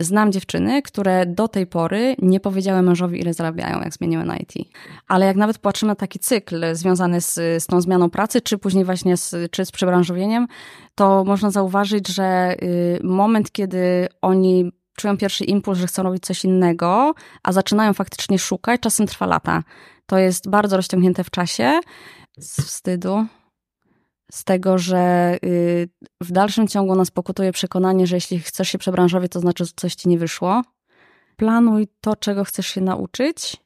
[0.00, 4.52] Znam dziewczyny, które do tej pory nie powiedziały mężowi, ile zarabiają, jak zmieniły na IT.
[5.08, 8.84] Ale jak nawet patrzymy na taki cykl związany z, z tą zmianą pracy, czy później
[8.84, 10.46] właśnie z, czy z przebranżowieniem,
[10.94, 16.44] to można zauważyć, że y, moment, kiedy oni czują pierwszy impuls, że chcą robić coś
[16.44, 19.62] innego, a zaczynają faktycznie szukać, czasem trwa lata.
[20.06, 21.80] To jest bardzo rozciągnięte w czasie.
[22.38, 23.26] Z wstydu,
[24.32, 25.88] z tego, że y,
[26.20, 29.94] w dalszym ciągu nas pokutuje przekonanie, że jeśli chcesz się przebranżowić, to znaczy, że coś
[29.94, 30.62] ci nie wyszło.
[31.36, 33.56] Planuj to, czego chcesz się nauczyć,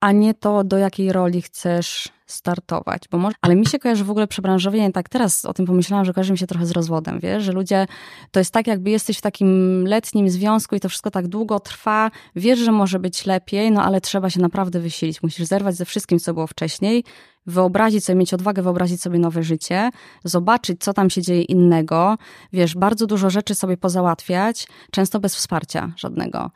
[0.00, 3.02] a nie to, do jakiej roli chcesz startować.
[3.10, 6.12] Bo może, ale mi się kojarzy w ogóle przebranżowienie, tak teraz o tym pomyślałam, że
[6.12, 7.86] kojarzy mi się trochę z rozwodem, wiesz, że ludzie,
[8.30, 12.10] to jest tak jakby jesteś w takim letnim związku i to wszystko tak długo trwa,
[12.36, 16.18] wiesz, że może być lepiej, no ale trzeba się naprawdę wysilić, musisz zerwać ze wszystkim,
[16.18, 17.04] co było wcześniej,
[17.46, 19.90] wyobrazić sobie, mieć odwagę wyobrazić sobie nowe życie,
[20.24, 22.16] zobaczyć, co tam się dzieje innego,
[22.52, 26.50] wiesz, bardzo dużo rzeczy sobie pozałatwiać, często bez wsparcia żadnego.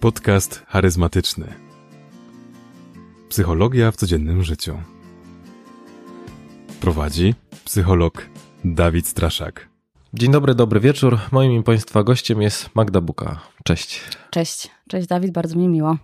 [0.00, 1.65] Podcast charyzmatyczny.
[3.28, 4.78] Psychologia w codziennym życiu.
[6.80, 8.26] Prowadzi psycholog
[8.64, 9.68] Dawid Straszak.
[10.14, 11.18] Dzień dobry, dobry wieczór.
[11.32, 13.40] Moim i Państwa gościem jest Magda Buka.
[13.64, 14.00] Cześć.
[14.30, 14.70] Cześć.
[14.88, 15.96] Cześć Dawid, bardzo mi miło.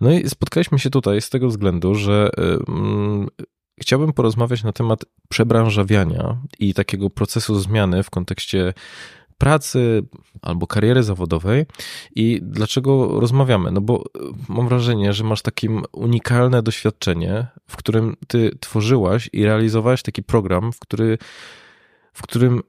[0.00, 3.46] No i spotkaliśmy się tutaj z tego względu, że yy,
[3.80, 8.74] chciałbym porozmawiać na temat przebranżawiania i takiego procesu zmiany w kontekście
[9.38, 10.02] pracy
[10.42, 11.66] albo kariery zawodowej.
[12.16, 13.72] I dlaczego rozmawiamy?
[13.72, 19.44] No bo e, mam wrażenie, że masz takie unikalne doświadczenie, w którym ty tworzyłaś i
[19.44, 21.18] realizowałaś taki program, w, który,
[22.12, 22.62] w którym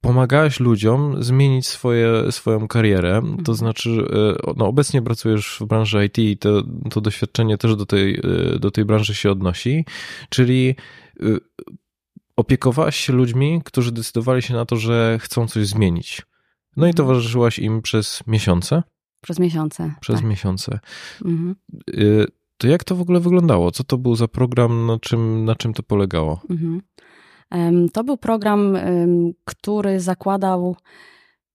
[0.00, 3.20] pomagałeś ludziom zmienić swoje, swoją karierę.
[3.22, 3.56] To mhm.
[3.56, 8.14] znaczy, e, no obecnie pracujesz w branży IT i to, to doświadczenie też do tej,
[8.14, 9.84] e, do tej branży się odnosi,
[10.28, 10.74] czyli
[12.36, 16.22] opiekowałaś się ludźmi, którzy decydowali się na to, że chcą coś zmienić.
[16.76, 16.94] No i mhm.
[16.94, 18.82] towarzyszyłaś im przez miesiące?
[19.20, 19.94] Przez miesiące.
[20.00, 20.24] Przez tak.
[20.24, 20.78] miesiące.
[21.24, 21.56] Mhm.
[21.90, 22.26] Y,
[22.58, 23.70] to jak to w ogóle wyglądało?
[23.70, 24.86] Co to był za program?
[24.86, 26.40] Na czym, na czym to polegało?
[26.50, 26.82] Mhm.
[27.92, 28.78] To był program,
[29.44, 30.76] który zakładał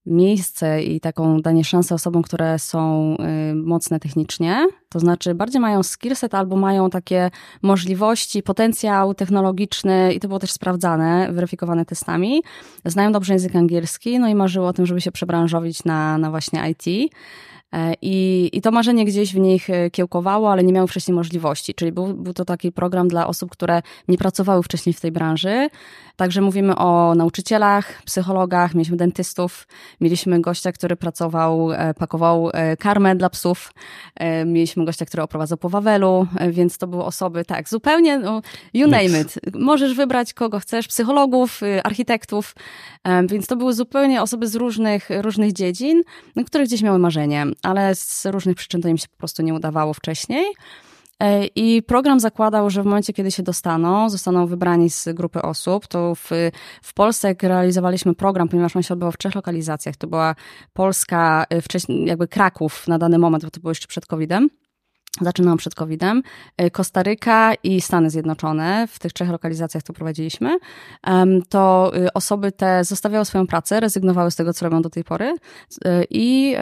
[0.10, 3.16] miejsce i taką danie szansy osobom, które są
[3.52, 7.32] y, mocne technicznie, to znaczy bardziej mają skillset albo mają takie
[7.62, 12.44] możliwości, potencjał technologiczny i to było też sprawdzane, weryfikowane testami.
[12.86, 16.70] Znają dobrze język angielski, no i marzyło o tym, żeby się przebranżowić na, na właśnie
[16.70, 17.14] IT.
[17.74, 21.74] E, I, I to marzenie gdzieś w nich e, kiełkowało, ale nie miały wcześniej możliwości.
[21.74, 25.70] Czyli był, był to taki program dla osób, które nie pracowały wcześniej w tej branży.
[26.16, 29.68] Także mówimy o nauczycielach, psychologach, mieliśmy dentystów,
[30.02, 32.50] mieliśmy gościa, który pracował, e, pakował
[32.80, 33.74] karmę dla psów,
[34.46, 38.42] mieliśmy gościa, który oprowadzał po Wawelu, więc to były osoby, tak, zupełnie, no,
[38.74, 39.40] you name it.
[39.54, 42.56] Możesz wybrać kogo chcesz, psychologów, architektów,
[43.30, 46.02] więc to były zupełnie osoby z różnych, różnych dziedzin,
[46.46, 49.94] które gdzieś miały marzenie ale z różnych przyczyn to im się po prostu nie udawało
[49.94, 50.46] wcześniej.
[51.20, 55.88] E, I program zakładał, że w momencie, kiedy się dostaną, zostaną wybrani z grupy osób,
[55.88, 56.30] to w,
[56.82, 60.36] w Polsce, jak realizowaliśmy program, ponieważ on się odbywał w trzech lokalizacjach, to była
[60.74, 64.50] Polska, e, wcześniej jakby Kraków na dany moment, bo to było jeszcze przed COVID-em,
[65.22, 66.24] Zaczynałam przed COVID-em.
[66.58, 70.58] E, Kostaryka i Stany Zjednoczone, w tych trzech lokalizacjach to prowadziliśmy,
[71.50, 75.36] to y, osoby te zostawiały swoją pracę, rezygnowały z tego, co robią do tej pory
[75.86, 76.56] e, i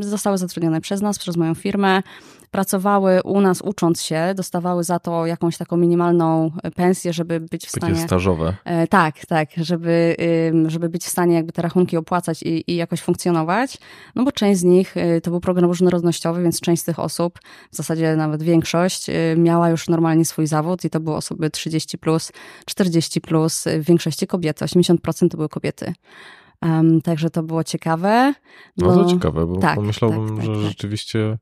[0.00, 2.02] zostały zatrudnione przez nas, przez moją firmę
[2.50, 7.70] pracowały u nas ucząc się, dostawały za to jakąś taką minimalną pensję, żeby być w
[7.70, 7.94] stanie...
[7.94, 8.56] Takie stażowe.
[8.64, 10.16] E, tak, tak, żeby,
[10.66, 13.78] żeby być w stanie jakby te rachunki opłacać i, i jakoś funkcjonować,
[14.14, 17.38] no bo część z nich y, to był program różnorodnościowy, więc część z tych osób,
[17.72, 21.98] w zasadzie nawet większość, y, miała już normalnie swój zawód i to były osoby 30
[21.98, 22.32] plus,
[22.66, 25.92] 40 plus, w większości kobiety, 80% to były kobiety.
[26.62, 28.34] Um, także to było ciekawe.
[28.76, 30.62] Bardzo ciekawe, bo tak, pomyślałbym, tak, tak, że tak.
[30.62, 31.38] rzeczywiście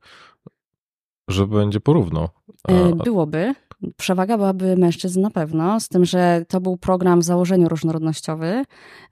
[1.28, 2.28] że będzie porówno.
[2.64, 2.72] A...
[2.72, 3.54] E, byłoby.
[3.96, 8.64] Przewaga byłaby mężczyzn na pewno, z tym, że to był program w założeniu różnorodnościowy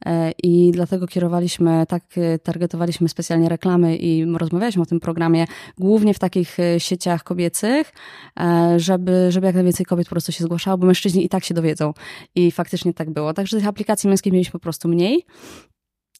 [0.06, 5.44] e, i dlatego kierowaliśmy, tak e, targetowaliśmy specjalnie reklamy i rozmawialiśmy o tym programie
[5.78, 7.92] głównie w takich sieciach kobiecych,
[8.76, 11.92] żeby, żeby jak najwięcej kobiet po prostu się zgłaszało, bo mężczyźni i tak się dowiedzą.
[12.34, 13.34] I faktycznie tak było.
[13.34, 15.24] Także tych aplikacji męskich mieliśmy po prostu mniej.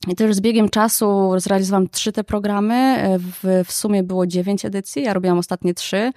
[0.07, 2.97] I też z biegiem czasu zrealizowałam trzy te programy.
[3.19, 6.13] W, w sumie było dziewięć edycji, ja robiłam ostatnie trzy.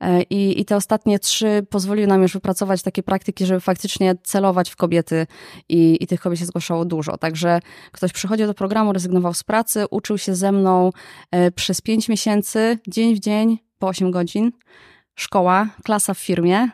[0.00, 4.70] E, I, I te ostatnie trzy pozwoliły nam już wypracować takie praktyki, żeby faktycznie celować
[4.70, 5.26] w kobiety
[5.68, 7.16] i, i tych kobiet się zgłaszało dużo.
[7.18, 7.60] Także
[7.92, 10.90] ktoś przychodził do programu, rezygnował z pracy, uczył się ze mną
[11.30, 14.52] e, przez pięć miesięcy, dzień w dzień, po osiem godzin.
[15.14, 16.68] Szkoła, klasa w firmie.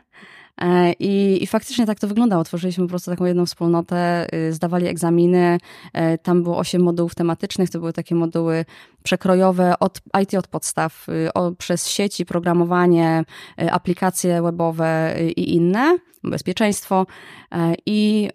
[0.61, 2.45] E, I, I faktycznie tak to wyglądało.
[2.45, 5.59] Tworzyliśmy po prostu taką jedną wspólnotę, y, zdawali egzaminy.
[5.93, 7.71] E, tam było osiem modułów tematycznych.
[7.71, 8.65] To były takie moduły
[9.03, 13.25] przekrojowe od IT od podstaw, y, o, przez sieci, programowanie,
[13.63, 17.07] y, aplikacje webowe i inne, bezpieczeństwo.
[17.53, 18.29] E, I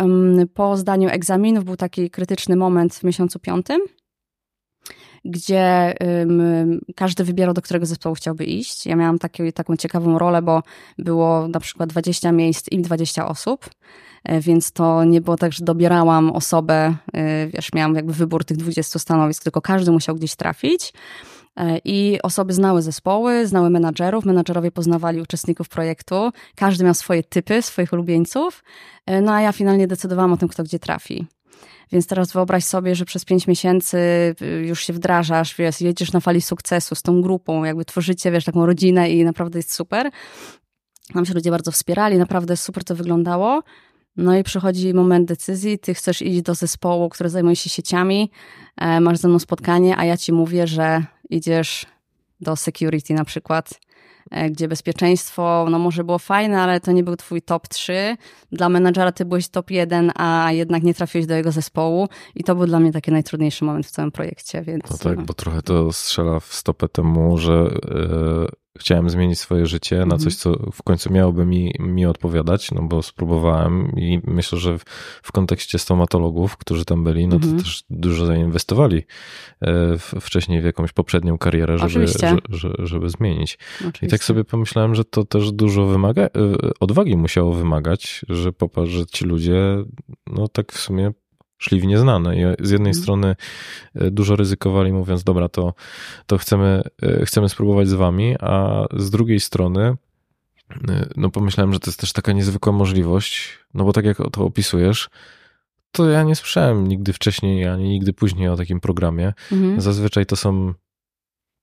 [0.53, 3.81] po zdaniu egzaminów był taki krytyczny moment w miesiącu piątym
[5.25, 8.85] gdzie um, każdy wybierał, do którego zespołu chciałby iść.
[8.85, 10.63] Ja miałam taki, taką ciekawą rolę, bo
[10.97, 13.69] było na przykład 20 miejsc i 20 osób,
[14.23, 18.57] e, więc to nie było tak, że dobierałam osobę, e, wiesz, miałam jakby wybór tych
[18.57, 20.93] 20 stanowisk, tylko każdy musiał gdzieś trafić.
[21.57, 27.61] E, I osoby znały zespoły, znały menadżerów, menadżerowie poznawali uczestników projektu, każdy miał swoje typy,
[27.61, 28.63] swoich ulubieńców,
[29.21, 31.27] no a ja finalnie decydowałam o tym, kto gdzie trafi.
[31.91, 33.97] Więc teraz wyobraź sobie, że przez pięć miesięcy
[34.41, 38.45] y, już się wdrażasz, wiesz, jedziesz na fali sukcesu z tą grupą, jakby tworzycie, wiesz,
[38.45, 40.09] taką rodzinę i naprawdę jest super.
[41.15, 43.63] Nam się ludzie bardzo wspierali, naprawdę super to wyglądało.
[44.17, 48.31] No i przychodzi moment decyzji, ty chcesz iść do zespołu, który zajmuje się sieciami,
[48.77, 51.85] e, masz ze mną spotkanie, a ja ci mówię, że idziesz
[52.41, 53.79] do security na przykład
[54.51, 58.17] gdzie bezpieczeństwo, no może było fajne, ale to nie był twój top 3.
[58.51, 62.55] Dla menadżera ty byłeś top 1, a jednak nie trafiłeś do jego zespołu i to
[62.55, 64.89] był dla mnie taki najtrudniejszy moment w całym projekcie, więc...
[64.89, 65.23] No tak, no.
[65.23, 68.47] bo trochę to strzela w stopę temu, że yy,
[68.79, 70.21] chciałem zmienić swoje życie na mhm.
[70.21, 74.83] coś, co w końcu miałoby mi, mi odpowiadać, no bo spróbowałem i myślę, że w,
[75.23, 77.63] w kontekście stomatologów, którzy tam byli, no to mhm.
[77.63, 83.57] też dużo zainwestowali e, w, wcześniej w jakąś poprzednią karierę, żeby, że, że, żeby zmienić.
[83.75, 84.05] Oczywiście.
[84.05, 86.29] I tak sobie pomyślałem, że to też dużo wymaga, e,
[86.79, 89.83] odwagi musiało wymagać, że popatrz, że ci ludzie,
[90.27, 91.11] no tak w sumie
[91.63, 92.37] szli w nieznane.
[92.37, 93.03] I z jednej mhm.
[93.03, 93.35] strony
[93.95, 95.73] e, dużo ryzykowali, mówiąc, dobra, to,
[96.27, 99.95] to chcemy, e, chcemy spróbować z wami, a z drugiej strony
[100.89, 104.45] e, no pomyślałem, że to jest też taka niezwykła możliwość, no bo tak jak to
[104.45, 105.09] opisujesz,
[105.91, 109.33] to ja nie słyszałem nigdy wcześniej, ani nigdy później o takim programie.
[109.51, 109.81] Mhm.
[109.81, 110.73] Zazwyczaj to są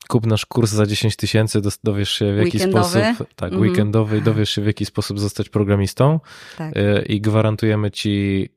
[0.09, 2.89] kup nasz kurs za 10 tysięcy, dowiesz się w jaki weekendowy.
[2.89, 3.63] sposób, tak, mhm.
[3.63, 6.21] weekendowy i dowiesz się w jaki sposób zostać programistą
[6.57, 6.75] tak.
[7.07, 8.49] i gwarantujemy ci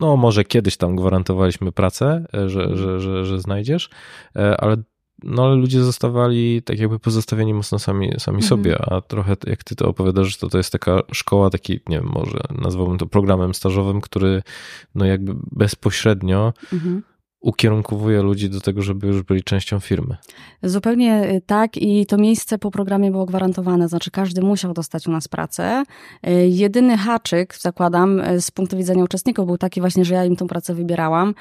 [0.00, 2.78] no może kiedyś tam gwarantowaliśmy pracę, e, że, mhm.
[2.78, 3.90] że, że, że znajdziesz,
[4.36, 4.76] e, ale
[5.22, 8.48] no ale ludzie zostawali tak jakby pozostawieni mocno sami, sami mhm.
[8.48, 12.10] sobie, a trochę jak ty to opowiadasz, to to jest taka szkoła, taki, nie wiem,
[12.14, 14.42] może nazwałbym to programem stażowym, który
[14.94, 17.02] no jakby bezpośrednio mhm
[17.40, 20.16] ukierunkowuje ludzi do tego, żeby już byli częścią firmy.
[20.62, 25.10] Zupełnie y, tak i to miejsce po programie było gwarantowane, znaczy każdy musiał dostać u
[25.10, 25.84] nas pracę.
[26.28, 30.36] Y, jedyny haczyk, zakładam, y, z punktu widzenia uczestników był taki właśnie, że ja im
[30.36, 31.34] tą pracę wybierałam,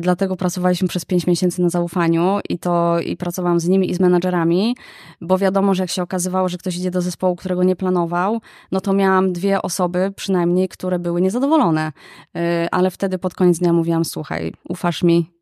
[0.00, 4.00] dlatego pracowaliśmy przez pięć miesięcy na zaufaniu i to i pracowałam z nimi i z
[4.00, 4.76] menadżerami,
[5.20, 8.40] bo wiadomo, że jak się okazywało, że ktoś idzie do zespołu, którego nie planował,
[8.72, 11.92] no to miałam dwie osoby przynajmniej, które były niezadowolone,
[12.70, 15.36] ale wtedy pod koniec dnia mówiłam, słuchaj, ufasz mi,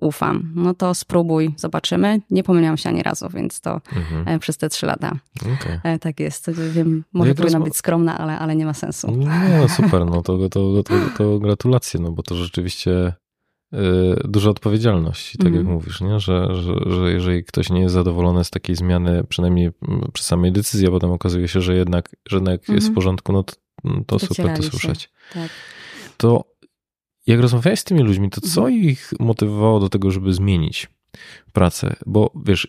[0.00, 0.52] ufam.
[0.54, 2.20] No to spróbuj, zobaczymy.
[2.30, 4.28] Nie pomyliłam się ani razu, więc to mhm.
[4.28, 5.12] E, przez te trzy lata.
[5.40, 5.98] Okay.
[5.98, 6.50] Tak jest.
[6.50, 9.10] Wiem, no może no powinna być skromna, ale, ale nie ma sensu.
[9.10, 13.12] Nie, no super, no to, to, to, to gratulacje, no bo to rzeczywiście
[14.24, 15.74] duża odpowiedzialność, tak jak mhm.
[15.74, 16.20] mówisz, nie?
[16.20, 19.70] Że, że, że jeżeli ktoś nie jest zadowolony z takiej zmiany, przynajmniej
[20.12, 22.94] przy samej decyzji, a potem okazuje się, że jednak, że jednak jest w mhm.
[22.94, 23.54] porządku, no to,
[24.06, 25.10] to super to słyszeć.
[25.32, 25.50] Tak.
[26.16, 26.44] To
[27.28, 28.84] jak rozmawiałeś z tymi ludźmi, to co mhm.
[28.84, 30.88] ich motywowało do tego, żeby zmienić
[31.52, 31.96] pracę?
[32.06, 32.68] Bo wiesz,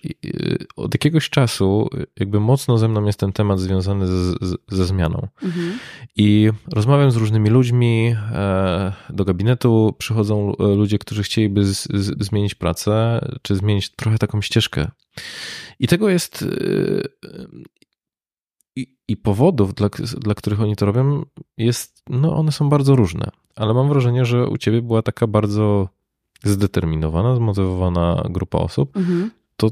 [0.75, 1.89] od jakiegoś czasu
[2.19, 5.27] jakby mocno ze mną jest ten temat związany z, z, ze zmianą.
[5.43, 5.79] Mhm.
[6.15, 11.87] I rozmawiam z różnymi ludźmi, e, do gabinetu przychodzą e, ludzie, którzy chcieliby z,
[12.19, 14.91] zmienić pracę, czy zmienić trochę taką ścieżkę.
[15.79, 17.29] I tego jest e,
[18.79, 21.25] i, i powodów, dla, dla których oni to robią,
[21.57, 23.29] jest, no one są bardzo różne.
[23.55, 25.89] Ale mam wrażenie, że u ciebie była taka bardzo
[26.43, 28.97] zdeterminowana, zmotywowana grupa osób.
[28.97, 29.31] Mhm.
[29.55, 29.71] To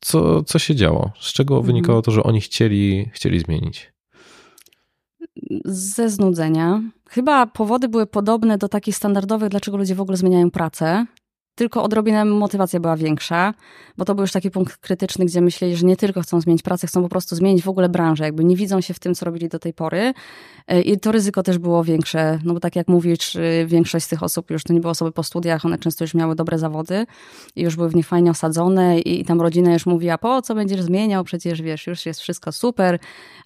[0.00, 1.10] co, co się działo?
[1.20, 1.66] Z czego mhm.
[1.66, 3.92] wynikało to, że oni chcieli, chcieli zmienić?
[5.64, 6.82] Ze znudzenia.
[7.08, 11.06] Chyba powody były podobne do takich standardowych, dlaczego ludzie w ogóle zmieniają pracę
[11.58, 13.54] tylko odrobinę motywacja była większa,
[13.96, 16.86] bo to był już taki punkt krytyczny, gdzie myśleli, że nie tylko chcą zmienić pracę,
[16.86, 19.48] chcą po prostu zmienić w ogóle branżę, jakby nie widzą się w tym, co robili
[19.48, 20.14] do tej pory.
[20.68, 24.08] E, I to ryzyko też było większe, no bo tak jak mówisz, y, większość z
[24.08, 27.06] tych osób już to nie były osoby po studiach, one często już miały dobre zawody
[27.56, 30.82] i już były w nich fajnie osadzone i, tam rodzina już mówiła, po co będziesz
[30.82, 32.98] zmieniał, przecież wiesz, już jest wszystko super,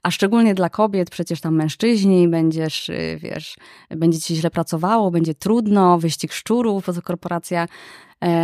[0.03, 3.57] a szczególnie dla kobiet, przecież tam mężczyźni, będziesz, y, wiesz,
[3.91, 7.69] będzie ci źle pracowało, będzie trudno, wyścig szczurów, korporacja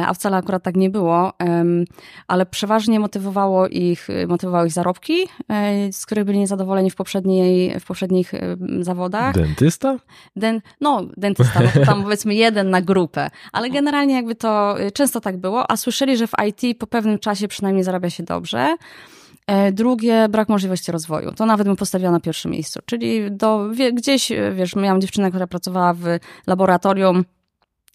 [0.06, 1.32] a wcale akurat tak nie było,
[2.28, 7.86] ale przeważnie motywowało ich, motywowały ich zarobki, e, z których byli niezadowoleni w, poprzedniej, w
[7.86, 8.32] poprzednich
[8.80, 9.34] zawodach.
[9.34, 9.96] Dentysta?
[10.36, 15.20] Den, no, dentysta, no tam powiedzmy jeden na grupę, ale generalnie jakby to y, często
[15.20, 18.76] tak było, a słyszeli, że w IT po pewnym czasie przynajmniej zarabia się dobrze.
[19.46, 21.32] E, drugie, brak możliwości rozwoju.
[21.32, 22.80] To nawet bym postawiła na pierwszym miejscu.
[22.86, 26.02] Czyli do, gdzieś, wiesz, miałam dziewczynę, która pracowała w
[26.46, 27.24] laboratorium,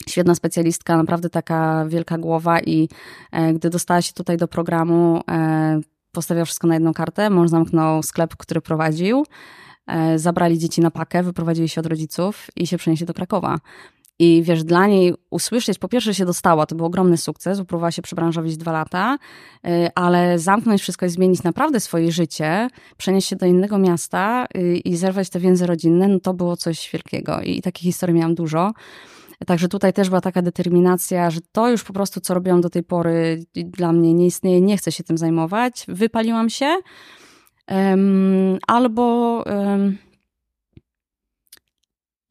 [0.09, 2.89] świetna specjalistka, naprawdę taka wielka głowa i
[3.31, 5.81] e, gdy dostała się tutaj do programu, e,
[6.11, 9.25] postawiła wszystko na jedną kartę, mąż zamknął sklep, który prowadził,
[9.87, 13.57] e, zabrali dzieci na pakę, wyprowadzili się od rodziców i się przenieśli do Krakowa.
[14.19, 18.01] I wiesz, dla niej usłyszeć, po pierwsze się dostała, to był ogromny sukces, upróbowała się
[18.01, 19.17] przebranżowić dwa lata,
[19.95, 24.45] ale zamknąć wszystko i zmienić naprawdę swoje życie, przenieść się do innego miasta
[24.85, 27.41] i zerwać te więzy rodzinne, no to było coś wielkiego.
[27.41, 28.73] I takich historii miałam dużo.
[29.47, 32.83] Także tutaj też była taka determinacja, że to już po prostu, co robiłam do tej
[32.83, 35.85] pory, dla mnie nie istnieje, nie chcę się tym zajmować.
[35.87, 36.77] Wypaliłam się.
[37.67, 39.03] Um, albo
[39.45, 39.97] um,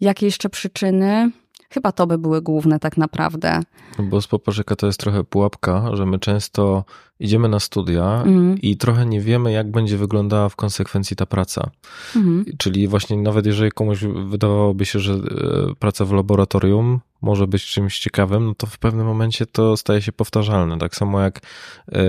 [0.01, 1.31] jakie jeszcze przyczyny?
[1.71, 3.61] Chyba to by były główne tak naprawdę.
[3.99, 6.85] Bo z poparzyka to jest trochę pułapka, że my często
[7.23, 8.59] idziemy na studia mm.
[8.59, 11.71] i trochę nie wiemy, jak będzie wyglądała w konsekwencji ta praca.
[12.17, 12.45] Mm.
[12.59, 15.19] Czyli właśnie nawet jeżeli komuś wydawałoby się, że e,
[15.79, 20.13] praca w laboratorium może być czymś ciekawym, no to w pewnym momencie to staje się
[20.13, 20.79] powtarzalne.
[20.79, 22.01] Tak samo jak y,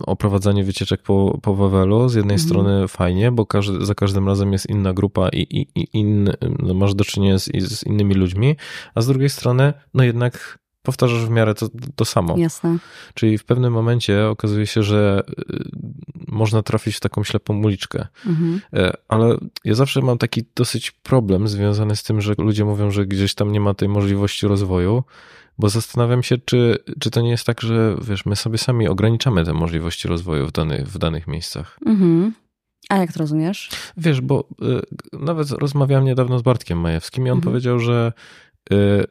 [0.00, 2.46] oprowadzanie wycieczek po, po Wawelu, z jednej mm.
[2.46, 6.74] strony fajnie, bo każdy, za każdym razem jest inna grupa i, i, i in, no
[6.74, 8.56] masz do czynienia z, z innymi ludźmi,
[8.94, 12.36] a z drugiej strony, no jednak powtarzasz w miarę to, to samo.
[12.38, 12.78] Jasne.
[13.14, 15.64] Czyli w pewnym momencie okazuje się, że y,
[16.28, 18.06] można trafić w taką ślepą uliczkę.
[18.26, 18.60] Mhm.
[18.72, 23.06] E, ale ja zawsze mam taki dosyć problem związany z tym, że ludzie mówią, że
[23.06, 25.04] gdzieś tam nie ma tej możliwości rozwoju,
[25.58, 29.44] bo zastanawiam się, czy, czy to nie jest tak, że wiesz, my sobie sami ograniczamy
[29.44, 31.78] te możliwości rozwoju w danych, w danych miejscach.
[31.86, 32.32] Mhm.
[32.88, 33.70] A jak to rozumiesz?
[33.96, 34.48] Wiesz, bo
[35.12, 37.52] y, nawet rozmawiałem niedawno z Bartkiem Majewskim i on mhm.
[37.52, 38.12] powiedział, że
[38.72, 39.04] y,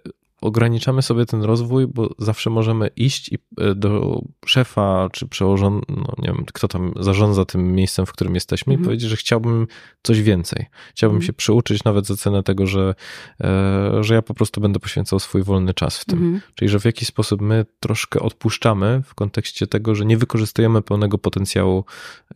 [0.44, 6.14] ograniczamy sobie ten rozwój, bo zawsze możemy iść i e, do szefa czy przełożonego, no
[6.18, 8.84] nie wiem, kto tam zarządza tym miejscem, w którym jesteśmy, mhm.
[8.84, 9.68] i powiedzieć, że chciałbym
[10.04, 10.66] coś więcej.
[10.90, 11.28] Chciałbym mhm.
[11.28, 12.96] się przyuczyć nawet za cenę tego, że,
[13.42, 16.20] e, że ja po prostu będę poświęcał swój wolny czas w tym.
[16.20, 16.42] Mhm.
[16.56, 21.18] Czyli, że w jakiś sposób my troszkę odpuszczamy w kontekście tego, że nie wykorzystujemy pełnego
[21.18, 21.86] potencjału,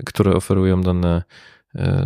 [0.05, 1.23] który oferują dane E,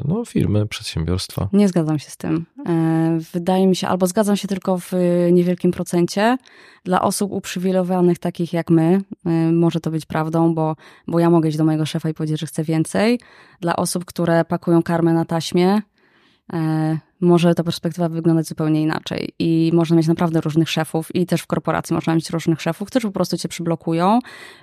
[0.05, 1.49] no, firmy, przedsiębiorstwa.
[1.53, 2.45] Nie zgadzam się z tym.
[2.67, 4.91] E, wydaje mi się, albo zgadzam się tylko w
[5.31, 6.37] niewielkim procencie.
[6.83, 10.75] Dla osób uprzywilejowanych takich jak my, e, może to być prawdą, bo,
[11.07, 13.19] bo ja mogę iść do mojego szefa i powiedzieć, że chcę więcej.
[13.59, 15.81] Dla osób, które pakują karmę na taśmie,
[17.21, 19.29] może ta perspektywa wyglądać zupełnie inaczej.
[19.39, 23.07] I można mieć naprawdę różnych szefów, i też w korporacji można mieć różnych szefów, którzy
[23.07, 24.19] po prostu cię przyblokują.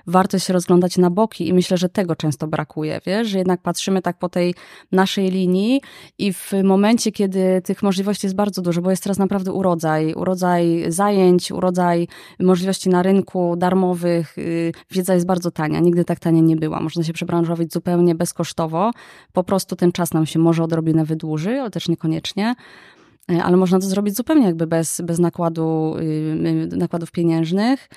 [0.07, 4.01] Warto się rozglądać na boki i myślę, że tego często brakuje, wiesz, że jednak patrzymy
[4.01, 4.55] tak po tej
[4.91, 5.81] naszej linii
[6.17, 10.85] i w momencie, kiedy tych możliwości jest bardzo dużo, bo jest teraz naprawdę urodzaj, urodzaj
[10.87, 12.07] zajęć, urodzaj
[12.39, 16.79] możliwości na rynku darmowych, y, wiedza jest bardzo tania, nigdy tak tania nie była.
[16.79, 18.91] Można się przebranżowić zupełnie bezkosztowo,
[19.33, 22.48] po prostu ten czas nam się może odrobinę wydłuży, ale też niekoniecznie.
[23.31, 26.03] E, ale można to zrobić zupełnie jakby bez, bez nakładu, y,
[26.73, 27.89] y, nakładów pieniężnych.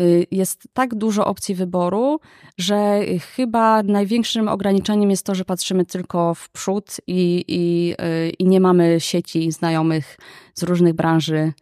[0.00, 2.20] Y, jest tak dużo opcji wyboru,
[2.58, 3.00] że
[3.36, 7.94] chyba największym ograniczeniem jest to, że patrzymy tylko w przód i, i,
[8.38, 10.16] i nie mamy sieci znajomych
[10.54, 11.52] z różnych branży.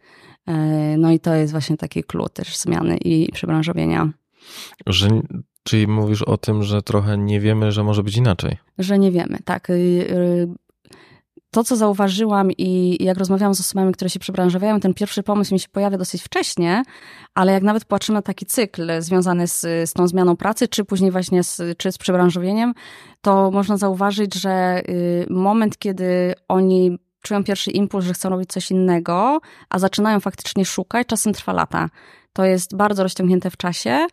[0.97, 4.09] No i to jest właśnie taki klucz też zmiany i przebranżowienia.
[4.87, 5.09] Że
[5.63, 8.57] Czyli mówisz o tym, że trochę nie wiemy, że może być inaczej?
[8.77, 9.71] Że nie wiemy, tak
[11.51, 15.59] to, co zauważyłam i jak rozmawiałam z osobami, które się przebranżowiają, ten pierwszy pomysł mi
[15.59, 16.83] się pojawia dosyć wcześnie,
[17.35, 21.11] ale jak nawet patrzymy na taki cykl związany z, z tą zmianą pracy, czy później
[21.11, 22.73] właśnie z, czy z przebranżowieniem,
[23.21, 28.71] to można zauważyć, że y, moment, kiedy oni czują pierwszy impuls, że chcą robić coś
[28.71, 29.39] innego,
[29.69, 31.89] a zaczynają faktycznie szukać, czasem trwa lata.
[32.33, 34.07] To jest bardzo rozciągnięte w czasie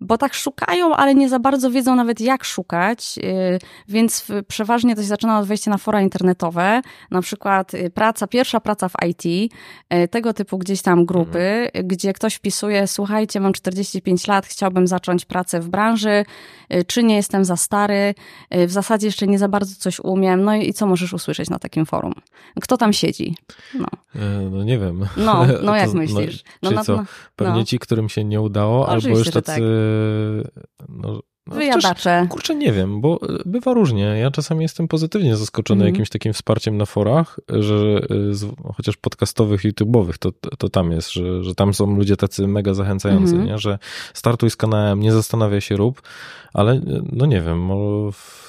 [0.00, 5.02] bo tak szukają, ale nie za bardzo wiedzą nawet jak szukać, y, więc przeważnie to
[5.02, 9.52] się zaczyna od wejścia na fora internetowe, na przykład y, praca, pierwsza praca w IT,
[9.94, 11.88] y, tego typu gdzieś tam grupy, mhm.
[11.88, 16.24] gdzie ktoś wpisuje, słuchajcie, mam 45 lat, chciałbym zacząć pracę w branży,
[16.86, 18.14] czy nie jestem za stary,
[18.50, 21.86] w zasadzie jeszcze nie za bardzo coś umiem, no i co możesz usłyszeć na takim
[21.86, 22.12] forum?
[22.60, 23.36] Kto tam siedzi?
[23.74, 25.06] No, e, no nie wiem.
[25.16, 26.44] No, no jak to, myślisz?
[26.62, 27.04] No, no, co, no,
[27.36, 27.64] pewnie no.
[27.64, 29.42] ci, którym się nie udało, albo już tacy...
[29.42, 29.62] Tak
[30.88, 32.26] no, Wyjaśnię zajadacze?
[32.30, 34.02] Kurczę, nie wiem, bo e, bywa różnie.
[34.02, 35.94] Ja czasami jestem pozytywnie zaskoczony mm.
[35.94, 38.00] jakimś takim wsparciem na forach, że
[38.30, 42.48] e, z, chociaż podcastowych, YouTube'owych, to, to tam jest, że, że tam są ludzie tacy
[42.48, 43.46] mega zachęcający, mm.
[43.46, 43.58] nie?
[43.58, 43.78] że
[44.14, 46.02] startuj z kanałem, nie zastanawia się, rób,
[46.54, 46.80] ale
[47.12, 47.68] no nie wiem,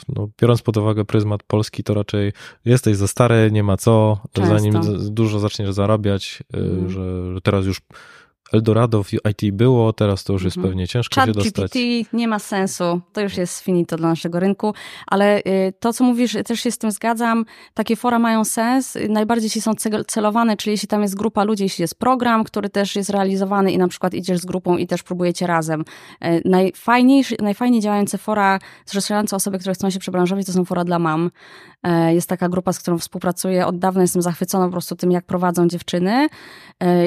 [0.09, 2.33] no, biorąc pod uwagę pryzmat polski, to raczej
[2.65, 4.57] jesteś za stary, nie ma co, Często.
[4.57, 6.89] zanim dużo zaczniesz zarabiać, mm.
[6.89, 7.01] że
[7.43, 7.81] teraz już
[8.53, 10.71] Eldorado w IT było, teraz to już jest mhm.
[10.71, 11.53] pewnie ciężko Chat się dostać.
[11.53, 11.79] GPT
[12.13, 14.73] nie ma sensu, to już jest finito dla naszego rynku,
[15.07, 17.45] ale y, to, co mówisz, też się z tym zgadzam.
[17.73, 19.71] Takie fora mają sens, najbardziej jeśli są
[20.07, 23.77] celowane, czyli jeśli tam jest grupa ludzi, jeśli jest program, który też jest realizowany i
[23.77, 25.81] na przykład idziesz z grupą i też próbujecie razem.
[26.25, 30.99] Y, najfajniejsze, najfajniej działające fora, zrzeszające osoby, które chcą się przebranżowić, to są fora dla
[30.99, 31.31] mam.
[31.87, 35.25] Y, jest taka grupa, z którą współpracuję od dawna, jestem zachwycona po prostu tym, jak
[35.25, 36.27] prowadzą dziewczyny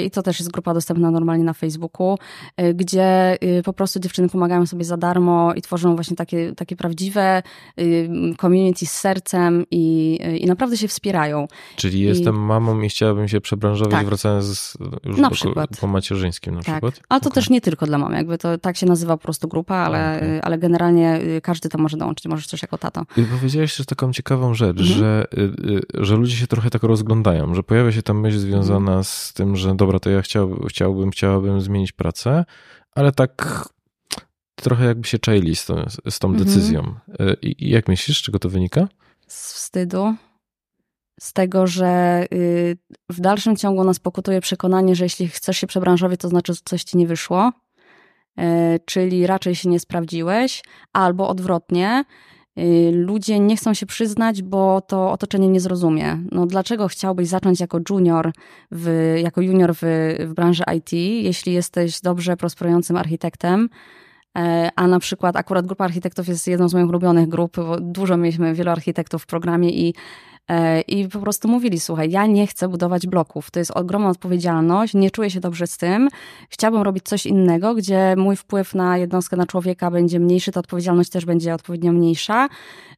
[0.05, 2.19] i to też jest grupa dostępna normalnie normalnie na Facebooku,
[2.61, 6.77] y, gdzie y, po prostu dziewczyny pomagają sobie za darmo i tworzą właśnie takie, takie
[6.77, 7.43] prawdziwe
[7.81, 8.09] y,
[8.41, 11.49] community z sercem i, i naprawdę się wspierają.
[11.77, 12.03] Czyli I...
[12.03, 14.07] jestem mamą i chciałabym się przebranżować tak.
[14.07, 15.71] wracając już na przykład.
[15.81, 16.75] po macierzyńskim na tak.
[16.75, 17.01] przykład?
[17.09, 17.35] Ale to okay.
[17.35, 20.43] też nie tylko dla mamy, jakby to tak się nazywa po prostu grupa, ale, okay.
[20.43, 23.03] ale generalnie każdy tam może dołączyć, możesz coś jako tato.
[23.17, 24.99] I powiedziałeś też taką ciekawą rzecz, mhm.
[24.99, 25.27] że,
[25.95, 29.75] że ludzie się trochę tak rozglądają, że pojawia się tam myśl związana z tym, że
[29.75, 32.45] dobra, to ja chciał, chciałbym, chciałabym zmienić pracę,
[32.95, 33.65] ale tak
[34.55, 36.45] trochę jakby się czaili z, tą, z tą mhm.
[36.45, 36.95] decyzją.
[37.21, 38.89] E, I jak myślisz, z czego to wynika?
[39.27, 40.15] Z wstydu.
[41.21, 42.79] Z tego, że y,
[43.11, 46.85] w dalszym ciągu nas pokutuje przekonanie, że jeśli chcesz się przebranżowić, to znaczy, że coś
[46.85, 47.53] ci nie wyszło,
[48.39, 50.63] e, czyli raczej się nie sprawdziłeś,
[50.93, 52.40] albo odwrotnie, Y,
[52.93, 56.19] ludzie nie chcą się przyznać, bo to otoczenie nie zrozumie.
[56.33, 58.33] No dlaczego chciałbyś zacząć jako junior,
[58.71, 59.81] w, jako junior w,
[60.19, 60.93] w branży IT,
[61.25, 63.69] jeśli jesteś dobrze prosperującym architektem,
[64.39, 68.17] e, a na przykład akurat grupa architektów jest jedną z moich ulubionych grup, bo dużo
[68.17, 69.95] mieliśmy wielu architektów w programie i
[70.89, 73.51] i po prostu mówili: Słuchaj, ja nie chcę budować bloków.
[73.51, 76.09] To jest ogromna odpowiedzialność, nie czuję się dobrze z tym.
[76.49, 81.11] Chciałbym robić coś innego, gdzie mój wpływ na jednostkę, na człowieka będzie mniejszy, ta odpowiedzialność
[81.11, 82.49] też będzie odpowiednio mniejsza.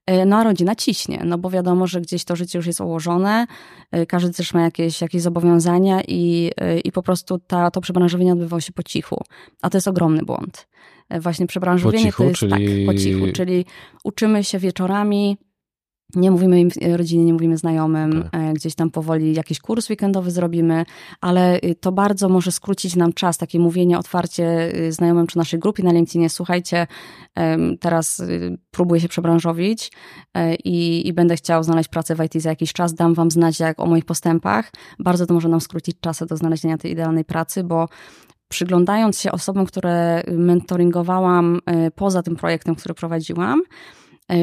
[0.06, 3.46] E, no a rodzina ciśnie, no bo wiadomo, że gdzieś to życie już jest ułożone,
[3.90, 6.50] e, każdy też ma jakieś, jakieś zobowiązania i,
[6.84, 9.24] i po prostu ta, to przebranżowienie odbywało się po cichu.
[9.62, 10.68] A to jest ogromny błąd.
[11.20, 12.50] Właśnie przebranżowienie cichu, to jest czyli...
[12.50, 13.64] tak, po cichu, czyli
[14.04, 15.36] uczymy się wieczorami,
[16.14, 18.40] nie mówimy im e, rodzinie, nie mówimy znajomym, tak.
[18.42, 20.84] E, gdzieś tam powoli jakiś kurs weekendowy zrobimy,
[21.20, 25.60] ale y, to bardzo może skrócić nam czas, takie mówienie otwarcie y, znajomym czy naszej
[25.60, 26.86] grupie na LinkedInie, słuchajcie,
[27.80, 29.92] teraz y, próbuję się przebranżowić
[30.34, 33.60] e, i, i będę chciał znaleźć pracę w IT za jakiś czas, dam wam znać
[33.60, 34.70] jak o moich postępach.
[34.98, 37.88] Bardzo to może nam skrócić czasy do znalezienia tej idealnej pracy, bo
[38.48, 41.60] przyglądając się osobom, które mentoringowałam
[41.94, 43.62] poza tym projektem, który prowadziłam,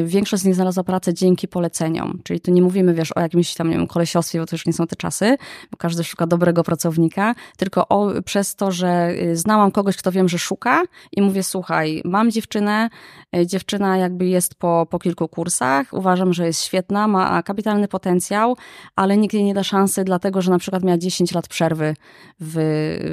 [0.04, 2.19] większość z nich znalazła pracę dzięki poleceniom.
[2.23, 4.73] Czyli tu nie mówimy, wiesz, o jakimś tam, nie wiem, kolesiostwie, bo to już nie
[4.73, 5.38] są te czasy,
[5.71, 10.30] bo każdy szuka dobrego pracownika, tylko o, przez to, że y, znałam kogoś, kto wiem,
[10.30, 12.89] że szuka i mówię, słuchaj, mam dziewczynę,
[13.36, 18.58] y, dziewczyna jakby jest po, po kilku kursach, uważam, że jest świetna, ma kapitalny potencjał,
[18.95, 21.95] ale nikt jej nie da szansy, dlatego, że na przykład miała 10 lat przerwy
[22.39, 22.56] w,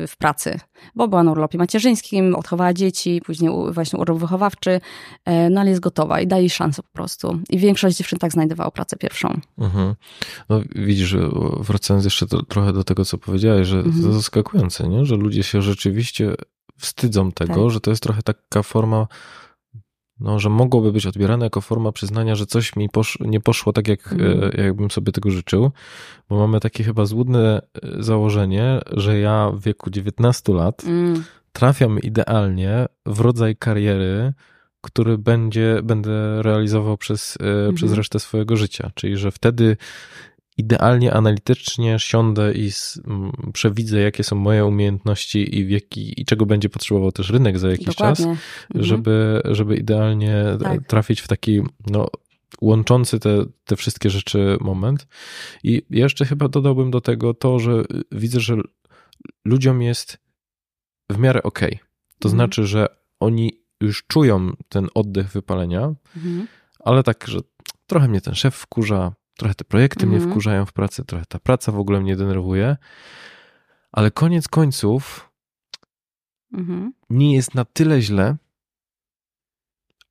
[0.09, 0.61] w pracy,
[0.95, 4.81] bo była na urlopie macierzyńskim, odchowała dzieci, później właśnie urlop wychowawczy,
[5.25, 7.41] e, no ale jest gotowa i daje szansę po prostu.
[7.51, 9.41] I większość dziewczyn tak znajdowało pracę pierwszą.
[9.59, 9.95] Mhm.
[10.49, 11.17] No widzisz,
[11.61, 14.03] wracając jeszcze do, trochę do tego, co powiedziałeś, że mhm.
[14.03, 15.05] to zaskakujące, nie?
[15.05, 16.35] że ludzie się rzeczywiście
[16.79, 17.71] wstydzą tego, tak.
[17.71, 19.07] że to jest trochę taka forma
[20.21, 23.89] no, że mogłoby być odbierane jako forma przyznania, że coś mi posz nie poszło tak,
[23.89, 24.51] jak, mm.
[24.57, 25.71] jakbym sobie tego życzył,
[26.29, 31.25] bo mamy takie chyba złudne e, założenie, że ja w wieku 19 lat mm.
[31.53, 34.33] trafiam idealnie w rodzaj kariery,
[34.87, 37.75] który będzie, będę realizował przez, mm.
[37.75, 38.91] przez resztę swojego życia.
[38.95, 39.77] Czyli, że wtedy
[40.57, 42.71] idealnie analitycznie siądę i
[43.53, 47.71] przewidzę, jakie są moje umiejętności i, w jaki, i czego będzie potrzebował też rynek za
[47.71, 48.17] jakiś Dokładnie.
[48.17, 48.85] czas, mhm.
[48.85, 50.87] żeby, żeby idealnie tak.
[50.87, 52.09] trafić w taki no,
[52.61, 55.07] łączący te, te wszystkie rzeczy moment.
[55.63, 58.57] I jeszcze chyba dodałbym do tego to, że widzę, że
[59.45, 60.19] ludziom jest
[61.11, 61.75] w miarę okej.
[61.75, 61.87] Okay.
[62.19, 62.39] To mhm.
[62.39, 62.87] znaczy, że
[63.21, 66.47] oni już czują ten oddech wypalenia, mhm.
[66.79, 67.41] ale tak, że
[67.87, 70.23] trochę mnie ten szef wkurza, trochę te projekty mhm.
[70.23, 72.77] mnie wkurzają w pracy, trochę ta praca w ogóle mnie denerwuje,
[73.93, 75.31] ale koniec końców
[76.53, 76.93] mhm.
[77.11, 78.37] nie jest na tyle źle,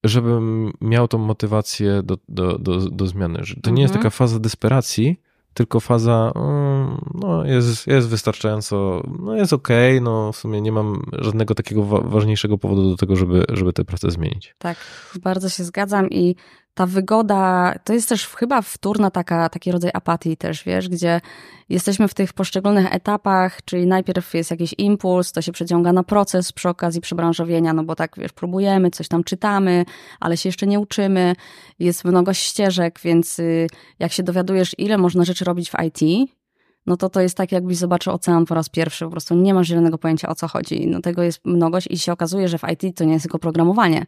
[0.04, 3.44] żebym miał tą motywację do, do, do, do zmiany.
[3.64, 4.04] To nie jest mhm.
[4.04, 5.22] taka faza desperacji,
[5.56, 10.72] tylko faza mm, no, jest, jest wystarczająco, no jest okej, okay, no w sumie nie
[10.72, 14.56] mam żadnego takiego ważniejszego powodu do tego, żeby, żeby tę pracę zmienić.
[14.58, 14.78] Tak,
[15.24, 16.36] bardzo się zgadzam i
[16.76, 21.22] ta wygoda, to jest też chyba wtórna taka, taki rodzaj apatii też, wiesz, gdzie
[21.70, 26.52] jesteśmy w tych poszczególnych etapach, czyli najpierw jest jakiś impuls, to się przeciąga na proces
[26.52, 29.86] przy okazji przebranżowienia, no bo tak, wiesz, próbujemy, coś tam czytamy,
[30.20, 31.36] ale się jeszcze nie uczymy,
[31.80, 33.68] jest mnogo ścieżek, więc y,
[34.00, 36.30] jak się dowiadujesz, ile można rzeczy robić w IT,
[36.88, 39.06] no to to jest tak, jakbyś zobaczył ocean po raz pierwszy.
[39.06, 40.88] Po prostu nie masz zielonego pojęcia, o co chodzi.
[40.88, 44.06] No tego jest mnogość i się okazuje, że w IT to nie jest tylko programowanie,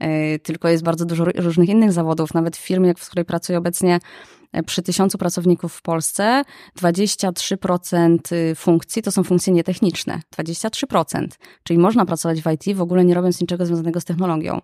[0.00, 2.34] yy, tylko jest bardzo dużo różnych innych zawodów.
[2.34, 3.98] Nawet w firmie, w której pracuję obecnie,
[4.52, 6.44] e, przy tysiącu pracowników w Polsce
[6.76, 10.20] 23% y, funkcji to są funkcje nietechniczne.
[10.36, 11.38] 23%.
[11.62, 14.60] Czyli można pracować w IT w ogóle nie robiąc niczego związanego z technologią.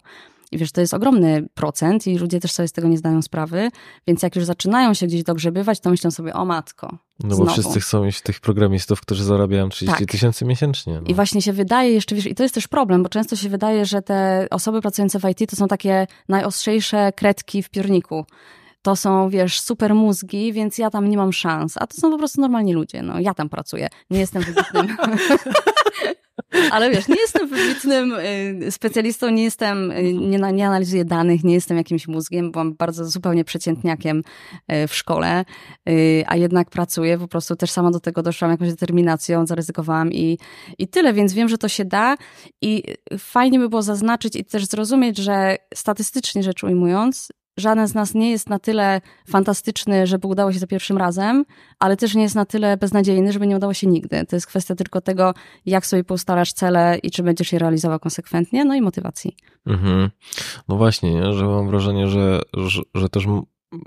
[0.53, 3.69] I wiesz, to jest ogromny procent i ludzie też sobie z tego nie zdają sprawy,
[4.07, 7.45] więc jak już zaczynają się gdzieś dogrzebywać, to myślą sobie, o matko, No znowu.
[7.45, 10.11] bo wszyscy chcą mieć tych programistów, którzy zarabiają 30 tak.
[10.11, 10.95] tysięcy miesięcznie.
[10.95, 11.07] No.
[11.07, 13.87] I właśnie się wydaje jeszcze, wiesz, i to jest też problem, bo często się wydaje,
[13.87, 18.25] że te osoby pracujące w IT to są takie najostrzejsze kredki w piórniku
[18.87, 21.75] to są, wiesz, super mózgi, więc ja tam nie mam szans.
[21.77, 23.03] A to są po prostu normalni ludzie.
[23.03, 23.89] No, ja tam pracuję.
[24.11, 24.97] Nie jestem wybitnym.
[26.71, 28.15] Ale wiesz, nie jestem wybitnym
[28.67, 33.05] y, specjalistą, nie jestem, y, nie, nie analizuję danych, nie jestem jakimś mózgiem, byłam bardzo
[33.05, 34.23] zupełnie przeciętniakiem
[34.73, 35.45] y, w szkole,
[36.27, 40.39] a jednak pracuję, po prostu też sama do tego doszłam jakąś determinacją, zaryzykowałam i,
[40.79, 42.17] i tyle, więc wiem, że to się da
[42.63, 42.83] i
[43.19, 48.31] fajnie by było zaznaczyć i też zrozumieć, że statystycznie rzecz ujmując, żaden z nas nie
[48.31, 51.45] jest na tyle fantastyczny, żeby udało się za pierwszym razem,
[51.79, 54.27] ale też nie jest na tyle beznadziejny, żeby nie udało się nigdy.
[54.27, 55.35] To jest kwestia tylko tego,
[55.66, 59.37] jak sobie postarasz cele i czy będziesz je realizował konsekwentnie, no i motywacji.
[59.66, 60.11] Mhm.
[60.69, 61.33] No właśnie, nie?
[61.33, 63.27] że mam wrażenie, że, że, że też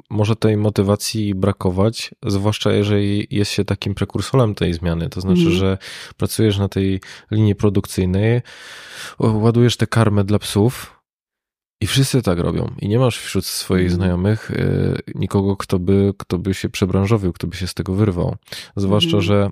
[0.10, 5.10] może tej motywacji brakować, zwłaszcza jeżeli jest się takim prekursorem tej zmiany.
[5.10, 5.54] To znaczy, mm.
[5.54, 5.78] że
[6.18, 7.02] pracujesz na tej
[7.32, 8.42] linii produkcyjnej,
[9.20, 10.99] ładujesz tę karmę dla psów,
[11.82, 12.72] i wszyscy tak robią.
[12.80, 13.96] I nie masz wśród swoich mhm.
[13.96, 18.36] znajomych y, nikogo, kto by, kto by się przebranżowił, kto by się z tego wyrwał.
[18.76, 19.22] Zwłaszcza, mm.
[19.22, 19.50] że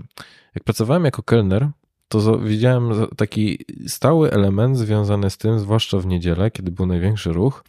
[0.55, 1.69] jak pracowałem jako kelner,
[2.07, 7.63] to widziałem taki stały element związany z tym, zwłaszcza w niedzielę, kiedy był największy ruch,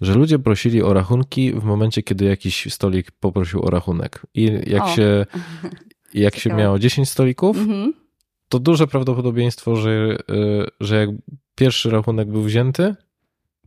[0.00, 4.22] że ludzie prosili o rachunki w momencie, kiedy jakiś stolik poprosił o rachunek.
[4.34, 4.88] I jak o.
[4.88, 5.26] się,
[6.14, 7.92] jak się miało 10 stolików, mm -hmm.
[8.48, 11.10] to duże prawdopodobieństwo, że, y, że jak
[11.54, 12.94] pierwszy rachunek był wzięty,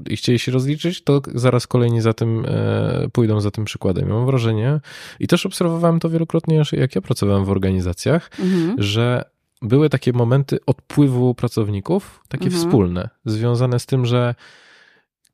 [0.09, 4.09] i chcieli się rozliczyć, to zaraz kolejni za tym e, pójdą za tym przykładem.
[4.09, 4.79] mam wrażenie,
[5.19, 8.83] i też obserwowałem to wielokrotnie, jak ja pracowałem w organizacjach, mhm.
[8.83, 9.25] że
[9.61, 12.63] były takie momenty odpływu pracowników, takie mhm.
[12.63, 14.35] wspólne, związane z tym, że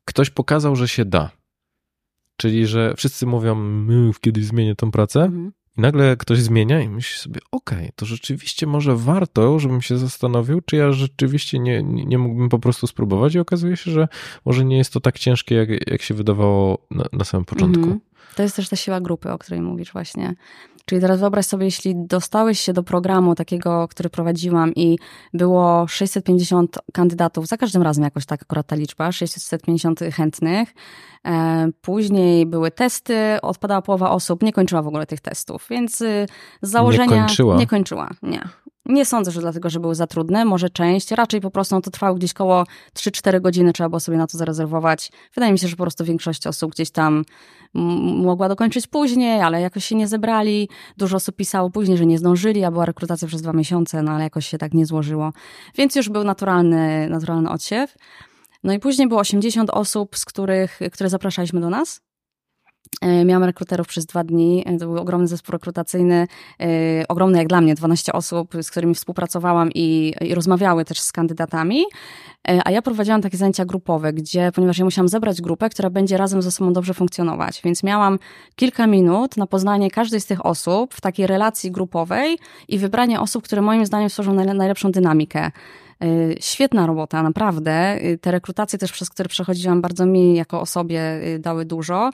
[0.04, 1.30] ktoś pokazał, że się da.
[2.36, 3.56] Czyli, że wszyscy mówią,
[4.20, 5.52] kiedyś zmienię tą pracę, mhm.
[5.78, 9.98] I nagle ktoś zmienia i myśli sobie, okej, okay, to rzeczywiście może warto, żebym się
[9.98, 14.08] zastanowił, czy ja rzeczywiście nie, nie mógłbym po prostu spróbować i okazuje się, że
[14.44, 17.84] może nie jest to tak ciężkie, jak, jak się wydawało na, na samym początku.
[17.84, 18.11] -hmm.
[18.36, 20.34] To jest też ta siła grupy, o której mówisz właśnie.
[20.84, 24.98] Czyli teraz wyobraź sobie, jeśli dostałeś się do programu takiego, który prowadziłam i
[25.34, 30.74] było 650 kandydatów, za każdym razem jakoś tak akurat ta liczba, 650 chętnych.
[31.26, 36.26] E, później były testy, odpadała połowa osób, nie kończyła w ogóle tych testów, więc y,
[36.62, 37.16] z założenia...
[37.16, 37.56] Nie kończyła?
[37.56, 38.48] Nie kończyła, nie.
[38.86, 41.90] Nie sądzę, że dlatego, że były za trudne, może część, raczej po prostu no, to
[41.90, 42.64] trwało gdzieś koło
[42.94, 45.12] 3-4 godziny, trzeba było sobie na to zarezerwować.
[45.34, 47.24] Wydaje mi się, że po prostu większość osób gdzieś tam
[47.74, 50.68] mogła dokończyć później, ale jakoś się nie zebrali.
[50.96, 54.24] Dużo osób pisało później, że nie zdążyli, a była rekrutacja przez dwa miesiące, no ale
[54.24, 55.32] jakoś się tak nie złożyło.
[55.74, 57.96] Więc już był naturalny, naturalny odsiew.
[58.64, 62.00] No i później było 80 osób, z których, które zapraszaliśmy do nas.
[63.02, 64.62] E, miałam rekruterów przez dwa dni.
[64.66, 66.26] E, to był ogromny zespół rekrutacyjny,
[66.60, 66.66] e,
[67.08, 71.84] ogromny jak dla mnie, 12 osób, z którymi współpracowałam i, i rozmawiały też z kandydatami.
[72.64, 76.42] A ja prowadziłam takie zajęcia grupowe, gdzie, ponieważ ja musiałam zebrać grupę, która będzie razem
[76.42, 78.18] ze sobą dobrze funkcjonować, więc miałam
[78.56, 83.44] kilka minut na poznanie każdej z tych osób w takiej relacji grupowej i wybranie osób,
[83.44, 85.50] które moim zdaniem stworzą najlepszą dynamikę.
[86.40, 87.98] Świetna robota, naprawdę.
[88.20, 91.02] Te rekrutacje też, przez które przechodziłam, bardzo mi jako osobie
[91.38, 92.10] dały dużo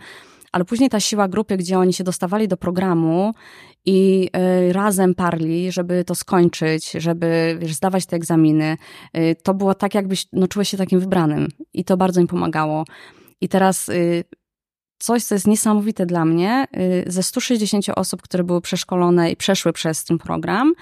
[0.52, 3.34] ale później ta siła grupy, gdzie oni się dostawali do programu
[3.84, 4.30] i
[4.68, 8.76] y, razem parli, żeby to skończyć, żeby wiesz, zdawać te egzaminy,
[9.16, 12.84] y, to było tak, jakbyś no, czułeś się takim wybranym i to bardzo im pomagało.
[13.40, 14.24] I teraz y,
[14.98, 16.66] coś, co jest niesamowite dla mnie,
[17.06, 20.72] ze 160 osób, które były przeszkolone i przeszły przez ten program,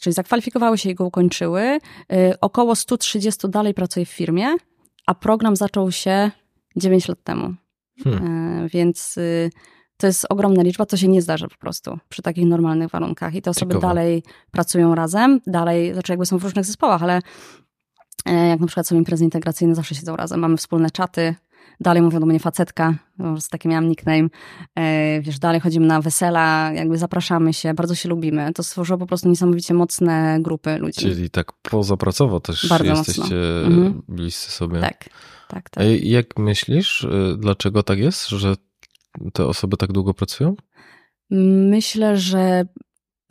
[0.00, 1.78] czyli zakwalifikowały się i go ukończyły,
[2.40, 4.56] około 130 dalej pracuje w firmie,
[5.06, 6.30] a program zaczął się
[6.76, 7.54] 9 lat temu.
[8.04, 8.64] Hmm.
[8.64, 9.50] E, więc y,
[9.96, 13.34] to jest ogromna liczba, to się nie zdarza po prostu przy takich normalnych warunkach.
[13.34, 13.94] I te osoby Ciekawe.
[13.94, 17.20] dalej pracują razem, dalej, znaczy jakby są w różnych zespołach, ale
[18.26, 20.40] e, jak na przykład są imprezy integracyjne, zawsze siedzą razem.
[20.40, 21.34] Mamy wspólne czaty,
[21.80, 24.28] dalej mówią do mnie facetka, po prostu taki miałam nickname.
[24.78, 28.52] E, Wiesz, dalej chodzimy na wesela, jakby zapraszamy się, bardzo się lubimy.
[28.52, 31.00] To stworzyło po prostu niesamowicie mocne grupy ludzi.
[31.00, 33.66] Czyli tak pozapracowo też Bardzo jesteście mocno.
[33.66, 34.02] Mhm.
[34.08, 34.80] bliscy sobie.
[34.80, 35.04] Tak,
[35.50, 35.84] tak, tak.
[35.84, 38.54] A jak myślisz, y, dlaczego tak jest, że
[39.32, 40.56] te osoby tak długo pracują?
[41.70, 42.64] Myślę, że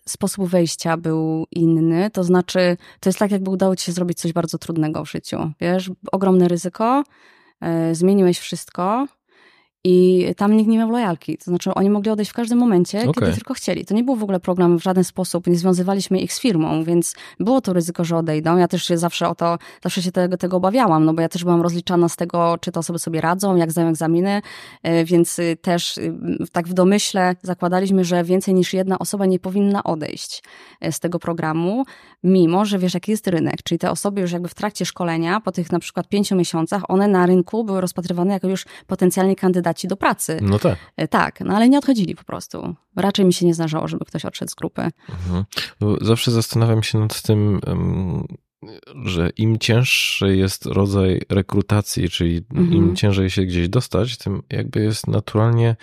[0.08, 2.10] sposób wejścia był inny.
[2.12, 5.51] To znaczy, to jest tak, jakby udało ci się zrobić coś bardzo trudnego w życiu.
[5.62, 7.03] Wiesz, ogromne ryzyko,
[7.62, 9.08] e, zmieniłeś wszystko.
[9.83, 11.37] I tam nikt nie miał lojalki.
[11.37, 13.13] To znaczy, oni mogli odejść w każdym momencie, Okej.
[13.13, 13.85] kiedy tylko chcieli.
[13.85, 17.15] To nie był w ogóle program w żaden sposób, nie związywaliśmy ich z firmą, więc
[17.39, 18.57] było to ryzyko, że odejdą.
[18.57, 21.43] Ja też się zawsze o to, zawsze się tego, tego obawiałam, no bo ja też
[21.43, 24.41] byłam rozliczana z tego, czy te osoby sobie radzą, jak zdają egzaminy,
[24.83, 26.13] e, więc y, też y,
[26.51, 30.43] tak w domyśle zakładaliśmy, że więcej niż jedna osoba nie powinna odejść
[30.81, 31.83] e, z tego programu,
[32.23, 33.63] mimo, że wiesz, jaki jest rynek.
[33.63, 37.07] Czyli te osoby już jakby w trakcie szkolenia, po tych na przykład pięciu miesiącach, one
[37.07, 40.39] na rynku były rozpatrywane jako już potencjalni kandydaci do pracy.
[40.41, 40.77] No tak.
[40.97, 42.75] E, Tak, no ale nie odchodzili po prostu.
[42.95, 44.82] Raczej mi się nie zdarzało, żeby ktoś odszedł z grupy.
[45.10, 45.45] Mhm.
[45.79, 47.62] Bo Zawsze zastanawiam się nad tym,
[49.05, 52.73] że im cięższy jest rodzaj rekrutacji, czyli Mhm.
[52.73, 55.75] im ciężej się gdzieś dostać, tym jakby jest naturalnie.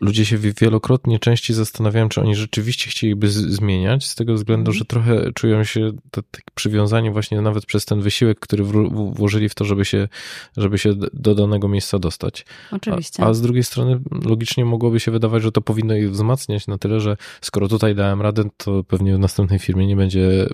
[0.00, 4.78] Ludzie się wielokrotnie częściej zastanawiają, czy oni rzeczywiście chcieliby zmieniać, z tego względu, Mhm.
[4.78, 6.24] że trochę czują się tak
[6.54, 10.08] przywiązani właśnie nawet przez ten wysiłek, który włożyli w to, żeby się,
[10.56, 12.46] żeby się do danego miejsca dostać.
[12.70, 13.22] Oczywiście.
[13.22, 16.78] A, a z drugiej strony logicznie mogłoby się wydawać, że to powinno ich wzmacniać na
[16.78, 20.46] tyle, że skoro tutaj dałem radę, to pewnie w następnej firmie nie będzie,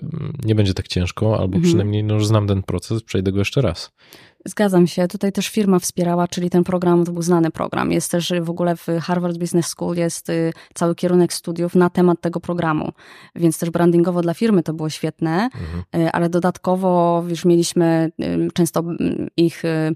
[0.43, 1.63] nie będzie tak ciężko, albo Mhm.
[1.63, 3.91] przynajmniej no, już znam ten proces, przejdę go jeszcze raz.
[4.45, 5.07] Zgadzam się.
[5.07, 7.91] Tutaj też firma wspierała, czyli ten program to był znany program.
[7.91, 12.21] Jest też w ogóle w Harvard Business School jest y, cały kierunek studiów na temat
[12.21, 12.91] tego programu.
[13.35, 16.07] Więc też brandingowo dla firmy to było świetne, Mhm.
[16.07, 18.11] y, ale dodatkowo już mieliśmy
[18.53, 18.83] często
[19.37, 19.93] ich, y,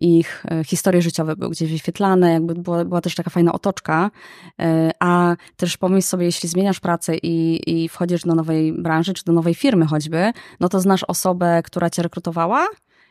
[0.00, 4.10] ich historie życiowe były gdzieś wyświetlane, jakby była, była też taka fajna otoczka.
[5.00, 9.32] A też pomyśl sobie, jeśli zmieniasz pracę i, i wchodzisz do nowej branży, czy do
[9.32, 12.66] nowej firmy choćby, no to znasz osobę, która cię rekrutowała,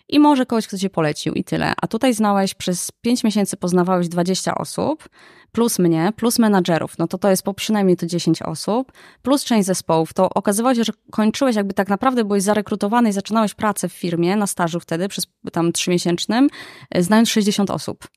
[0.09, 1.73] i może kogoś, kto cię polecił i tyle.
[1.81, 5.09] A tutaj znałeś przez 5 miesięcy, poznawałeś 20 osób,
[5.51, 9.67] plus mnie, plus menadżerów, no to to jest po przynajmniej to 10 osób, plus część
[9.67, 10.13] zespołów.
[10.13, 14.35] To okazywało się, że kończyłeś jakby tak naprawdę byłeś zarekrutowany i zaczynałeś pracę w firmie
[14.35, 16.49] na stażu wtedy, przez tam trzymiesięcznym,
[16.91, 18.07] e, znając 60 osób.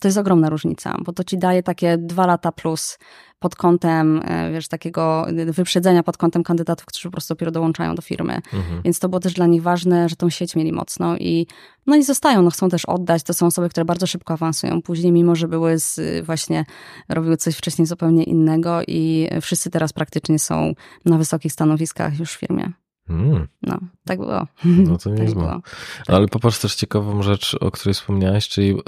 [0.00, 2.98] To jest ogromna różnica, bo to ci daje takie dwa lata plus
[3.38, 8.02] pod kątem, e, wiesz, takiego wyprzedzenia pod kątem kandydatów, którzy po prostu dopiero dołączają do
[8.02, 8.34] firmy.
[8.34, 8.82] Mhm.
[8.84, 11.46] Więc to było też dla nich ważne, że tą sieć mieli mocno i
[11.86, 13.22] no i zostają, no chcą też oddać.
[13.22, 16.64] To są osoby, które bardzo szybko awansują później, mimo że były z, właśnie,
[17.08, 20.72] robiły coś wcześniej zupełnie innego i wszyscy teraz praktycznie są
[21.04, 22.72] na wysokich stanowiskach już w firmie.
[23.10, 24.46] Mm, No, tak było.
[24.64, 25.42] no to tak niezłe.
[25.42, 25.60] było.
[26.08, 28.82] Ale popatrz też ciekawą rzecz, o której wspomniałeś, czyli e,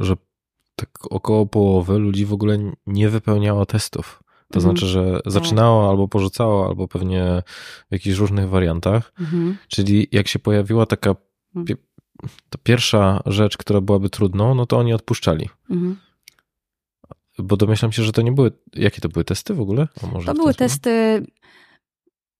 [0.00, 0.16] że
[0.76, 4.22] tak około połowy ludzi w ogóle nie wypełniało testów.
[4.52, 4.62] To Mhm.
[4.76, 7.42] znaczy, że zaczynało albo porzucało, albo pewnie
[7.88, 9.12] w jakichś różnych wariantach.
[9.20, 9.56] Mhm.
[9.68, 11.14] Czyli jak się pojawiła taka
[11.56, 11.66] Mhm.
[11.66, 11.82] pie-
[12.50, 15.48] ta pierwsza rzecz, która byłaby trudną, no to oni odpuszczali.
[15.70, 15.96] Mhm.
[17.38, 18.52] Bo domyślam się, że to nie były.
[18.74, 19.88] Jakie to były testy w ogóle?
[20.26, 21.22] To były testy.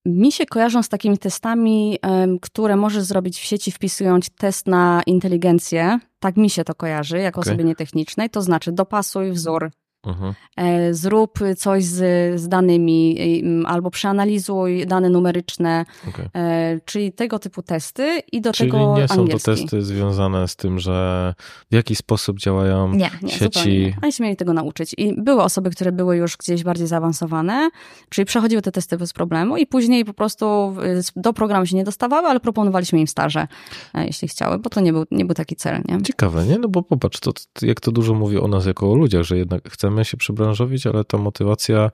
[0.05, 1.99] Mi się kojarzą z takimi testami,
[2.41, 5.99] które możesz zrobić w sieci, wpisując test na inteligencję.
[6.19, 7.53] Tak mi się to kojarzy, jako Okej.
[7.53, 8.29] osobie nietechnicznej.
[8.29, 9.71] To znaczy, dopasuj wzór,
[10.05, 10.33] Mhm.
[10.57, 11.95] e, zrób coś z,
[12.41, 13.17] z danymi,
[13.65, 16.25] albo przeanalizuj dane numeryczne, okej.
[16.35, 19.51] e, czyli tego typu testy i do Czyli tego nie są to angielski.
[19.51, 21.33] testy związane z tym, że
[21.71, 23.69] w jaki sposób działają Nie, nie, sieci.
[23.79, 23.97] nie.
[24.03, 24.95] Oni się mieli tego nauczyć.
[24.97, 27.69] I były osoby, które były już gdzieś bardziej zaawansowane,
[28.09, 30.75] czyli przechodziły te testy bez problemu i później po prostu
[31.15, 33.47] do programu się nie dostawały, ale proponowaliśmy im staże,
[33.93, 36.01] e, jeśli chciały, bo to nie był, nie był taki cel, nie?
[36.01, 36.57] Ciekawe, nie?
[36.57, 39.37] No bo popatrz, to, to jak to dużo mówi o nas jako o ludziach, że
[39.37, 41.91] jednak chcemy się przebranżowić, ale ta motywacja,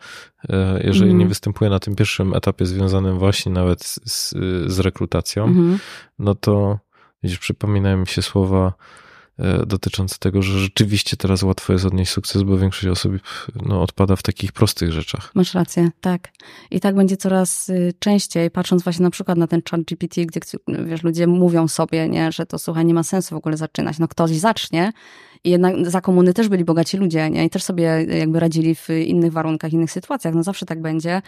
[0.49, 1.17] e, jeżeli Mhm.
[1.17, 4.31] nie występuje na tym pierwszym etapie związanym właśnie nawet z,
[4.67, 5.79] z, rekrutacją, Mhm.
[6.19, 6.79] no to
[7.23, 8.73] widzisz, przypominają mi się słowa
[9.39, 13.13] e, dotyczące tego, że rzeczywiście teraz łatwo jest odnieść sukces, bo większość osób
[13.55, 15.31] no, odpada w takich prostych rzeczach.
[15.35, 16.29] Masz rację, tak.
[16.71, 20.39] I tak będzie coraz y, częściej, patrząc właśnie na przykład na ten chat GPT, gdzie
[20.85, 23.99] wiesz, ludzie mówią sobie, nie, że to słuchaj, nie ma sensu w ogóle zaczynać.
[23.99, 24.91] No ktoś zacznie
[25.45, 27.45] Jednak za komuny też byli bogaci ludzie, nie?
[27.45, 30.33] I też sobie jakby radzili w innych warunkach, innych sytuacjach.
[30.33, 31.21] No zawsze tak będzie.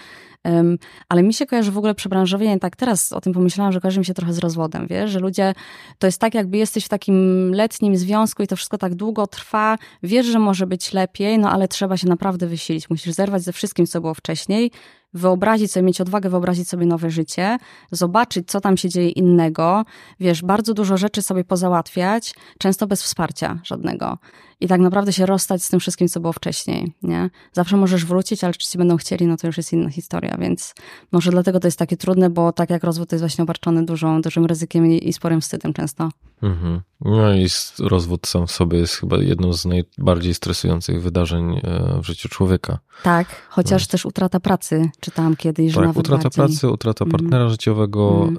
[0.44, 0.78] Um,
[1.10, 4.06] ale mi się kojarzy w ogóle przebranżowienie, tak teraz o tym pomyślałam, że kojarzy mi
[4.06, 5.12] się trochę z rozwodem, wiesz?
[5.12, 5.54] Że ludzie,
[6.00, 9.78] to jest tak jakby jesteś w takim letnim związku i to wszystko tak długo trwa,
[10.04, 12.90] wiesz, że może być lepiej, no ale trzeba się naprawdę wysilić.
[12.90, 14.72] Musisz zerwać ze wszystkim, co było wcześniej,
[15.14, 17.58] wyobrazić sobie, mieć odwagę wyobrazić sobie nowe życie,
[17.92, 19.86] zobaczyć, co tam się dzieje innego,
[20.20, 24.18] wiesz, bardzo dużo rzeczy sobie pozałatwiać, często bez wsparcia żadnego.
[24.60, 27.30] I tak naprawdę się rozstać z tym wszystkim, co było wcześniej, nie?
[27.54, 30.74] Zawsze możesz wrócić, ale czy ci będą chcieli, no to już jest inna historia, więc
[31.12, 34.46] może dlatego to jest takie trudne, bo tak jak rozwód jest właśnie obarczony dużą, dużym
[34.46, 36.10] ryzykiem i, i sporym wstydem często.
[36.42, 36.82] Mhm.
[37.02, 37.48] No i
[37.80, 42.80] rozwód sam w sobie jest chyba jedną z najbardziej stresujących wydarzeń e, w życiu człowieka.
[43.04, 43.92] Tak, chociaż no.
[43.92, 46.46] też utrata pracy, czytałam kiedyś, że tak, nawet utrata bardziej.
[46.46, 47.12] pracy, utrata mhm.
[47.12, 47.52] partnera mm.
[47.52, 48.24] życiowego.
[48.28, 48.38] Mm.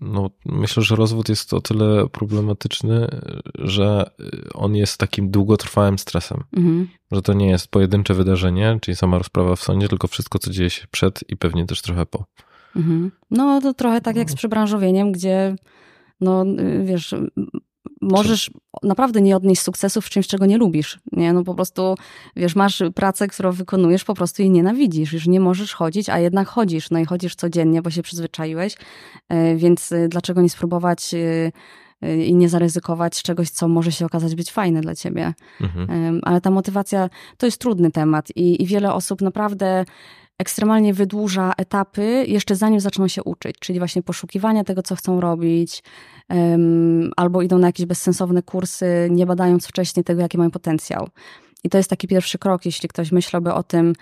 [0.00, 3.08] No, myślę, że rozwód jest o tyle problematyczny,
[3.58, 4.10] że
[4.54, 6.44] on jest takim długotrwałym stresem.
[6.56, 6.88] Mm.
[7.12, 10.70] Że to nie jest pojedyncze wydarzenie, czyli sama rozprawa w sądzie, tylko wszystko, co dzieje
[10.70, 12.24] się przed i pewnie też trochę po.
[12.76, 13.10] Mm.
[13.30, 15.56] No to trochę tak jak z przebranżowieniem, gdzie
[16.20, 16.44] no
[16.84, 17.14] wiesz,
[18.00, 18.50] możesz
[18.82, 20.98] naprawdę nie odnieść sukcesów w czymś, czego nie lubisz.
[21.12, 21.32] Nie?
[21.32, 21.94] No po prostu,
[22.36, 25.12] wiesz, masz pracę, którą wykonujesz, po prostu jej nienawidzisz.
[25.12, 26.90] Już nie możesz chodzić, a jednak chodzisz.
[26.90, 28.76] No i chodzisz codziennie, bo się przyzwyczaiłeś.
[29.28, 31.14] E, więc e, dlaczego nie spróbować
[32.26, 35.34] i nie zaryzykować czegoś, co może się okazać być fajne dla ciebie.
[35.60, 36.20] Mhm.
[36.22, 39.84] Ale ta motywacja to jest trudny temat i, i wiele osób naprawdę
[40.38, 45.82] ekstremalnie wydłuża etapy, jeszcze zanim zaczną się uczyć, czyli właśnie poszukiwania tego, co chcą robić,
[46.28, 51.08] um, albo idą na jakieś bezsensowne kursy, nie badając wcześniej tego, jaki mają potencjał.
[51.64, 52.66] I to jest taki pierwszy krok.
[52.66, 53.92] Jeśli ktoś myślałby o tym,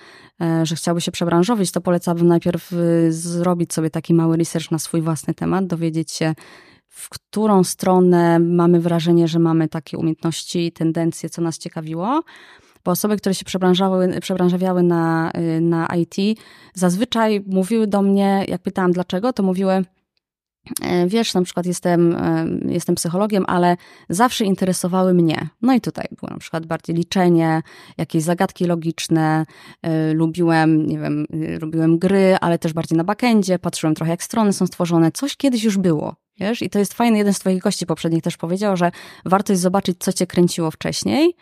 [0.41, 4.79] e, że chciałby się przebranżowić, to polecałbym najpierw y, zrobić sobie taki mały research na
[4.79, 6.35] swój własny temat, dowiedzieć się,
[6.93, 12.23] w którą stronę mamy wrażenie, że mamy takie umiejętności, tendencje, co nas ciekawiło,
[12.85, 13.45] bo osoby, które się
[14.21, 16.41] przebranżawiały na, y, na IT,
[16.75, 19.85] zazwyczaj mówiły do mnie, jak pytałam dlaczego, to mówiły,
[20.83, 23.77] e, Wiesz, na przykład jestem, e, jestem psychologiem, ale
[24.09, 25.49] zawsze interesowały mnie.
[25.63, 27.63] No i tutaj było na przykład bardziej liczenie,
[27.99, 29.47] jakieś zagadki logiczne.
[29.83, 31.27] E, lubiłem, nie wiem,
[31.61, 33.59] lubiłem gry, ale też bardziej na backendzie.
[33.59, 35.13] Patrzyłem trochę, jak strony są stworzone.
[35.13, 36.22] Coś kiedyś już było.
[36.43, 36.63] Wiesz?
[36.63, 37.19] I to jest fajne.
[37.19, 38.91] Jeden z Twoich gości poprzednich też powiedział, że
[39.25, 41.35] warto jest zobaczyć, co Cię kręciło wcześniej,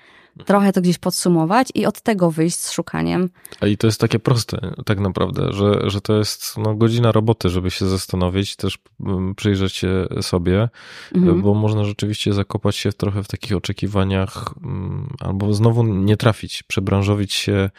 [0.46, 3.30] trochę to gdzieś podsumować i od tego wyjść z szukaniem.
[3.60, 7.48] A i to jest takie proste, tak naprawdę, że, że to jest no, godzina roboty,
[7.48, 10.68] żeby się zastanowić, też mm, przyjrzeć się sobie,
[11.14, 11.42] mhm.
[11.42, 17.32] bo można rzeczywiście zakopać się trochę w takich oczekiwaniach, mm, albo znowu nie trafić, przebranżowić
[17.32, 17.70] się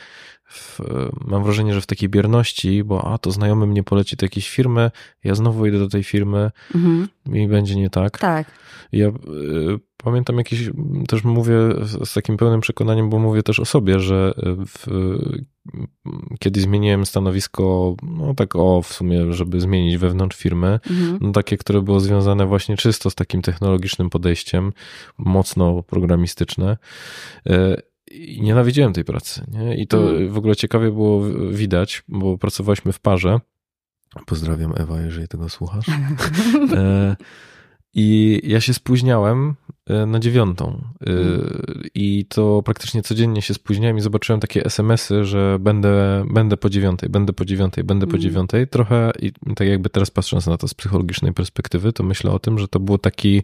[0.52, 0.80] w,
[1.28, 4.92] mam wrażenie, że w takiej bierności, bo a to znajomy mnie poleci do jakiejś firmy,
[5.24, 7.08] ja znowu idę do tej firmy mhm.
[7.34, 8.18] i będzie nie tak.
[8.18, 8.52] Tak.
[8.92, 9.12] Ja y,
[9.98, 10.70] pamiętam jakieś,
[11.08, 14.34] też mówię z, z, takim pełnym przekonaniem, bo mówię też o sobie, że
[14.68, 14.88] w,
[16.40, 21.18] kiedy zmieniłem stanowisko, no tak o, w sumie, żeby zmienić wewnątrz firmy, mhm.
[21.22, 24.74] no takie, które było związane właśnie czysto z takim technologicznym podejściem,
[25.18, 26.78] mocno programistyczne,
[27.50, 27.52] y,
[28.14, 29.46] i nienawidziłem tej pracy.
[29.52, 29.78] Nie?
[29.78, 30.30] I to mm.
[30.30, 31.22] w ogóle ciekawie było
[31.52, 33.40] widać, bo pracowaliśmy w parze.
[34.26, 35.86] Pozdrawiam Ewa, jeżeli tego słuchasz.
[36.74, 37.16] e,
[37.94, 39.56] I ja się spóźniałem
[39.88, 40.84] e, na dziewiątą.
[41.02, 41.64] E, mm.
[41.96, 47.10] I to praktycznie codziennie się spóźniałem i zobaczyłem takie SMS-y, że będę, będę po dziewiątej,
[47.10, 48.22] będę po dziewiątej, będę po mm.
[48.22, 48.68] dziewiątej.
[48.68, 52.60] Trochę i tak jakby teraz patrząc na to z psychologicznej perspektywy, to myślę o tym,
[52.60, 53.44] że to było taki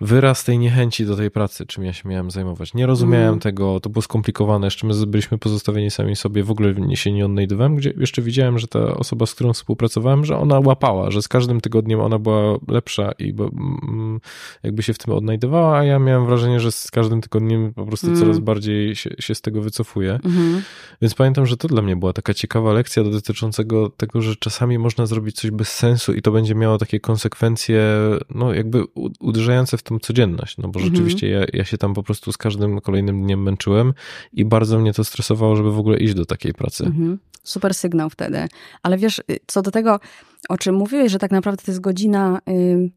[0.00, 2.74] wyraz tej niechęci do tej pracy, czym ja się miałem zajmować.
[2.74, 3.40] Nie rozumiałem mm.
[3.40, 7.76] tego, to było skomplikowane, jeszcze my byliśmy pozostawieni sami sobie, w ogóle się nie odnajdywałem,
[7.76, 11.60] gdzie jeszcze widziałem, że ta osoba, z którą współpracowałem, że ona łapała, że z każdym
[11.60, 14.20] tygodniem ona była lepsza i mm,
[14.62, 18.06] jakby się w tym odnajdywała, a ja miałem wrażenie, że z każdym tygodniem po prostu
[18.06, 18.20] mm.
[18.20, 20.20] coraz bardziej się, się z tego wycofuję.
[20.24, 20.62] Mm.
[21.02, 25.06] Więc pamiętam, że to dla mnie była taka ciekawa lekcja dotyczącego tego, że czasami można
[25.06, 27.84] zrobić coś bez sensu i to będzie miało takie konsekwencje,
[28.30, 28.84] no jakby
[29.20, 30.96] uderzające w tą codzienność, no bo mhm.
[30.96, 33.94] rzeczywiście ja, ja się tam po prostu z każdym kolejnym dniem męczyłem
[34.32, 36.84] i bardzo mnie to stresowało, żeby w ogóle iść do takiej pracy.
[36.84, 37.18] Mhm.
[37.42, 38.46] Super sygnał wtedy.
[38.82, 40.00] Ale wiesz, y, co do tego,
[40.48, 42.38] o czym mówiłeś, że tak naprawdę to jest godzina...
[42.46, 42.90] Yy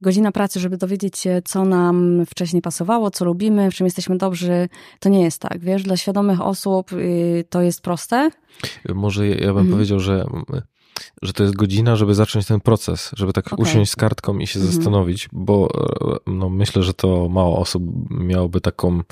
[0.00, 4.68] godzina pracy, żeby dowiedzieć się, co nam wcześniej pasowało, co lubimy, w czym jesteśmy dobrzy,
[5.00, 5.58] to nie jest tak.
[5.58, 8.30] Wiesz, dla świadomych osób y, to jest proste.
[8.94, 9.70] Może ja bym mhm.
[9.70, 10.26] powiedział, że
[11.22, 13.62] że to jest godzina, żeby zacząć ten proces, żeby tak okay.
[13.62, 14.76] usiąść z kartką i się mhm.
[14.76, 15.68] zastanowić, bo
[16.26, 19.02] e, no, myślę, że to mało osób miałoby taką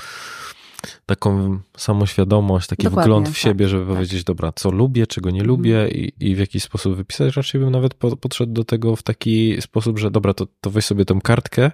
[1.06, 3.94] taką samoświadomość, taki Dokładnie, wgląd w siebie, tak, żeby tak.
[3.94, 6.00] powiedzieć, dobra, co lubię, czego nie lubię mhm.
[6.00, 7.36] i, i w jakiś sposób wypisać.
[7.36, 10.84] Raczej bym nawet po, podszedł do tego w taki sposób, że dobra, to, to weź
[10.84, 11.70] sobie tą kartkę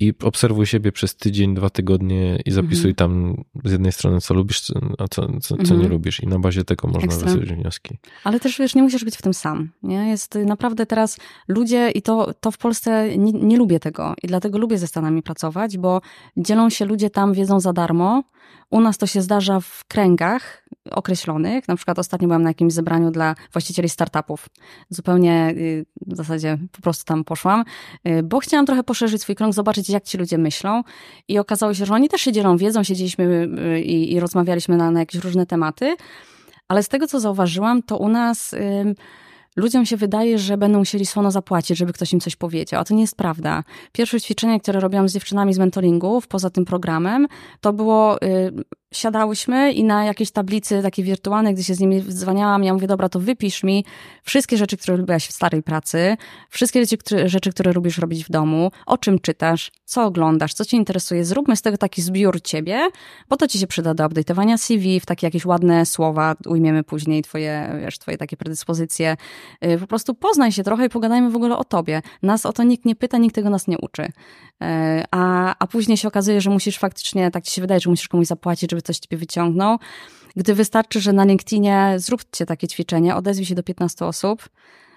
[0.00, 2.94] i obserwuj siebie przez tydzień, dwa tygodnie i zapisuj mhm.
[2.94, 5.80] tam z jednej strony, co lubisz, a co, co, co mhm.
[5.80, 6.20] nie lubisz.
[6.20, 7.34] I na bazie tego można Ekstra.
[7.56, 7.98] wnioski.
[8.24, 9.70] Ale też wiesz, nie musisz być w tym sam.
[9.82, 10.08] Nie?
[10.08, 11.18] Jest naprawdę teraz
[11.48, 14.14] ludzie, i to, to w Polsce nie, nie lubię tego.
[14.22, 16.00] I dlatego lubię ze Stanami pracować, bo
[16.36, 18.22] dzielą się ludzie tam wiedzą za darmo.
[18.70, 21.68] U nas to się zdarza w kręgach określonych.
[21.68, 24.48] Na przykład ostatnio byłam na jakimś zebraniu dla właścicieli startupów.
[24.90, 27.64] Zupełnie y, w zasadzie po prostu tam poszłam,
[28.08, 30.82] y, bo chciałam trochę poszerzyć swój krąg, zobaczyć jak ci ludzie myślą
[31.28, 34.90] i okazało się, że oni też się dzielą wiedzą, siedzieliśmy y, i, i rozmawialiśmy na,
[34.90, 35.96] na jakieś różne tematy,
[36.68, 38.54] ale z tego co zauważyłam, to u nas
[39.56, 42.94] ludziom się wydaje, że będą musieli słono zapłacić, żeby ktoś im coś powiedział, a to
[42.94, 43.64] nie jest prawda.
[43.92, 47.26] Pierwsze ćwiczenie, które robiłam z dziewczynami z mentoringów, poza tym programem,
[47.60, 48.18] to było
[48.94, 53.08] siadałyśmy i na jakiejś tablicy takiej wirtualnej, gdy się z nimi dzwaniałam, ja mówię, dobra,
[53.08, 53.84] to wypisz mi
[54.22, 56.16] wszystkie rzeczy, które lubiłaś w starej pracy,
[56.50, 60.64] wszystkie rzeczy które, rzeczy, które lubisz robić w domu, o czym czytasz, co oglądasz, co
[60.64, 61.24] cię interesuje.
[61.24, 62.88] Zróbmy z tego taki zbiór ciebie,
[63.28, 67.22] bo to ci się przyda do update'owania CV, w takie jakieś ładne słowa ujmiemy później
[67.22, 69.16] twoje, wiesz, twoje takie predyspozycje.
[69.64, 72.02] Y, po prostu poznaj się trochę i pogadajmy w ogóle o tobie.
[72.22, 74.02] Nas o to nikt nie pyta, nikt tego nas nie uczy.
[74.02, 74.10] Y,
[75.10, 78.26] a, a później się okazuje, że musisz faktycznie, tak ci się wydaje, że musisz komuś
[78.26, 79.78] zapłacić, żeby żeby coś ciebie wyciągnął.
[80.36, 84.48] Gdy wystarczy, że na LinkedInie zróbcie takie ćwiczenie, odezwij się do 15 osób,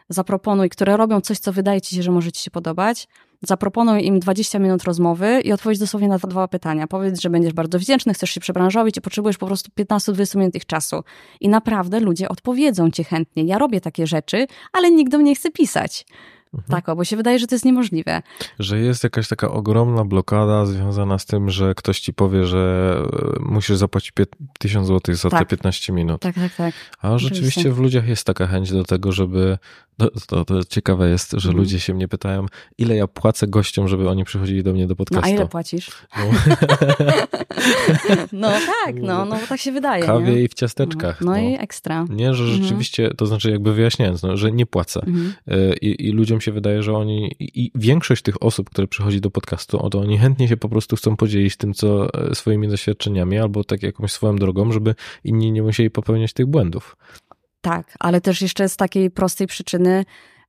[0.10, 3.08] zaproponuj, które robią coś, co wydaje ci się, że może ci się podobać,
[3.42, 6.88] zaproponuj im 20 minut rozmowy i odpowiedź dosłownie na dwa pytania.
[6.88, 10.66] Powiedz, że będziesz bardzo wdzięczny, chcesz się przebranżowić i potrzebujesz po prostu 15-20 minut ich
[10.66, 11.04] czasu.
[11.40, 13.44] I naprawdę ludzie odpowiedzą ci chętnie.
[13.44, 16.06] Ja robię takie rzeczy, ale nikt do mnie chce pisać.
[16.54, 16.82] Mhm.
[16.82, 18.22] Tak, bo się wydaje, że to jest niemożliwe.
[18.60, 22.96] Że jest jakaś taka ogromna blokada związana z tym, że ktoś ci powie, że
[23.38, 24.14] e, musisz zapłacić
[24.60, 25.40] 1000 zł za tak.
[25.40, 26.22] te 15 minut.
[26.22, 26.74] Tak, tak, tak.
[27.02, 29.58] A rzeczywiście w ludziach jest taka chęć do tego, żeby
[29.98, 31.58] to, to, to ciekawe jest, że mhm.
[31.58, 32.46] ludzie się mnie pytają,
[32.78, 35.28] ile ja płacę gościom, żeby oni przychodzili do mnie do podcastu.
[35.28, 35.90] No a ile płacisz?
[36.18, 36.24] No,
[38.42, 40.04] no tak, no, no bo tak się wydaje.
[40.04, 40.42] Kawie nie?
[40.42, 41.22] i w ciasteczkach.
[41.22, 42.06] No, no, i ekstra.
[42.10, 42.64] Nie, że mhm.
[42.64, 45.02] rzeczywiście, to znaczy jakby wyjaśniając, no, że nie płacę.
[45.08, 45.34] Mhm.
[45.48, 49.32] E, I, I, ludziom się wydaje, że oni, i większość tych osób, które przychodzi do
[49.32, 53.64] podcastu, to oni chętnie się po prostu chcą podzielić tym, co e, swoimi doświadczeniami, albo
[53.64, 56.98] tak jakąś swoją drogą, żeby inni nie musieli popełniać tych błędów.
[57.62, 60.06] Tak, ale też jeszcze z takiej prostej przyczyny,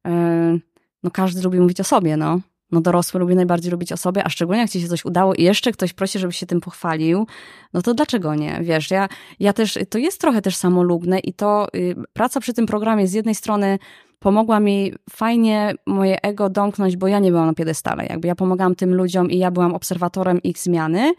[0.06, 0.58] e,
[1.02, 2.40] no każdy lubi mówić o sobie, no.
[2.72, 5.42] No dorosły lubi najbardziej robić o sobie, a szczególnie jak ci się coś udało i
[5.42, 7.26] jeszcze ktoś prosi, żeby się tym pochwalił,
[7.72, 8.60] no to dlaczego nie?
[8.62, 9.08] Wiesz, ja,
[9.40, 13.12] ja też, to jest trochę też samolubne i to y, praca przy tym programie z
[13.12, 13.78] jednej strony
[14.22, 18.06] pomogła mi fajnie moje ego domknąć, bo ja nie byłam na piedestale.
[18.06, 21.12] Jakby ja pomagałam tym ludziom i ja byłam obserwatorem ich zmiany,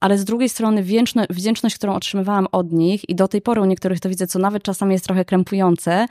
[0.00, 3.64] ale z drugiej strony wdzięczność, wdzięczność, którą otrzymywałam od nich i do tej pory u
[3.64, 6.06] niektórych to widzę, co nawet czasami jest trochę krępujące,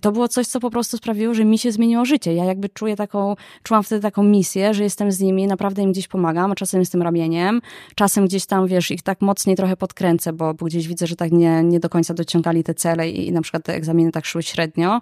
[0.00, 2.34] to było coś, co po prostu sprawiło, że mi się zmieniło życie.
[2.34, 6.08] Ja jakby czuję taką, czułam wtedy taką misję, że jestem z nimi, naprawdę im gdzieś
[6.08, 7.60] pomagam, a czasem jestem ramieniem,
[7.94, 11.32] czasem gdzieś tam, wiesz, ich tak mocniej trochę podkręcę, bo, bo gdzieś widzę, że tak
[11.32, 14.42] nie, nie do końca dociągali te cele i, i na przykład te egzaminy tak szły
[14.42, 15.00] średnio.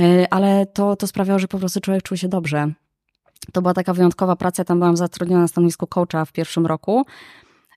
[0.00, 2.72] E, ale to, to sprawiało, że po prostu człowiek czuł się dobrze.
[3.52, 7.04] To była taka wyjątkowa praca, tam byłam zatrudniona na stanowisku coacha w pierwszym roku,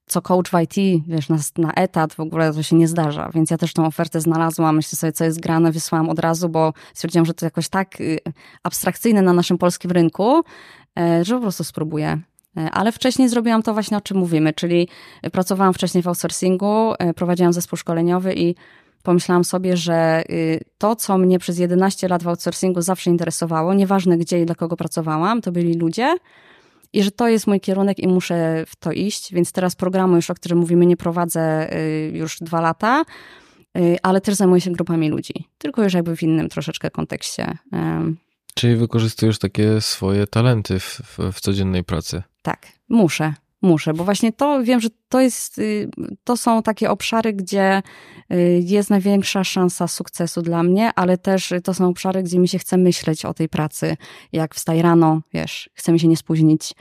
[0.09, 3.51] co coach w IT, wiesz, na, na etat w ogóle to się nie zdarza, więc
[3.51, 7.25] ja też tą ofertę znalazłam, myślę sobie, co jest grane, wysłałam od razu, bo stwierdziłam,
[7.25, 8.19] że to jakoś tak y,
[8.63, 10.41] abstrakcyjne na naszym polskim rynku,
[10.99, 12.21] e, że po prostu spróbuję.
[12.57, 14.87] E, ale wcześniej zrobiłam to właśnie, o czym mówimy, czyli
[15.31, 18.55] pracowałam wcześniej w outsourcingu, prowadziłam zespół szkoleniowy i
[19.03, 24.17] pomyślałam sobie, że y, to, co mnie przez 11 lat w outsourcingu zawsze interesowało, nieważne
[24.17, 26.17] gdzie i dla kogo pracowałam, to byli ludzie
[26.93, 30.29] i że to jest mój kierunek i muszę w to iść, więc teraz programu już,
[30.29, 33.03] o którym mówimy, nie prowadzę y, już dwa lata,
[33.77, 37.57] y, ale też zajmuję się grupami ludzi, tylko już jakby w innym troszeczkę kontekście.
[38.53, 42.23] Czyli wykorzystujesz takie swoje talenty w, w, w codziennej pracy?
[42.41, 45.89] Tak, muszę muszę, bo właśnie to wiem, że to jest, y,
[46.23, 47.81] to są takie obszary, gdzie
[48.33, 52.59] y, jest największa szansa sukcesu dla mnie, ale też to są obszary, gdzie mi się
[52.59, 53.97] chce myśleć o tej pracy.
[54.31, 56.73] Jak wstaję rano, wiesz, chcę mi się nie spóźnić,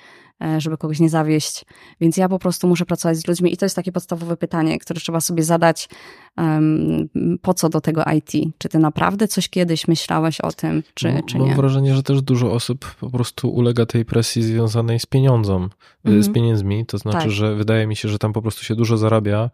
[0.58, 1.64] żeby kogoś nie zawieść.
[2.00, 5.00] Więc ja po prostu muszę pracować z ludźmi i to jest takie podstawowe pytanie, które
[5.00, 5.88] trzeba sobie zadać,
[6.36, 7.08] um,
[7.42, 8.54] po co do tego IT?
[8.58, 11.46] Czy ty naprawdę coś kiedyś myślałeś o tym, czy, no, czy nie?
[11.46, 15.68] Mam wrażenie, że też dużo osób po prostu ulega tej presji związanej z pieniądzem,
[16.04, 17.30] z pieniędzmi, to znaczy, tak.
[17.30, 19.50] że wydaje mi się, że tam po prostu się dużo zarabia,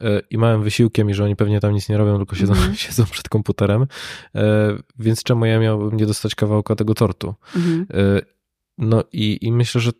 [0.00, 2.74] e, i małym wysiłkiem i że oni pewnie tam nic nie robią, tylko siedzą, mm.
[2.84, 3.86] siedzą przed komputerem.
[4.98, 7.34] Więc czemu ja miałbym nie dostać kawałka tego tortu?
[7.56, 7.86] Mm.
[8.78, 9.90] No i, i myślę, że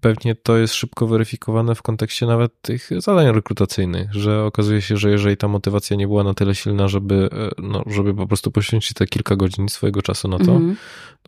[0.00, 5.10] pewnie to jest szybko weryfikowane w kontekście nawet tych zadań rekrutacyjnych, że okazuje się, że
[5.10, 8.94] jeżeli ta motywacja nie była na tyle silna, żeby, e, no, żeby po prostu poświęcić
[8.94, 10.76] te kilka godzin swojego czasu na to, mm.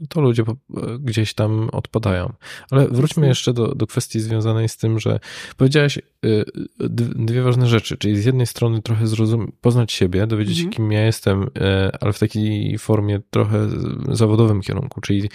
[0.09, 0.55] to ludzie e,
[1.01, 2.33] gdzieś tam odpadają.
[2.71, 5.21] Ale wróćmy jeszcze do, do kwestii związanej z tym, że
[5.57, 6.03] powiedziałeś e,
[7.15, 10.73] dwie ważne rzeczy, czyli z jednej strony trochę zrozum poznać siebie, dowiedzieć się, mm.
[10.73, 11.51] kim ja jestem,
[12.01, 13.69] ale w takiej formie trochę
[14.13, 15.29] zawodowym kierunku, czyli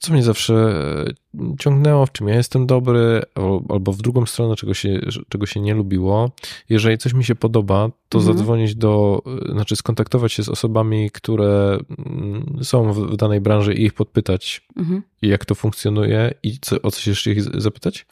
[0.00, 3.22] co mnie zawsze e, ciągnęło, w czym ja jestem dobry,
[3.68, 6.30] albo w drugą stronę, czego się, czego się nie lubiło.
[6.68, 8.36] Jeżeli coś mi się podoba, to mhm.
[8.36, 13.84] zadzwonić do, e, znaczy skontaktować się z osobami, które mm, są w danej branży i
[13.84, 15.02] ich podpytać, mhm.
[15.22, 18.06] jak to funkcjonuje i co, o coś jeszcze ich zapytać?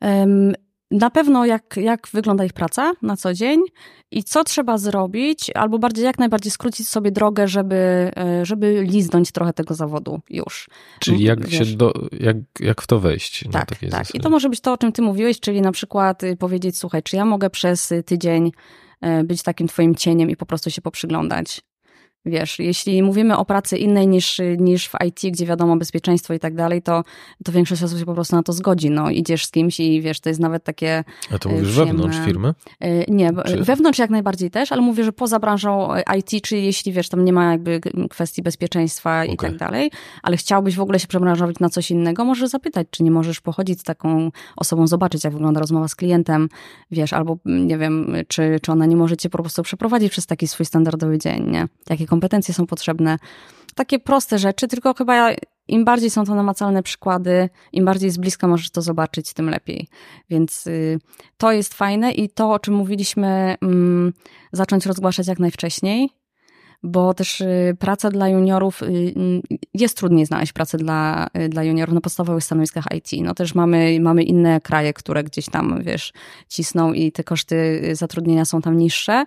[0.00, 0.52] Um
[0.92, 3.60] na pewno jak, jak wygląda ich praca na co dzień
[4.10, 9.32] i co trzeba zrobić, albo bardziej jak najbardziej skrócić sobie drogę, żeby, e, żeby liznąć
[9.32, 10.70] trochę tego zawodu już.
[10.98, 13.44] Czyli jak, się do, jak, jak w to wejść.
[13.52, 13.90] Tak, tak.
[13.90, 14.10] Zasadzie.
[14.14, 17.02] I to może być to, o czym ty mówiłeś, czyli na przykład y, powiedzieć, słuchaj,
[17.02, 18.52] czy ja mogę przez tydzień
[19.00, 21.62] e, być takim twoim cieniem i po prostu się poprzyglądać
[22.26, 26.54] Wiesz, jeśli mówimy o pracy innej niż, niż w IT, gdzie wiadomo bezpieczeństwo i tak
[26.54, 27.02] dalej, to,
[27.44, 28.90] to większość osób się po prostu na to zgodzi.
[28.90, 31.04] No, idziesz z kimś i wiesz, to jest nawet takie.
[31.34, 31.92] A to mówisz przyjemne...
[31.92, 32.54] wewnątrz firmy?
[32.80, 33.64] E, nie, czy...
[33.64, 37.32] wewnątrz jak najbardziej też, ale mówię, że poza branżą IT, czy jeśli wiesz, tam nie
[37.32, 39.34] ma jakby kwestii bezpieczeństwa okay.
[39.34, 39.90] i tak dalej,
[40.22, 43.80] ale chciałbyś w ogóle się przebranżować na coś innego, możesz zapytać, czy nie możesz pochodzić
[43.80, 46.48] z taką osobą, zobaczyć, jak wygląda rozmowa z klientem,
[46.90, 50.48] wiesz, albo nie wiem, czy, czy ona nie może cię po prostu przeprowadzić przez taki
[50.48, 51.68] swój standardowy dzień, nie?
[51.90, 53.18] Jakie kompetencje są potrzebne.
[53.74, 55.30] Takie proste rzeczy, tylko chyba
[55.68, 59.88] im bardziej są to namacalne przykłady, im bardziej z bliska możesz to zobaczyć, tym lepiej.
[60.30, 60.98] Więc y,
[61.36, 64.12] to jest fajne i to, o czym mówiliśmy, mm,
[64.52, 66.10] zacząć rozgłaszać jak najwcześniej,
[66.82, 69.14] bo też y, praca dla juniorów, y,
[69.74, 73.22] jest trudniej znaleźć pracę dla, dla juniorów na podstawowych stanowiskach IT.
[73.22, 76.12] No też mamy, mamy inne kraje, które gdzieś tam, wiesz,
[76.48, 79.24] cisną i te koszty zatrudnienia są tam niższe.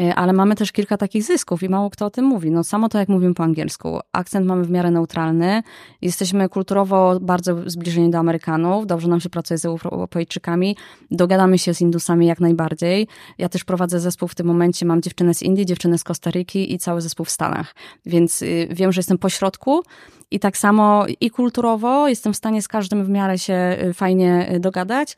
[0.00, 2.50] E, ale mamy też kilka takich zysków i mało kto o tym mówi.
[2.50, 4.00] No samo to, jak mówimy po angielsku.
[4.12, 5.62] Akcent mamy w miarę neutralny.
[6.02, 8.86] Jesteśmy kulturowo bardzo zbliżeni do Amerykanów.
[8.86, 10.76] Dobrze nam się pracuje z Europejczykami.
[11.10, 13.08] Dogadamy się z Indusami jak najbardziej.
[13.38, 14.86] Ja też prowadzę zespół w tym momencie.
[14.86, 17.74] Mam dziewczynę z Indii, dziewczynę z Kostaryki i cały zespół w Stanach.
[18.06, 19.82] Więc y, wiem, że jestem po środku
[20.30, 24.52] i tak samo i kulturowo jestem w stanie z każdym w miarę się y, fajnie
[24.54, 25.16] y, dogadać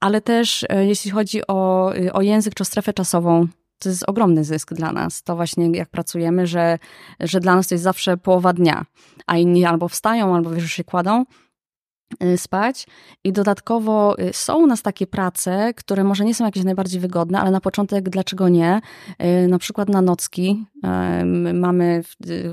[0.00, 3.46] ale też jeśli chodzi o, o język czy o strefę czasową,
[3.78, 5.22] to jest ogromny zysk dla nas.
[5.22, 6.78] To właśnie jak pracujemy, że,
[7.20, 8.84] że dla nas to jest zawsze połowa dnia,
[9.26, 11.24] a inni albo wstają, albo wiesz, się kładą
[12.24, 12.86] y, spać
[13.24, 17.40] i dodatkowo y, są u nas takie prace, które może nie są jakieś najbardziej wygodne,
[17.40, 18.80] ale na początek dlaczego nie?
[19.44, 20.64] Y, na przykład na nocki.
[21.54, 22.02] Mamy,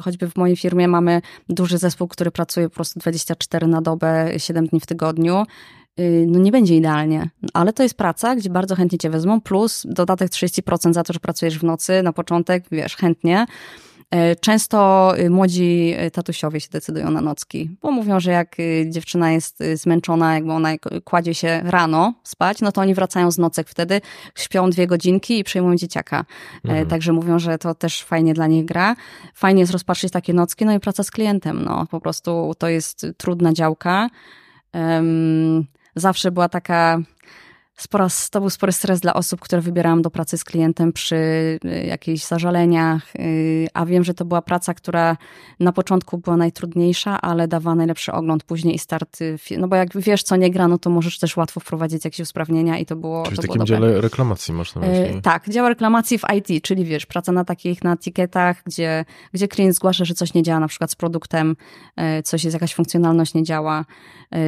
[0.02, 4.68] choćby w mojej firmie mamy duży zespół, który pracuje po prostu 24 na dobę, 7
[4.68, 5.44] dni w tygodniu
[6.28, 10.30] no nie będzie idealnie, ale to jest praca, gdzie bardzo chętnie cię wezmą, plus dodatek
[10.30, 13.46] 30% za to, że pracujesz w nocy na początek, wiesz, chętnie.
[14.16, 18.56] Y, często y, młodzi tatusiowie się decydują na nocki, bo mówią, że jak
[18.90, 20.70] dziewczyna jest zmęczona, jakby ona
[21.04, 24.02] kładzie się rano spać, no to oni wracają z nocek wtedy,
[24.36, 26.26] śpią dwie godzinki i przejmują dzieciaka.
[26.64, 26.88] Mhm.
[26.88, 28.96] Także mówią, że to też fajnie dla nich gra.
[29.34, 33.06] Fajnie jest rozpatrzyć takie nocki, no i praca z klientem, no po prostu to jest
[33.18, 34.10] trudna działka.
[34.74, 35.66] Um,
[35.96, 37.00] zawsze była taka
[37.78, 41.60] spora, to był spory stres dla osób, które wybierałam do pracy z klientem przy y,
[41.86, 45.18] jakichś zażaleniach, y, a wiem, że to była praca, która
[45.60, 48.44] na początku była najtrudniejsza, ale dawała najlepszy ogląd.
[48.44, 51.38] Później i start, y, no bo jak wiesz, co nie gra, no to możesz też
[51.38, 54.76] łatwo wprowadzić jakieś usprawnienia i to było Czyli to w takim było dziale reklamacji masz
[54.76, 55.22] na myśli?
[55.22, 59.76] Tak, dział reklamacji w IT, czyli wiesz, praca na takich, na etykietach, gdzie, gdzie klient
[59.76, 61.56] zgłasza, że coś nie działa, na przykład z produktem,
[62.24, 63.86] coś jest, jakaś funkcjonalność nie działa,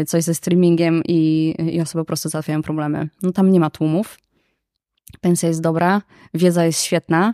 [0.07, 4.19] coś ze streamingiem i, i osoby po prostu załatwiają problemy no tam nie ma tłumów.
[5.21, 6.01] Pensja jest dobra,
[6.33, 7.33] wiedza jest świetna.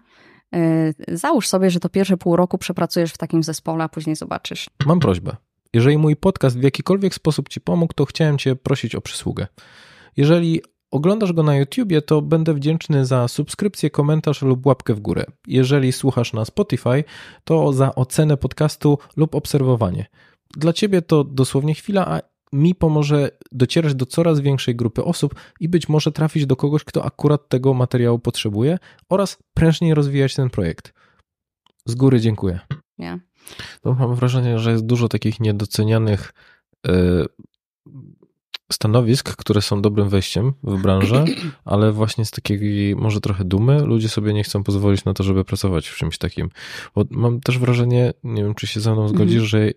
[0.56, 4.70] E, załóż sobie, że to pierwsze pół roku przepracujesz w takim zespole, a później zobaczysz.
[4.86, 5.36] Mam prośbę.
[5.74, 9.48] Jeżeli mój podcast w jakikolwiek sposób Ci pomógł, to chciałem Cię prosić o przysługę.
[10.18, 10.62] Jeżeli
[10.92, 15.26] oglądasz go na YouTubie, to będę wdzięczny za subskrypcję, komentarz lub łapkę w górę.
[15.48, 17.04] Jeżeli słuchasz na Spotify,
[17.44, 20.06] to za ocenę podcastu lub obserwowanie.
[20.58, 22.22] Dla Ciebie to dosłownie chwila, a
[22.54, 27.06] mi pomoże docierać do coraz większej grupy osób i być może trafić do kogoś, kto
[27.06, 28.80] akurat tego materiału potrzebuje
[29.10, 30.94] oraz prężniej rozwijać ten projekt.
[31.86, 32.60] Z góry dziękuję.
[32.98, 33.20] Yeah.
[33.82, 36.34] To mam wrażenie, że jest dużo takich niedocenianych
[36.86, 37.26] yy,
[38.72, 41.26] stanowisk, które są dobrym wejściem w branżę,
[41.66, 45.46] ale właśnie z takiej może trochę dumy ludzie sobie nie chcą pozwolić na to, żeby
[45.46, 46.50] pracować w czymś takim.
[46.96, 49.50] Bo mam też wrażenie, nie wiem, czy się ze mną zgodzisz, mm -hmm.
[49.50, 49.72] że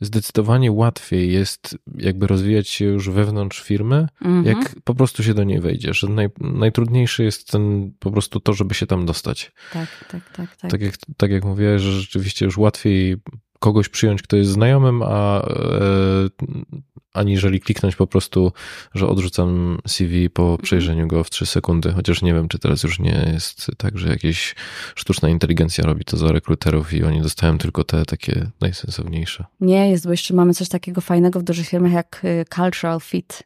[0.00, 4.44] zdecydowanie łatwiej jest jakby rozwijać się już wewnątrz firmy, Mhm.
[4.44, 5.94] jak po prostu się do niej wejdzie.
[5.94, 9.52] Że naj, najtrudniejszy jest ten po prostu to, żeby się tam dostać.
[9.72, 10.70] Tak, tak, tak, tak.
[10.70, 13.16] Tak jak, tak jak mówiłeś, że rzeczywiście już łatwiej
[13.58, 15.50] kogoś przyjąć, kto jest znajomym, a e,
[17.16, 18.52] aniżeli kliknąć po prostu,
[18.94, 21.92] że odrzucam CV po przejrzeniu go w 3 sekundy.
[21.92, 24.54] Chociaż nie wiem, czy teraz już nie jest tak, że jakieś
[24.94, 29.44] sztuczna inteligencja robi to za rekruterów i oni dostają tylko te takie najsensowniejsze.
[29.60, 33.42] Nie jest, bo jeszcze mamy coś takiego fajnego w dużych firmach jak y, cultural fit.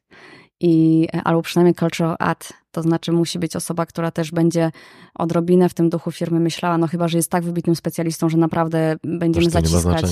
[0.61, 2.60] I, albo przynajmniej cultural add.
[2.73, 4.71] To znaczy musi być osoba, która też będzie
[5.15, 8.97] odrobinę w tym duchu firmy myślała, no chyba, że jest tak wybitnym specjalistą, że naprawdę
[9.05, 10.05] będziemy ma zaciskać.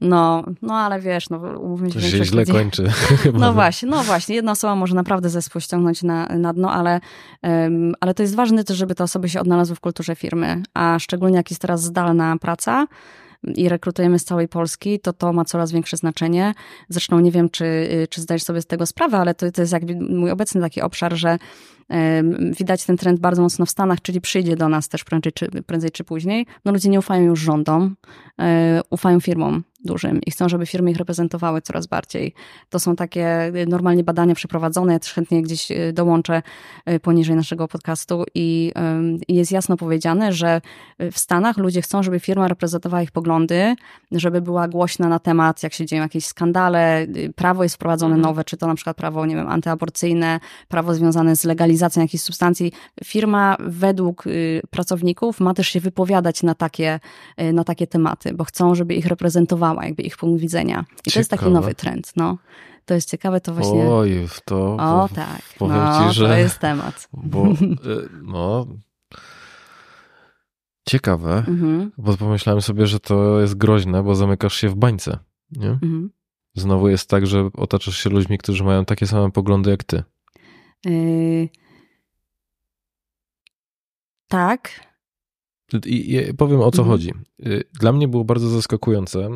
[0.00, 2.92] No, no ale wiesz, no umówmy się, To się źle ludzi- kończy.
[3.32, 4.34] No właśnie, no właśnie.
[4.34, 7.00] Jedna osoba może naprawdę zespół ściągnąć na, na dno, ale,
[7.42, 10.62] em, ale to jest ważne też, żeby te osoby się odnalazły w kulturze firmy.
[10.74, 12.86] A szczególnie jak jest teraz zdalna praca
[13.54, 16.54] i rekrutujemy z całej Polski, to to ma coraz większe znaczenie.
[16.88, 19.72] Zresztą nie wiem, czy, y, czy zdajesz sobie z tego sprawę, ale to, to jest
[19.72, 21.38] jakby mój obecny taki obszar, że
[22.58, 25.90] widać ten trend bardzo mocno w Stanach, czyli przyjdzie do nas też prędzej czy, prędzej
[25.90, 26.46] czy później.
[26.64, 27.96] No ludzie nie ufają już rządom,
[28.40, 32.34] e, ufają firmom dużym i chcą, żeby firmy ich reprezentowały coraz bardziej.
[32.70, 36.42] To są takie y, normalnie badania przeprowadzone, ja też chętnie gdzieś y, dołączę
[37.02, 38.72] poniżej naszego podcastu i
[39.28, 40.60] jest jasno powiedziane, że
[41.12, 43.74] w Stanach ludzie chcą, żeby firma reprezentowała ich poglądy,
[44.12, 48.44] żeby była głośna na temat, jak się dzieją jakieś skandale, y, prawo jest wprowadzone nowe,
[48.44, 52.72] czy to na przykład prawo, nie wiem, antyaborcyjne, prawo związane z legalizacją jakichś substancji.
[53.04, 57.00] Firma według y, pracowników ma też się wypowiadać na takie,
[57.40, 60.84] y, na takie tematy, bo chcą, żeby ich reprezentowała, jakby ich punkt widzenia.
[61.06, 61.54] I to jest taki Ciekawe.
[61.54, 62.38] nowy trend, no.
[62.84, 63.84] To jest ciekawe, to właśnie...
[63.90, 64.76] Oj, w to.
[64.76, 65.42] O, tak.
[65.58, 67.08] powiem no, ci, że- to jest temat.
[67.12, 68.66] Bo, y, no.
[70.88, 75.18] Ciekawe, Mhm, bo pomyślałem sobie, że to jest groźne, bo zamykasz się w bańce.
[75.52, 75.68] Nie?
[75.70, 76.10] mhm.
[76.54, 80.02] Znowu jest tak, że otaczasz się ludźmi, którzy mają takie same poglądy jak ty.
[80.86, 81.48] Y,
[84.34, 84.80] Tak.
[85.86, 86.88] I, i powiem o co Mhm.
[86.98, 87.12] chodzi.
[87.46, 89.28] Y, Dla mnie było bardzo zaskakujące.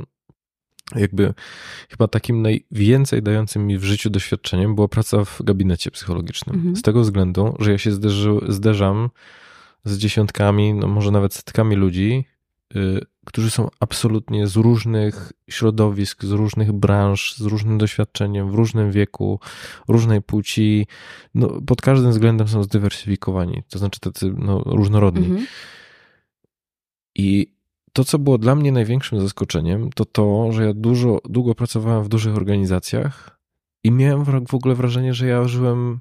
[0.94, 1.34] Jakby
[1.90, 6.56] chyba takim najwięcej dającym mi w życiu doświadczeniem była praca w gabinecie psychologicznym.
[6.56, 6.76] Mhm.
[6.76, 9.10] Z tego względu, że ja się zderzy, zderzam
[9.84, 12.24] z dziesiątkami, no może nawet setkami ludzi,
[13.26, 19.40] którzy są absolutnie z różnych środowisk, z różnych branż, z różnym doświadczeniem, w różnym wieku,
[19.88, 20.86] różnej płci.
[21.34, 25.26] No, pod każdym względem są zdywersyfikowani, to znaczy tacy no, różnorodni.
[25.26, 25.46] Mhm.
[27.14, 27.54] I
[27.92, 32.08] to, co było dla mnie największym zaskoczeniem, to to, że ja dużo, długo pracowałem w
[32.08, 33.40] dużych organizacjach
[33.84, 36.00] i miałem w w ogóle wrażenie, że ja żyłem,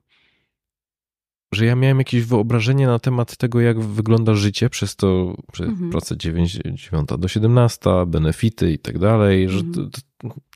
[1.51, 5.91] że ja miałem jakieś wyobrażenie na temat tego, jak wygląda życie przez to, przez Mhm.
[5.91, 9.89] pracę 9, 9 do 17, benefity i tak dalej, że, Mhm.
[9.91, 9.99] to,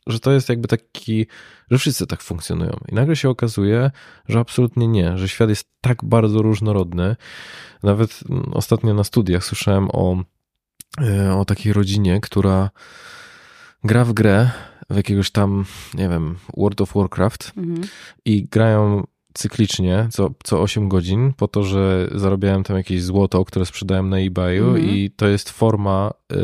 [0.07, 1.27] że to jest jakby taki,
[1.71, 2.77] że wszyscy tak funkcjonują.
[2.91, 3.91] I nagle się okazuje,
[4.29, 7.15] że absolutnie nie, że świat jest tak bardzo różnorodny.
[7.83, 10.23] Nawet mm, ostatnio na studiach słyszałem o
[11.01, 12.69] e, o takiej rodzinie, która
[13.83, 14.49] gra w grę,
[14.89, 17.81] w jakiegoś tam, nie wiem, World of Warcraft Mhm.
[18.25, 19.03] i grają
[19.33, 24.19] cyklicznie co, co 8 godzin po to, że zarabiałem tam jakieś złoto, które sprzedałem na
[24.19, 24.85] eBayu Mhm.
[24.89, 26.35] i to jest forma y,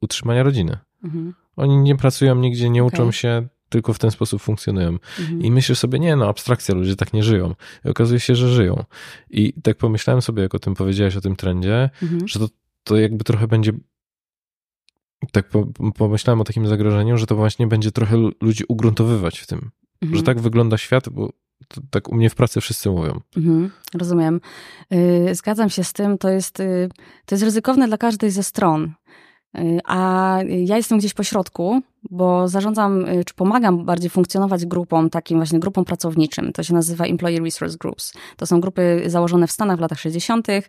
[0.00, 0.78] utrzymania rodziny.
[1.04, 1.34] Mhm.
[1.56, 3.12] Oni nie pracują nigdzie, nie uczą Okej.
[3.12, 4.88] się, tylko w ten sposób funkcjonują.
[5.20, 5.42] Mhm.
[5.42, 7.54] I myślisz sobie, nie no, abstrakcja, ludzie tak nie żyją.
[7.84, 8.84] I okazuje się, że żyją.
[9.30, 12.28] I tak pomyślałem sobie, jak o tym powiedziałeś, o tym trendzie, Mhm.
[12.28, 12.48] że to,
[12.84, 13.72] to jakby trochę będzie.
[15.32, 19.46] Tak po, pomyślałem o takim zagrożeniu, że to właśnie będzie trochę lu- ludzi ugruntowywać w
[19.46, 19.70] tym.
[20.02, 20.16] Mhm.
[20.18, 21.32] Że tak wygląda świat, bo
[21.68, 23.20] to, tak u mnie w pracy wszyscy mówią.
[23.36, 24.40] Mhm, rozumiem.
[24.92, 26.18] Y, Zgadzam się z tym.
[26.18, 26.88] To jest, y,
[27.26, 28.92] to jest ryzykowne dla każdej ze stron.
[29.58, 35.10] Y, A ja jestem gdzieś po środku, bo zarządzam, y, czy pomagam bardziej funkcjonować grupom,
[35.10, 36.52] takim właśnie grupom pracowniczym.
[36.52, 38.12] To się nazywa Employee Resource Groups.
[38.36, 40.48] To są grupy założone w Stanach w latach 60.
[40.48, 40.62] Y,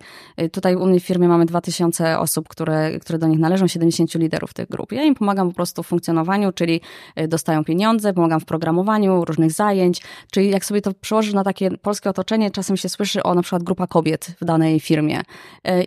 [0.52, 4.54] Tutaj u mnie w firmie mamy 2000 osób, które, które do nich należą, 70 liderów
[4.54, 4.92] tych grup.
[4.92, 6.82] Ja im pomagam po prostu w funkcjonowaniu, czyli
[7.20, 10.02] y, dostają pieniądze, pomagam w programowaniu różnych zajęć.
[10.32, 13.64] Czyli jak sobie to przełożysz na takie polskie otoczenie, czasem się słyszy o na przykład
[13.64, 15.22] grupa kobiet w danej firmie.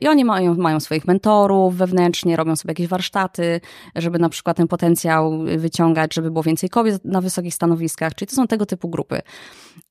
[0.00, 3.60] I oni mają, mają swoich mentorów wewnętrznie, robią sobie jakieś warsztaty,
[3.96, 8.14] żeby na przykład ten potencjał wyciągać, żeby było więcej kobiet na wysokich stanowiskach.
[8.14, 9.20] Czyli to są tego typu grupy.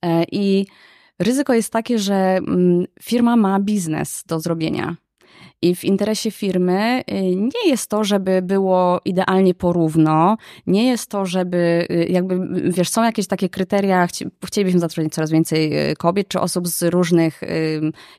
[0.02, 0.66] E, I
[1.18, 4.96] ryzyko jest takie, że mm, firma ma biznes do zrobienia.
[5.62, 10.36] I w interesie firmy y, nie jest to, żeby było idealnie porówno,
[10.66, 12.40] nie jest to, żeby y, jakby,
[12.70, 14.08] wiesz, są jakieś takie kryteria,
[14.44, 17.40] chcielibyśmy zatrudnić coraz więcej y, kobiet czy osób z różnych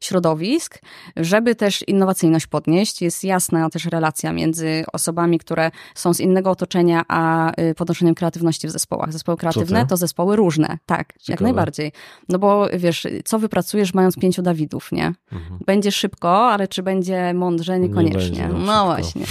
[0.01, 0.79] środowisk,
[1.15, 3.01] żeby też innowacyjność podnieść.
[3.01, 8.71] Jest jasna też relacja między osobami, które są z innego otoczenia, a podnoszeniem kreatywności w
[8.71, 9.13] zespołach.
[9.13, 9.87] Zespoły kreatywne to?
[9.87, 11.31] to zespoły różne, tak, Ciekawe.
[11.31, 11.91] jak najbardziej.
[12.29, 15.13] No bo wiesz, co wypracujesz mając pięciu Dawidów, nie?
[15.31, 15.59] Mhm.
[15.65, 17.79] Będzie szybko, ale czy będzie mądrze?
[17.79, 18.37] Niekoniecznie.
[18.37, 18.85] Nie no szybko.
[18.85, 19.25] właśnie.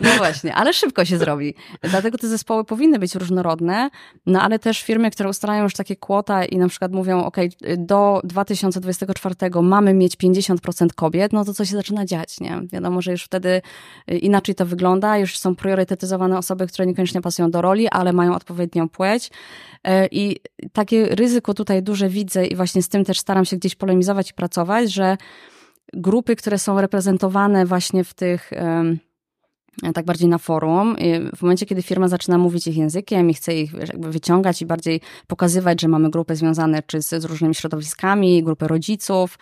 [0.00, 1.54] No właśnie, ale szybko się zrobi.
[1.82, 3.90] Dlatego te zespoły powinny być różnorodne,
[4.26, 7.36] no ale też firmy, które ustalają już takie kwota i na przykład mówią, ok,
[7.76, 12.60] do 2024 mamy mieć 50% kobiet, no to co się zaczyna dziać, nie?
[12.72, 13.62] Wiadomo, że już wtedy
[14.06, 18.88] inaczej to wygląda, już są priorytetyzowane osoby, które niekoniecznie pasują do roli, ale mają odpowiednią
[18.88, 19.30] płeć.
[19.84, 20.36] E, I
[20.72, 24.34] takie ryzyko tutaj duże widzę i właśnie z tym też staram się gdzieś polemizować i
[24.34, 25.16] pracować, że
[25.92, 28.50] grupy, które są reprezentowane właśnie w tych
[29.94, 30.96] tak bardziej na forum.
[31.36, 35.00] W momencie, kiedy firma zaczyna mówić ich językiem i chce ich jakby wyciągać i bardziej
[35.26, 39.38] pokazywać, że mamy grupy związane czy z, z różnymi środowiskami, grupę rodziców,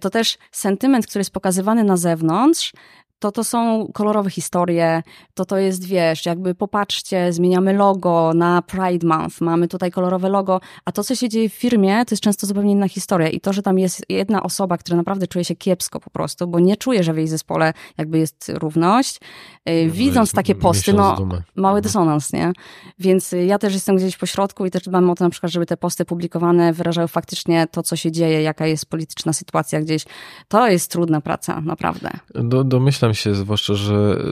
[0.00, 2.72] to też sentyment, który jest pokazywany na zewnątrz,
[3.18, 5.02] to to są kolorowe historie,
[5.34, 10.60] to to jest, wiesz, jakby popatrzcie, zmieniamy logo na Pride Month, mamy tutaj kolorowe logo,
[10.84, 13.52] a to, co się dzieje w firmie, to jest często zupełnie inna historia i to,
[13.52, 17.02] że tam jest jedna osoba, która naprawdę czuje się kiepsko po prostu, bo nie czuje,
[17.02, 19.20] że w jej zespole jakby jest równość,
[19.68, 21.16] y, widząc takie posty, no
[21.56, 21.82] mały mhm.
[21.82, 22.52] dysonans, nie?
[22.98, 25.66] Więc ja też jestem gdzieś po środku i też dbam o to na przykład, żeby
[25.66, 30.04] te posty publikowane wyrażały faktycznie to, co się dzieje, jaka jest polityczna sytuacja gdzieś.
[30.48, 32.10] To jest trudna praca, naprawdę.
[32.34, 34.24] Do, domyślam Domyślam się, zwłaszcza, że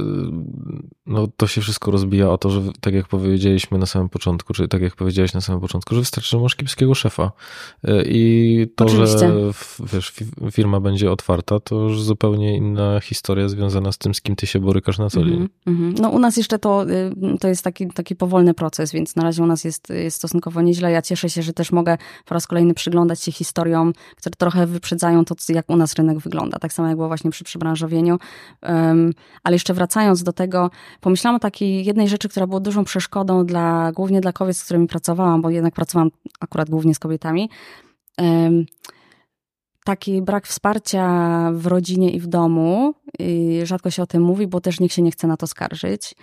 [1.07, 4.69] no, to się wszystko rozbija o to, że tak jak powiedzieliśmy na samym początku, czy
[4.69, 7.33] tak jak powiedziałeś na samym początku, że wystarczy, że masz kiepskiego szefa.
[7.85, 9.19] E, I to, Oczywiście.
[9.19, 9.53] że
[9.93, 10.13] wiesz,
[10.53, 14.61] firma będzie otwarta, to już zupełnie inna historia związana z tym, z kim ty się
[14.61, 15.49] borykasz na co dzień.
[15.67, 16.01] Mm -hmm.
[16.01, 19.43] No u nas jeszcze to, y, to jest taki, taki powolny proces, więc na razie
[19.43, 20.91] u nas jest, jest stosunkowo nieźle.
[20.91, 25.25] Ja cieszę się, że też mogę po raz kolejny przyglądać się historiom, które trochę wyprzedzają
[25.25, 26.59] to, jak u nas rynek wygląda.
[26.59, 28.19] Tak samo jak było właśnie przy przebranżowieniu.
[29.43, 30.71] Ale jeszcze wracając do tego,
[31.01, 34.87] pomyślałam o takiej jednej rzeczy, która była dużą przeszkodą dla, głównie dla kobiet, z którymi
[34.87, 37.51] pracowałam, bo jednak pracowałam akurat głównie z kobietami.
[39.85, 41.07] Taki brak wsparcia
[41.53, 42.95] w rodzinie i w domu.
[43.19, 46.15] I rzadko się o tym mówi, bo też nikt się nie chce na to skarżyć.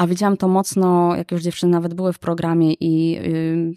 [0.00, 3.18] A widziałam to mocno, jak już dziewczyny nawet były w programie i,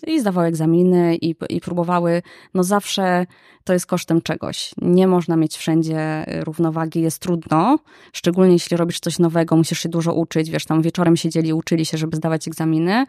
[0.07, 2.21] y, i zdawały egzaminy i, i próbowały.
[2.53, 3.25] No zawsze
[3.63, 4.73] to jest kosztem czegoś.
[4.81, 7.79] Nie można mieć wszędzie równowagi, jest trudno.
[8.13, 10.49] Szczególnie jeśli robisz coś nowego, musisz się dużo uczyć.
[10.49, 13.05] Wiesz, tam wieczorem siedzieli, uczyli się, żeby zdawać egzaminy.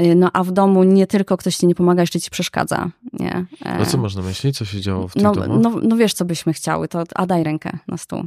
[0.00, 2.90] Y, no a w domu nie tylko ktoś ci nie pomaga, jeszcze ci przeszkadza.
[3.12, 3.46] Nie.
[3.64, 4.56] A co można myśleć?
[4.56, 5.58] Co się działo w tym no, domu?
[5.60, 8.22] No, no wiesz, co byśmy chciały, to a daj rękę na stół.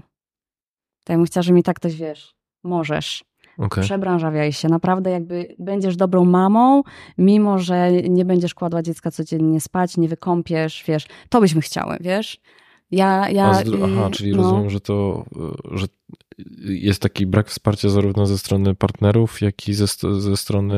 [1.04, 3.24] To ja bym chciała, że mi tak ktoś, wiesz, możesz.
[3.58, 3.84] Okay.
[3.84, 4.68] Przebranżawiaj się.
[4.68, 6.84] Naprawdę jakby będziesz dobrą mamą,
[7.18, 11.08] mimo że nie będziesz kładła dziecka codziennie spać, nie wykąpiesz, wiesz.
[11.30, 12.42] To byśmy chciały, wiesz.
[12.92, 13.52] Ja, ja,
[13.84, 14.38] Aha, czyli no.
[14.38, 15.26] rozumiem, że to,
[15.72, 15.88] że
[16.66, 19.86] jest taki brak wsparcia zarówno ze strony partnerów, jak i ze,
[20.20, 20.76] ze strony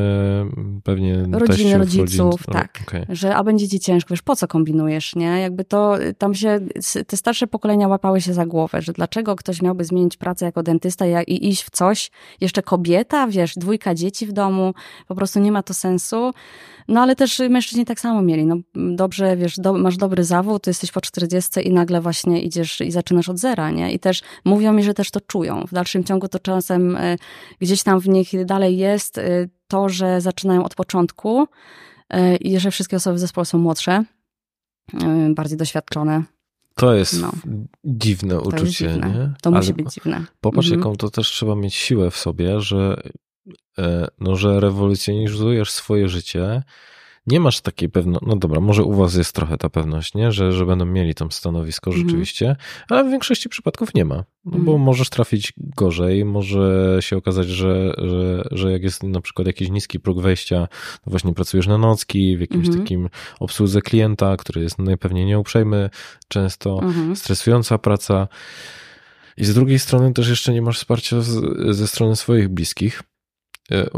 [0.84, 2.54] pewnie rodziny, rodziców, rodzin.
[2.54, 2.80] tak.
[2.88, 3.06] Okay.
[3.10, 5.40] Że a będzie ci ciężko, wiesz, po co kombinujesz, nie?
[5.42, 6.60] Jakby to, tam się,
[7.08, 11.22] te starsze pokolenia łapały się za głowę, że dlaczego ktoś miałby zmienić pracę jako dentysta
[11.22, 14.74] i iść w coś, jeszcze kobieta, wiesz, dwójka dzieci w domu,
[15.08, 16.32] po prostu nie ma to sensu.
[16.88, 18.46] No ale też mężczyźni tak samo mieli.
[18.46, 22.92] No, dobrze, wiesz, do, masz dobry zawód, jesteś po 40 i nagle właśnie idziesz i
[22.92, 23.92] zaczynasz od zera, nie?
[23.92, 25.49] I też mówią mi, że też to czują.
[25.68, 27.18] W dalszym ciągu to czasem y,
[27.60, 32.72] gdzieś tam w nich dalej jest y, to, że zaczynają od początku y, i że
[32.72, 34.04] wszystkie osoby w zespole są młodsze,
[35.30, 36.24] bardziej doświadczone.
[36.76, 37.32] To jest no.
[37.86, 39.10] dziwne to uczucie, dziwne.
[39.10, 39.34] nie?
[39.42, 40.26] To Ale musi być dziwne.
[40.42, 40.80] Popatrz, mhm.
[40.80, 43.02] jaką to też trzeba mieć siłę w sobie, że
[43.80, 46.64] E, no, że rewolucjonizujesz swoje życie,
[47.32, 50.32] nie masz takiej pewności, no dobra, może u was jest trochę ta pewność, nie?
[50.32, 52.08] Że, że będą mieli tam stanowisko mhm.
[52.08, 52.56] rzeczywiście,
[52.90, 54.16] ale w większości przypadków nie ma,
[54.46, 54.82] no bo mhm.
[54.82, 60.00] możesz trafić gorzej, może się okazać, że, że, że jak jest na przykład jakiś niski
[60.00, 60.68] próg wejścia,
[61.04, 62.84] to właśnie pracujesz na nocki, w jakimś mhm.
[62.84, 63.10] takim
[63.40, 65.90] obsłudze klienta, który jest najpewniej nieuprzejmy,
[66.28, 66.80] często
[67.16, 68.28] stresująca praca.
[69.38, 71.42] I z drugiej strony też jeszcze nie masz wsparcia z,
[71.76, 73.04] ze strony swoich bliskich,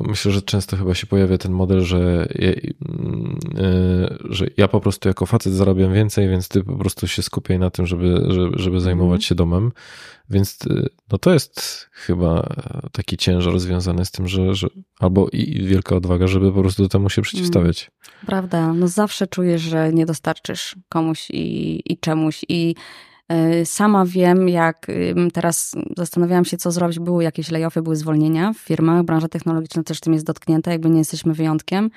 [0.08, 4.82] Myślę, że często chyba się pojawia ten model, że ja, mm, e, że ja po
[4.82, 8.52] prostu jako facet zarabiam więcej, więc ty po prostu się skupiaj na tym, żeby, żeby,
[8.60, 9.22] żeby zajmować mhm.
[9.22, 9.72] się domem.
[10.30, 12.56] Więc e, no to jest chyba
[12.92, 14.68] taki ciężar związany z tym, że, że
[15.00, 17.84] albo i wielka odwaga, żeby po prostu temu się przeciwstawiać.
[17.84, 18.26] Mm.
[18.26, 22.76] Prawda, no zawsze czujesz, że nie dostarczysz komuś i, i czemuś i
[23.66, 24.88] Sama wiem, jak
[25.34, 27.00] teraz zastanawiałam się, co zrobić.
[27.00, 29.04] Były jakieś layoffy, były zwolnienia w firmach.
[29.04, 31.90] Branża technologiczna też tym jest dotknięta, jakby nie jesteśmy wyjątkiem.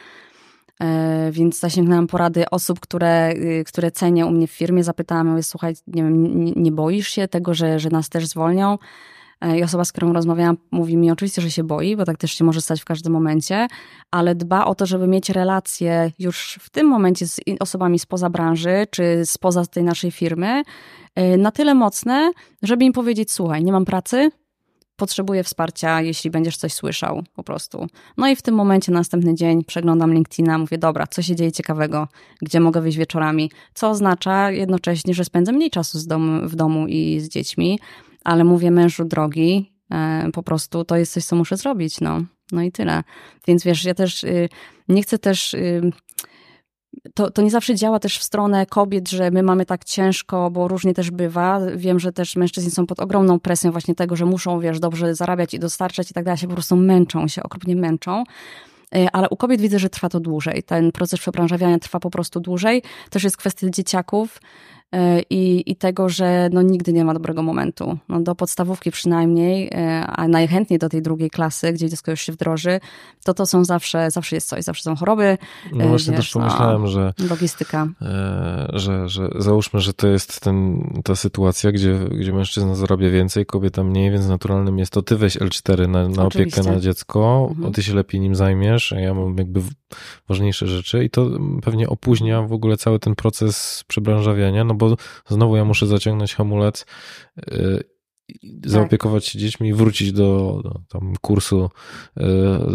[0.81, 4.85] E, więc zasięgnęłam porady osób, które, y, które cenię u mnie w firmie.
[4.85, 8.79] Zapytałam, mówię, słuchaj, nie, wiem, nie, boisz się tego, że, że nas też zwolnią?
[9.41, 12.33] E, I osoba, z którą rozmawiałam, mówi mi oczywiście, że się boi, bo tak też
[12.33, 13.67] się może stać w każdym momencie,
[14.11, 18.87] ale dba o to, żeby mieć relacje już w tym momencie z osobami spoza branży,
[18.91, 20.63] czy spoza tej naszej firmy, e,
[21.39, 24.31] na tyle mocne, żeby im powiedzieć: Słuchaj, nie mam pracy,
[24.97, 27.87] potrzebuję wsparcia, jeśli będziesz coś słyszał, po prostu.
[28.17, 32.09] No i w tym momencie, następny dzień, przeglądam LinkedIna, mówię, dobra, co się dzieje ciekawego,
[32.43, 36.87] gdzie mogę wyjść wieczorami, co oznacza jednocześnie, że spędzę mniej czasu z dom, w domu
[36.89, 37.79] i z dziećmi,
[38.25, 42.21] ale mówię mężu drogi, e, po prostu to jest coś, co muszę zrobić, no.
[42.53, 43.03] No i tyle.
[43.47, 44.49] Więc wiesz, ja też y,
[44.89, 45.91] nie chcę też y,
[47.15, 50.69] to, to nie zawsze działa też w stronę kobiet, że my mamy tak ciężko, bo
[50.69, 51.61] różnie też bywa.
[51.77, 55.55] Wiem, że też mężczyźni są pod ogromną presją właśnie tego, że muszą, wiesz, dobrze zarabiać
[55.55, 58.25] i dostarczać i tak dalej, się po prostu męczą, się okropnie męczą
[58.95, 60.63] e, ale u kobiet widzę, że trwa to dłużej.
[60.63, 62.83] Ten proces przebranżawiania trwa po prostu dłużej.
[63.11, 64.41] Też jest kwestia dzieciaków.
[64.95, 67.99] E, i, i tego, że no, nigdy nie ma dobrego momentu.
[68.09, 72.33] No, do podstawówki przynajmniej, e, a najchętniej do tej drugiej klasy, gdzie dziecko już się
[72.33, 72.81] wdroży,
[73.25, 75.39] to to są zawsze, zawsze jest coś, zawsze są choroby.
[75.73, 77.89] No właśnie wiesz, też pomyślałem, no, że logistyka.
[78.03, 83.47] E, że, że załóżmy, że to jest ten, ta sytuacja, gdzie, gdzie mężczyzna zarabia więcej,
[83.47, 87.73] kobieta mniej, więc naturalnym jest to ty weź L4 na, na opiekę na dziecko, mhm.
[87.73, 89.61] ty się lepiej nim zajmiesz, a ja mam jakby
[90.29, 91.31] ważniejsze rzeczy i to
[91.63, 94.97] pewnie opóźnia w ogóle cały ten proces przebranżawiania, no bo
[95.29, 96.87] znowu ja muszę zaciągnąć hamulec,
[97.53, 97.95] y,
[98.65, 101.71] zaopiekować się dziećmi i wrócić do, do tam kursu,
[102.17, 102.23] y,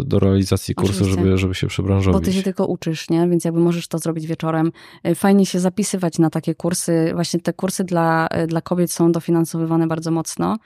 [0.04, 2.20] do realizacji kursu, żeby, żeby się przebranżowić.
[2.20, 3.28] Bo ty się tylko uczysz, nie?
[3.28, 4.72] Więc jakby możesz to zrobić wieczorem.
[5.06, 7.10] Y, fajnie się zapisywać na takie kursy.
[7.14, 10.58] Właśnie te kursy dla, dla kobiet są dofinansowywane bardzo mocno.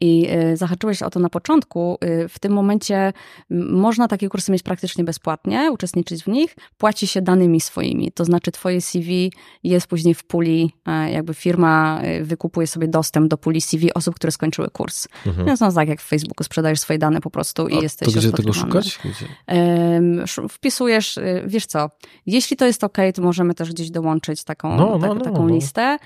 [0.00, 1.98] I y, zahaczyłeś o to na początku.
[2.04, 3.12] Y, w tym momencie
[3.70, 6.56] można takie kursy mieć praktycznie bezpłatnie, uczestniczyć w nich.
[6.78, 9.32] Płaci się danymi swoimi, to znaczy twoje CV
[9.62, 14.30] jest później w puli, e, jakby firma wykupuje sobie dostęp do puli CV osób, które
[14.30, 15.08] skończyły kurs.
[15.26, 15.46] Mhm.
[15.46, 18.18] Więc no tak jak w Facebooku sprzedajesz swoje dane po prostu i A jesteś To
[18.18, 18.98] gdzie tego szukać?
[19.04, 19.28] Gdzie?
[20.48, 21.90] Wpisujesz, wiesz co,
[22.26, 25.48] jeśli to jest ok, to możemy też gdzieś dołączyć taką, no, no, tak, no, taką
[25.48, 25.54] no.
[25.54, 25.98] listę,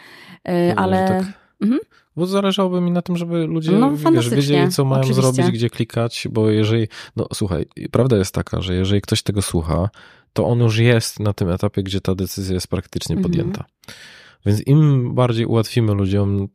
[0.76, 1.08] ale...
[1.08, 1.47] Tak.
[1.60, 1.80] Mhm.
[2.16, 5.22] Bo zależałoby mi na tym, żeby ludzie no, wiesz, wiedzieli, co mają oczywiście.
[5.22, 9.90] zrobić, gdzie klikać, bo jeżeli, no słuchaj, prawda jest taka, że jeżeli ktoś tego słucha,
[10.32, 13.30] to on już jest na tym etapie, gdzie ta decyzja jest praktycznie mhm.
[13.30, 13.64] podjęta.
[14.46, 16.48] Więc im bardziej ułatwimy ludziom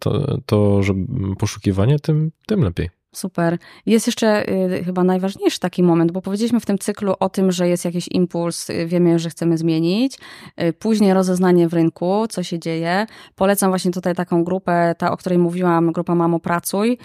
[0.00, 0.94] to, to że
[1.38, 2.90] poszukiwanie, tym, tym lepiej.
[3.16, 3.58] Super.
[3.86, 7.68] Jest jeszcze y, chyba najważniejszy taki moment, bo powiedzieliśmy w tym cyklu o tym, że
[7.68, 10.18] jest jakiś impuls, y, wiemy, że chcemy zmienić.
[10.62, 13.06] Y, później rozeznanie w rynku, co się dzieje.
[13.36, 16.98] Polecam właśnie tutaj taką grupę, ta, o której mówiłam, grupa Mamo Pracuj.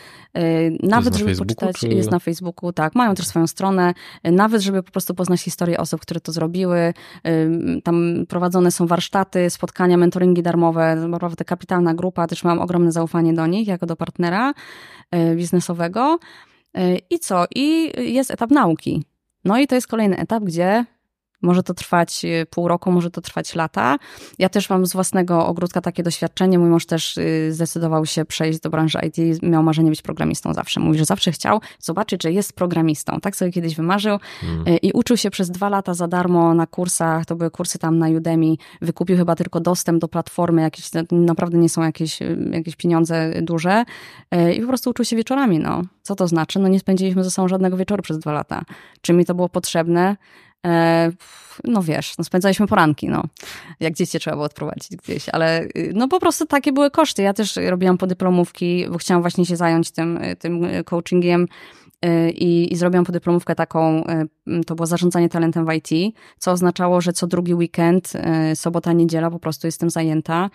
[0.84, 1.88] Nawet, żeby Facebooku, poczytać, czy...
[1.88, 2.96] jest na Facebooku, tak.
[2.96, 3.94] Mają też swoją stronę.
[4.24, 6.94] Nawet, żeby po prostu poznać historię osób, które to zrobiły.
[7.84, 10.96] Tam prowadzone są warsztaty, spotkania, mentoringi darmowe.
[10.96, 12.28] Naprawdę kapitalna grupa.
[12.28, 14.54] Też mam ogromne zaufanie do nich, jako do partnera
[15.36, 16.01] biznesowego.
[16.74, 17.46] E, I co?
[17.56, 19.04] I jest etap nauki.
[19.46, 20.86] No i to jest kolejny etap, gdzie
[21.42, 23.98] może to trwać y, pół roku, może to trwać lata.
[24.40, 26.60] Ja też mam z własnego ogródka takie doświadczenie.
[26.60, 29.44] Mój mąż też y, zdecydował się przejść do branży IT.
[29.44, 30.80] Miał marzenie być programistą zawsze.
[30.80, 33.20] Mówi, że zawsze chciał zobaczyć, że jest programistą.
[33.20, 34.78] Tak sobie kiedyś wymarzył hmm.
[34.82, 37.26] i uczył się przez dwa lata za darmo na kursach.
[37.26, 38.56] To były kursy tam na Udemy.
[38.82, 40.62] Wykupił chyba tylko dostęp do platformy.
[40.62, 42.20] Jakieś, naprawdę nie są jakieś,
[42.52, 43.84] jakieś pieniądze duże.
[44.56, 45.60] I po prostu uczył się wieczorami.
[45.60, 45.82] No.
[46.04, 46.60] Co to znaczy?
[46.60, 48.62] No nie spędziliśmy ze sobą żadnego wieczoru przez dwa lata.
[49.02, 50.18] Czy mi to było potrzebne?
[50.68, 51.12] E,
[51.64, 53.24] no wiesz, no spędzaliśmy poranki, no.
[53.80, 57.22] Jak dzieci trzeba było odprowadzić gdzieś, ale y, no po prostu takie były koszty.
[57.22, 61.48] Ja też robiłam podyplomówki, bo chciałam właśnie się zająć tym, tym coachingiem
[62.06, 64.04] y, i, i zrobiłam podyplomówkę taką,
[64.48, 68.14] y, to było zarządzanie talentem w IT, co oznaczało, że co drugi weekend,
[68.56, 70.50] sobota, niedziela po prostu jestem zajęta.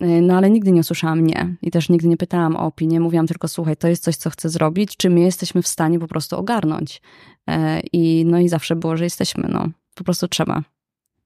[0.00, 3.00] No ale nigdy nie usłyszałam nie i też nigdy nie pytałam o opinię.
[3.00, 6.08] Mówiłam tylko, słuchaj, to jest coś, co chcę zrobić, czy my jesteśmy w stanie po
[6.08, 7.02] prostu ogarnąć.
[7.46, 9.68] E, I, no i zawsze było, że jesteśmy, no.
[9.94, 10.62] Po prostu trzeba.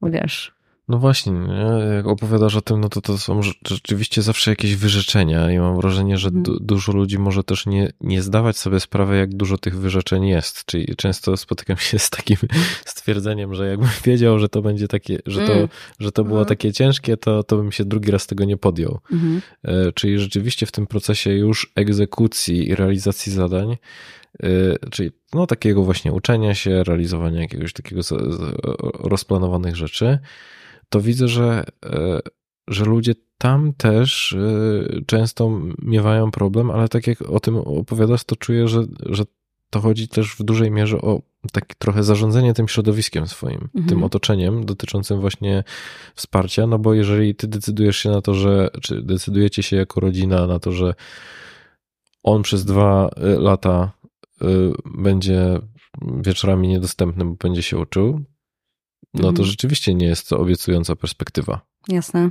[0.03, 0.56] Wiesz.
[0.89, 1.95] No właśnie, nie?
[1.95, 6.19] jak opowiadasz o tym, no to to są rzeczywiście zawsze jakieś wyrzeczenia i mam wrażenie,
[6.19, 10.27] że du dużo ludzi może też nie, nie zdawać sobie sprawy, jak dużo tych wyrzeczeń
[10.27, 10.65] jest.
[10.65, 12.37] Czyli często spotykam się z takim
[12.85, 15.69] stwierdzeniem, że jakbym wiedział, że to będzie takie, że to, mm.
[15.99, 16.49] że to było mm.
[16.49, 18.99] takie ciężkie, to, to bym się drugi raz tego nie podjął.
[19.13, 19.93] Mm -hmm.
[19.95, 23.77] Czyli rzeczywiście w tym procesie już egzekucji i realizacji zadań
[24.45, 28.03] Y, czyli no, takiego właśnie uczenia się, realizowania jakiegoś takiego
[28.99, 30.19] rozplanowanych rzeczy,
[30.89, 31.91] to widzę, że y,
[32.69, 38.37] że ludzie tam też y, często miewają problem, ale tak jak o tym opowiadasz, to
[38.37, 39.25] czuję, że, że
[39.71, 41.23] to chodzi też w dużej mierze o
[41.53, 43.87] takie trochę zarządzanie tym środowiskiem swoim, mhm.
[43.87, 45.65] tym otoczeniem dotyczącym właśnie
[46.15, 50.47] wsparcia, no bo jeżeli ty decydujesz się na to, że, czy decydujecie się jako rodzina
[50.47, 50.95] na to, że
[52.23, 53.93] on przez dwa y, lata
[54.85, 55.59] będzie
[56.03, 58.25] wieczorami niedostępny, bo będzie się uczył,
[59.15, 59.49] no to mhm.
[59.49, 61.61] rzeczywiście nie jest to obiecująca perspektywa.
[61.89, 62.31] Jasne.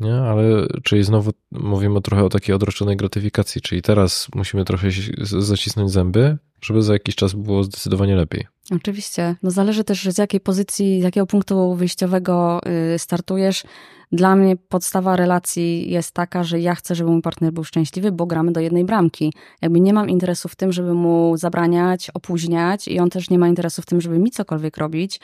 [0.00, 4.88] Nie, ale czyli znowu mówimy trochę o takiej odroczonej gratyfikacji, czyli teraz musimy trochę
[5.22, 8.46] zacisnąć zęby, żeby za jakiś czas było zdecydowanie lepiej.
[8.70, 9.36] Oczywiście.
[9.42, 12.60] No zależy też z jakiej pozycji, z jakiego punktu wyjściowego
[12.94, 13.64] y, startujesz.
[14.12, 18.26] Dla mnie podstawa relacji jest taka, że ja chcę, żeby mój partner był szczęśliwy, bo
[18.26, 19.32] gramy do jednej bramki.
[19.62, 23.48] Jakby nie mam interesu w tym, żeby mu zabraniać, opóźniać i on też nie ma
[23.48, 25.20] interesu w tym, żeby mi cokolwiek robić,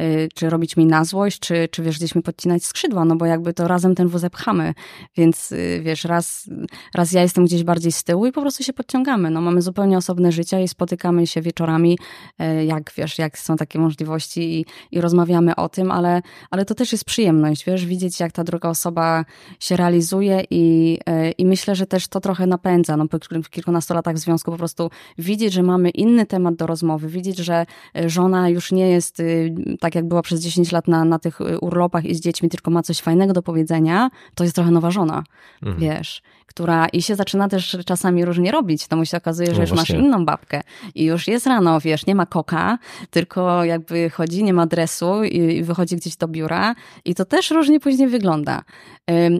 [0.00, 3.26] y, czy robić mi na złość, czy, czy wiesz, gdzieś mi podcinać skrzydła, no bo
[3.26, 4.74] jakby to razem ten wózek pchamy.
[5.16, 6.50] Więc y, wiesz, raz,
[6.94, 9.30] raz ja jestem gdzieś bardziej z tyłu i po prostu się podciągamy.
[9.30, 10.83] No mamy zupełnie osobne życie i spotykamy
[11.26, 11.98] się wieczorami,
[12.40, 16.74] y, jak wiesz, jak są takie możliwości i, i rozmawiamy o tym, ale, ale to
[16.74, 19.24] też jest przyjemność, wiesz, widzieć jak ta druga osoba
[19.60, 22.96] się realizuje i, e, i myślę, że też to trochę napędza.
[22.96, 23.18] No, po
[23.50, 27.66] kilkunastu latach w związku po prostu widzieć, że mamy inny temat do rozmowy, widzieć, że
[27.96, 31.40] e, żona już nie jest y, tak, jak była przez 10 lat na, na tych
[31.40, 34.90] y, urlopach i z dziećmi, tylko ma coś fajnego do powiedzenia, to jest trochę nowa
[34.90, 35.24] żona,
[35.62, 35.80] mhm.
[35.80, 38.86] wiesz, która i się zaczyna też czasami różnie robić.
[38.86, 40.60] To mu się okazuje, że no już masz inną babkę
[40.94, 42.78] i już jest rano, wiesz, nie ma koka,
[43.10, 47.80] tylko jakby chodzi, nie ma dresu i wychodzi gdzieś do biura i to też różnie
[47.80, 48.62] później wygląda.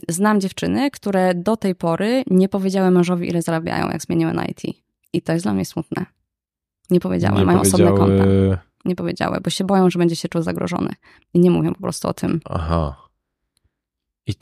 [0.09, 4.63] Znam dziewczyny, które do tej pory nie powiedziały mężowi, ile zarabiają, jak zmieniły na IT.
[5.13, 6.07] I to jest dla mnie smutne.
[6.91, 7.93] Nie powiedziały, nie mają powiedziały...
[7.93, 8.25] osobne konta.
[8.85, 10.91] Nie powiedziały, bo się boją, że będzie się czuł zagrożony.
[11.35, 12.41] I nie mówią po prostu o tym.
[12.45, 12.97] Aha.
[14.27, 14.33] I,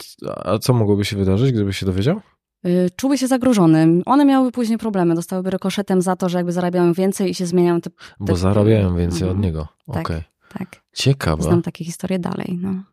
[0.43, 2.21] a co mogłoby się wydarzyć, gdyby się dowiedział?
[2.65, 4.01] Y, czuły się zagrożony.
[4.05, 7.81] One miały później problemy, dostałyby rykoszetem za to, że jakby zarabiają więcej i się zmieniają
[7.81, 7.89] te...
[7.89, 7.95] te...
[8.19, 9.37] Bo zarabiają więcej mhm.
[9.37, 9.67] od niego.
[9.93, 10.23] Tak, okay.
[10.57, 10.81] tak.
[10.93, 11.43] Ciekawe.
[11.43, 12.83] Znam takie historie dalej, no.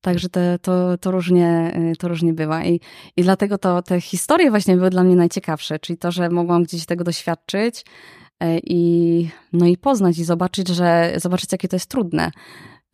[0.00, 2.64] Także te, to, to, różnie, y, to różnie bywa.
[2.64, 2.80] I,
[3.16, 6.86] I dlatego to, te historie właśnie były dla mnie najciekawsze, czyli to, że mogłam gdzieś
[6.86, 12.30] tego doświadczyć y, i, no i poznać i zobaczyć, że zobaczyć, jakie to jest trudne.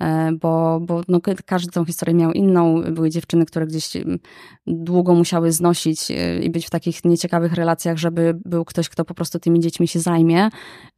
[0.03, 2.83] E, bo, bo no, każdy tą historię miał inną.
[2.83, 4.19] Były dziewczyny, które gdzieś mm,
[4.67, 9.15] długo musiały znosić e, i być w takich nieciekawych relacjach, żeby był ktoś, kto po
[9.15, 10.49] prostu tymi dziećmi się zajmie,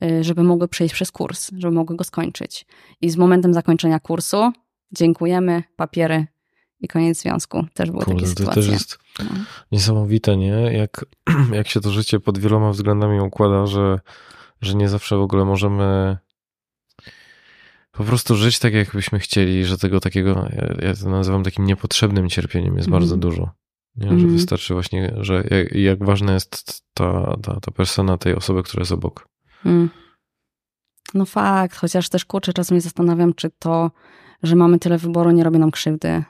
[0.03, 2.67] e, żeby mogły przejść przez kurs, żeby mogły go skończyć.
[3.01, 4.53] I z momentem zakończenia kursu
[4.93, 6.27] dziękujemy, papiery
[6.81, 7.65] i koniec związku.
[7.75, 8.55] Też były Kurde, takie sytuacje.
[8.55, 9.25] To też jest no.
[9.73, 10.49] niesamowite, nie?
[10.73, 11.05] Jak,
[11.53, 14.01] jak się to życie pod wieloma względami układa, że,
[14.61, 16.17] że nie zawsze w ogóle możemy
[17.93, 22.29] po prostu żyć tak, jakbyśmy chcieli, że tego takiego, ja, ja to nazywam takim niepotrzebnym
[22.29, 23.01] cierpieniem jest mm.
[23.01, 23.51] bardzo dużo.
[23.97, 24.09] Nie?
[24.09, 24.33] Że mm.
[24.33, 28.93] wystarczy właśnie, że jak, jak ważna jest ta, ta, ta persona tej osoby, która jest
[28.93, 29.29] obok.
[29.65, 29.91] Mm.
[31.15, 33.91] No fakt, chociaż też kurczę, czasem zastanawiam, czy to,
[34.43, 36.25] że mamy tyle wyboru, nie robi nam krzywdy.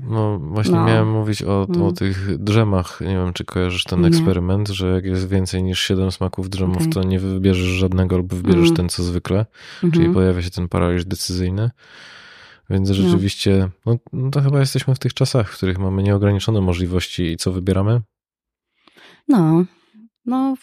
[0.00, 0.84] No właśnie no.
[0.84, 1.82] miałem mówić o, mm.
[1.82, 3.00] o tych drzemach.
[3.00, 4.08] Nie wiem, czy kojarzysz ten nie.
[4.08, 6.88] eksperyment, że jak jest więcej niż 7 smaków drzemów, okay.
[6.88, 8.76] to nie wybierzesz żadnego lub wybierzesz mm.
[8.76, 9.36] ten, co zwykle.
[9.36, 9.46] Mm
[9.82, 9.94] -hmm.
[9.94, 11.70] Czyli pojawia się ten paraliż decyzyjny.
[12.70, 12.94] Więc no.
[12.94, 13.96] rzeczywiście, no.
[14.12, 18.00] no, to chyba jesteśmy w tych czasach, w których mamy nieograniczone możliwości i co wybieramy?
[19.28, 19.64] No,
[20.26, 20.54] no...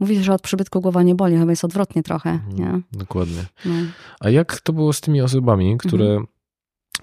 [0.00, 2.38] Mówisz, że od przybytku głowa nie boli, chyba jest odwrotnie trochę.
[2.52, 2.80] Nie?
[2.92, 3.44] Dokładnie.
[3.64, 3.74] No.
[4.20, 6.26] A jak to było z tymi osobami, które mhm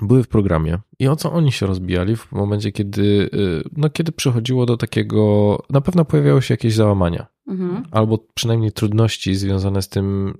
[0.02, 4.12] były w programie i o co oni się rozbijali w momencie, kiedy, y, no, kiedy
[4.12, 7.84] przychodziło do takiego, na pewno pojawiały się jakieś załamania, mhm.
[7.92, 10.38] albo przynajmniej trudności związane z tym,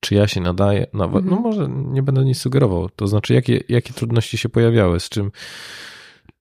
[0.00, 1.42] czy ja się nadaję, nawet, no mhm.
[1.42, 5.30] no może nie będę nic sugerował, to znaczy jakie, jakie trudności się pojawiały, z czym,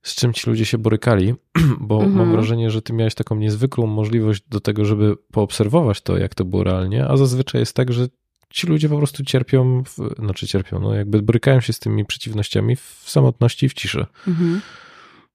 [0.01, 1.34] z czym ci ludzie się borykali,
[1.80, 2.16] bo mhm.
[2.16, 6.45] mam wrażenie, że ty miałeś taką niezwykłą możliwość do tego, żeby poobserwować to, jak to
[6.45, 8.07] było realnie, a zazwyczaj jest tak, że
[8.50, 12.76] ci ludzie po prostu cierpią, w, znaczy cierpią, no jakby borykają się z tymi przeciwnościami
[12.76, 14.06] w samotności i w ciszy.
[14.28, 14.62] Mhm.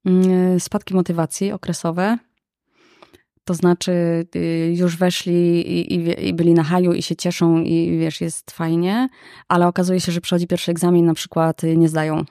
[0.05, 2.19] Mm, spadki motywacji okresowe,
[3.45, 7.99] to znaczy y, już weszli i, i, i, byli na haju i się cieszą i
[7.99, 9.09] wiesz, jest fajnie,
[9.49, 12.25] ale okazuje się, że przychodzi pierwszy egzamin, na przykład y, nie zdają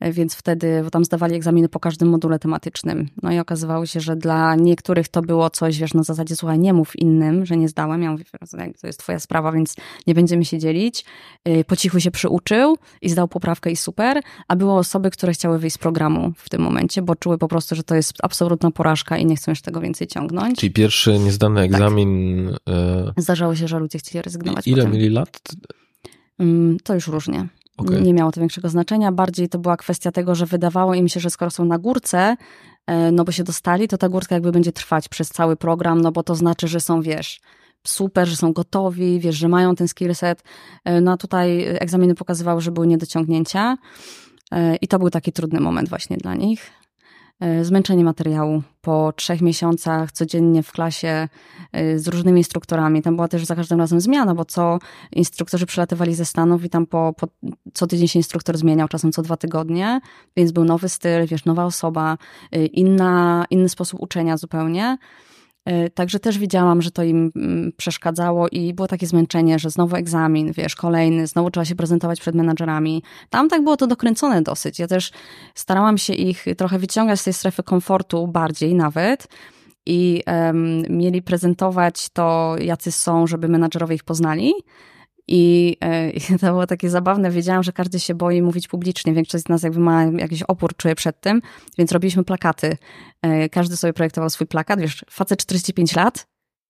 [0.00, 3.08] więc wtedy tam zdawali egzaminy po każdym module tematycznym.
[3.22, 6.72] No i okazywało się, że dla niektórych to było coś, wiesz, na zasadzie, słuchaj, nie
[6.72, 8.02] mów innym, że nie zdałem.
[8.02, 8.24] Ja mówię,
[8.80, 9.76] to jest twoja sprawa, więc
[10.06, 11.04] nie będziemy się dzielić.
[11.44, 15.58] E, po cichu się przyuczył i zdał poprawkę i super, a było osoby, które chciały
[15.58, 19.18] wyjść z programu w tym momencie, bo czuły po prostu, że to jest absolutna porażka
[19.18, 20.58] i nie chcą już tego więcej ciągnąć.
[20.58, 21.74] Czyli pierwszy niezdany tak.
[21.74, 22.50] egzamin...
[22.64, 23.22] Tak.
[23.22, 24.68] Zdarzało się, że ludzie chcieli rezygnować.
[24.68, 25.42] Ile mieli lat?
[26.38, 27.48] Mm, to już różnie.
[27.76, 28.00] Okay.
[28.00, 29.12] Nie miało to większego znaczenia.
[29.12, 32.36] Bardziej to była kwestia tego, że wydawało im się, że skoro są na górce,
[32.86, 36.12] e, no bo się dostali, to ta górka jakby będzie trwać przez cały program, no
[36.12, 37.40] bo to znaczy, że są, wiesz,
[37.86, 40.42] super, że są gotowi, wiesz, że mają ten skillset.
[40.84, 43.76] E, no a tutaj egzaminy pokazywały, że były niedociągnięcia.
[44.52, 46.70] E, I to był taki trudny moment właśnie dla nich.
[47.40, 51.28] E, zmęczenie materiału po trzech miesiącach codziennie w klasie
[51.72, 53.02] e, z różnymi instruktorami.
[53.02, 54.78] Tam była też za każdym razem zmiana, bo co
[55.12, 57.28] instruktorzy przylatywali ze Stanów i tam po, po
[57.74, 60.00] co tydzień się instruktor zmieniał, czasem co dwa tygodnie,
[60.36, 62.18] więc był nowy styl, wiesz, nowa osoba,
[62.72, 64.98] inna, inny sposób uczenia zupełnie.
[65.66, 69.96] E, także też widziałam, że to im mm, przeszkadzało i było takie zmęczenie, że znowu
[69.96, 73.02] egzamin, wiesz, kolejny, znowu trzeba się prezentować przed menadżerami.
[73.30, 74.78] Tam tak było to dokręcone dosyć.
[74.78, 75.10] Ja też
[75.54, 79.28] starałam się ich trochę wyciągać z tej strefy komfortu bardziej nawet
[79.86, 84.52] i um, mieli prezentować to, jacy są, żeby menadżerowie ich poznali.
[85.28, 87.30] I, e, I, to było takie zabawne.
[87.30, 89.12] Wiedziałam, że każdy się boi mówić publicznie.
[89.12, 91.42] Większość z nas jakby ma jakiś opór, czuje przed tym,
[91.78, 92.76] więc robiliśmy plakaty.
[93.22, 94.80] E, każdy sobie projektował swój plakat.
[94.80, 96.26] Wiesz, facet 45 lat,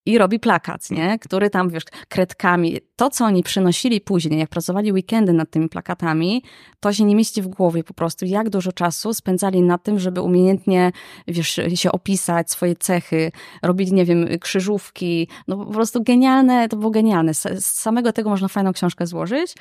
[0.06, 1.18] i robi plakat, nie?
[1.18, 2.78] który tam, wiesz, kredkami.
[2.96, 6.42] To, co oni przynosili później, jak pracowali weekendy nad tymi plakatami,
[6.80, 10.20] to się nie mieści w głowie po prostu, jak dużo czasu spędzali na tym, żeby
[10.20, 10.92] umiejętnie,
[11.28, 13.32] wiesz, się opisać, swoje cechy,
[13.62, 15.28] robić, nie wiem, krzyżówki.
[15.48, 17.34] No po prostu genialne, to było genialne.
[17.34, 19.54] Z samego tego można fajną książkę złożyć.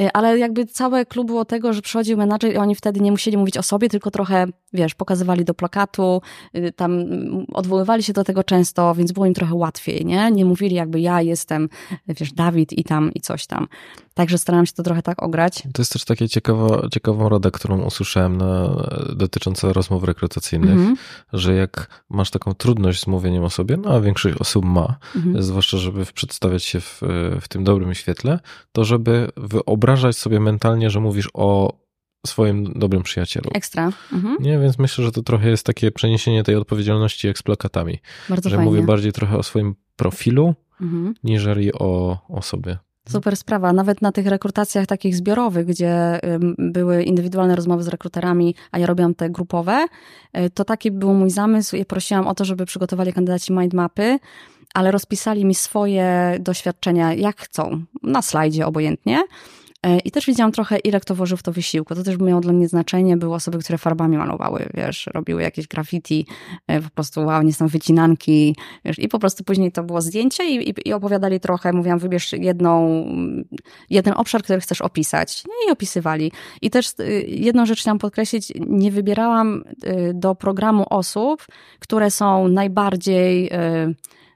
[0.00, 3.36] Y, ale jakby całe klub było tego, że przychodził menadżer i oni wtedy nie musieli
[3.36, 6.22] mówić o sobie, tylko trochę, wiesz, pokazywali do plakatu,
[6.56, 10.30] y, tam mm, odwoływali się do tego często, więc było im trochę łatwiej, nie?
[10.30, 11.68] Nie mówili jakby ja jestem,
[12.08, 13.66] wiesz, Dawid i tam i coś tam.
[14.14, 15.62] Także staram się to trochę tak ograć.
[15.72, 18.68] To jest też takie ciekawa, ciekawą radę, którą usłyszałem na,
[19.16, 20.96] dotycząca rozmów rekrutacyjnych, mhm.
[21.32, 25.42] że jak masz taką trudność z mówieniem o sobie, no a większość osób ma, mhm.
[25.42, 27.00] zwłaszcza żeby przedstawiać się w,
[27.40, 28.38] w tym dobrym świetle,
[28.72, 31.79] to żeby wyobrażać sobie mentalnie, że mówisz o
[32.26, 33.50] swoim dobrym przyjacielu.
[33.54, 33.92] Ekstra.
[34.12, 34.36] Mhm.
[34.40, 37.98] Nie, więc myślę, że to trochę jest takie przeniesienie tej odpowiedzialności plakatami.
[38.28, 38.70] Bardzo że fajnie.
[38.70, 41.14] mówię bardziej trochę o swoim profilu, mhm.
[41.24, 42.78] niżeli o, o sobie.
[43.08, 43.72] Super sprawa.
[43.72, 46.20] Nawet na tych rekrutacjach takich zbiorowych, gdzie
[46.58, 49.86] były indywidualne rozmowy z rekruterami, a ja robiłam te grupowe,
[50.38, 51.76] y, to taki był mój zamysł.
[51.76, 54.18] Ja prosiłam o to, żeby przygotowali kandydaci mindmapy,
[54.74, 59.22] ale rozpisali mi swoje doświadczenia, jak chcą, na slajdzie obojętnie.
[59.86, 61.94] E, I też widziałam trochę, ile kto włożył w to wysiłku.
[61.94, 63.16] To też miało dla mnie znaczenie.
[63.16, 66.26] Były osoby, które farbami malowały, wiesz, robiły jakieś graffiti,
[66.66, 70.44] e, po prostu wow, nie są wycinanki, wiesz, i po prostu później to było zdjęcie
[70.50, 73.04] i, i, i opowiadali trochę, mówiłam, wybierz jedną,
[73.90, 75.44] jeden obszar, który chcesz opisać.
[75.46, 76.32] No i opisywali.
[76.62, 79.64] I też y, jedną rzecz chciałam podkreślić, nie wybierałam
[80.14, 81.46] do programu osób,
[81.78, 83.50] które są najbardziej,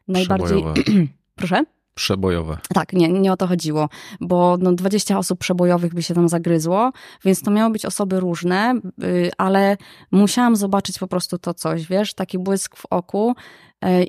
[0.08, 0.64] najbardziej,
[1.36, 1.64] proszę?
[1.94, 2.58] Przebojowe.
[2.74, 3.88] Tak, nie, nie o to chodziło,
[4.20, 6.92] bo no 20 osób przebojowych by się tam zagryzło,
[7.24, 9.76] więc to miały być osoby różne, y, ale
[10.10, 13.34] musiałam zobaczyć po prostu to coś, wiesz, taki błysk w oku,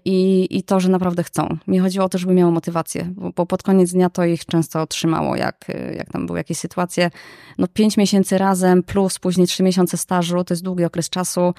[0.06, 1.58] i, i to, że naprawdę chcą.
[1.68, 4.82] Mi chodziło o to, żeby miało motywację, bo, bo pod koniec dnia to ich często
[4.82, 5.66] otrzymało, jak,
[5.98, 7.12] jak tam były jakieś sytuacje.
[7.58, 11.54] No pięć miesięcy razem plus później trzy miesiące stażu, to jest długi okres czasu.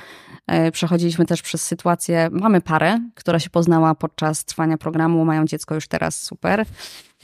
[0.46, 5.74] E, przechodziliśmy też przez sytuację, mamy parę, która się poznała podczas trwania programu, mają dziecko
[5.74, 6.66] już teraz, super.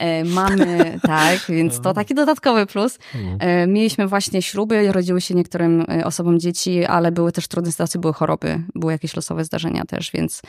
[0.03, 0.67] E, mamy,
[1.01, 2.99] tak, więc to taki dodatkowy plus.
[3.15, 3.37] Mhm.
[3.39, 7.99] E, mieliśmy właśnie śluby, rodziły się niektórym e, osobom dzieci, ale były też trudne sytuacje,
[7.99, 10.41] były choroby, były jakieś losowe zdarzenia też, więc,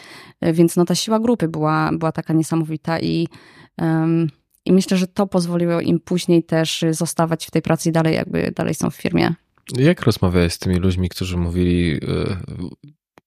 [0.43, 3.29] więc no ta siła grupy była, była taka niesamowita i,
[3.79, 4.31] um,
[4.65, 8.53] i myślę, że to pozwoliło im później też zostawać w tej pracy i dalej jakby
[8.57, 9.35] dalej są w firmie.
[9.77, 12.01] Jak rozmawiałeś z tymi ludźmi, którzy mówili,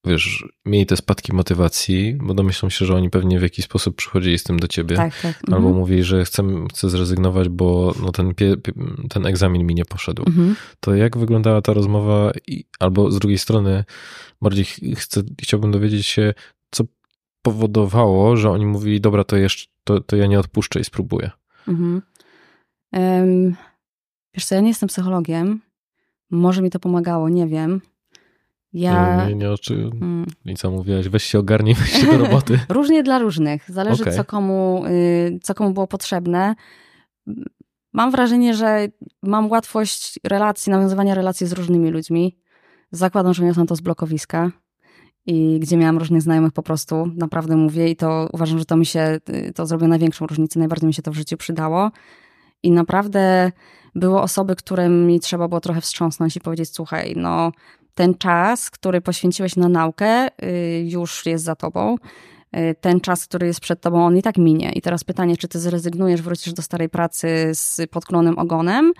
[0.07, 4.37] wiesz, mieli te spadki motywacji, bo domyślam się, że oni pewnie w jakiś sposób przychodzili
[4.37, 4.95] z tym do ciebie.
[4.95, 5.41] Tak, tak.
[5.45, 5.75] Albo mhm.
[5.75, 8.55] mówili, że chcę, chcę zrezygnować, bo no ten, pie,
[9.09, 10.23] ten egzamin mi nie poszedł.
[10.27, 10.55] Mhm.
[10.79, 12.31] To jak wyglądała ta rozmowa?
[12.47, 13.83] I, albo z drugiej strony
[14.41, 16.33] bardziej chcę, chciałbym dowiedzieć się,
[16.71, 16.83] co
[17.41, 21.31] powodowało, że oni mówili, dobra, to jeszcze, to, to ja nie odpuszczę i spróbuję.
[21.67, 22.01] Mhm.
[22.93, 23.55] Um,
[24.33, 25.61] wiesz co, ja nie jestem psychologiem.
[26.31, 27.81] Może mi to pomagało, nie wiem.
[28.74, 29.28] Ja...
[29.28, 29.89] Nie, nie, oczy.
[29.99, 30.26] Hmm.
[30.45, 31.09] I co mówiłaś?
[31.09, 32.59] Weź się ogarnij, weź się do roboty.
[32.70, 33.72] Różnie dla różnych.
[33.72, 34.15] Zależy, okay.
[34.15, 36.55] co, komu, y, co komu było potrzebne.
[37.93, 38.88] Mam wrażenie, że
[39.24, 42.38] mam łatwość relacji, nawiązywania relacji z różnymi ludźmi.
[42.91, 44.51] Zakładam, że nie są to z blokowiska
[45.26, 48.86] i gdzie miałam różnych znajomych po prostu, naprawdę mówię i to uważam, że to mi
[48.86, 51.91] się, y, to zrobiło największą różnicę, najbardziej mi się to w życiu przydało.
[52.63, 53.51] I naprawdę
[53.95, 57.51] było osoby, które mi trzeba było trochę wstrząsnąć i powiedzieć, słuchaj, no
[57.97, 61.95] ten czas, który poświęciłeś na naukę, y, już jest za tobą.
[62.57, 64.71] Y, ten czas, który jest przed tobą, on i tak minie.
[64.71, 68.93] I teraz pytanie, czy ty zrezygnujesz, wrócisz do starej pracy z podklonym ogonem,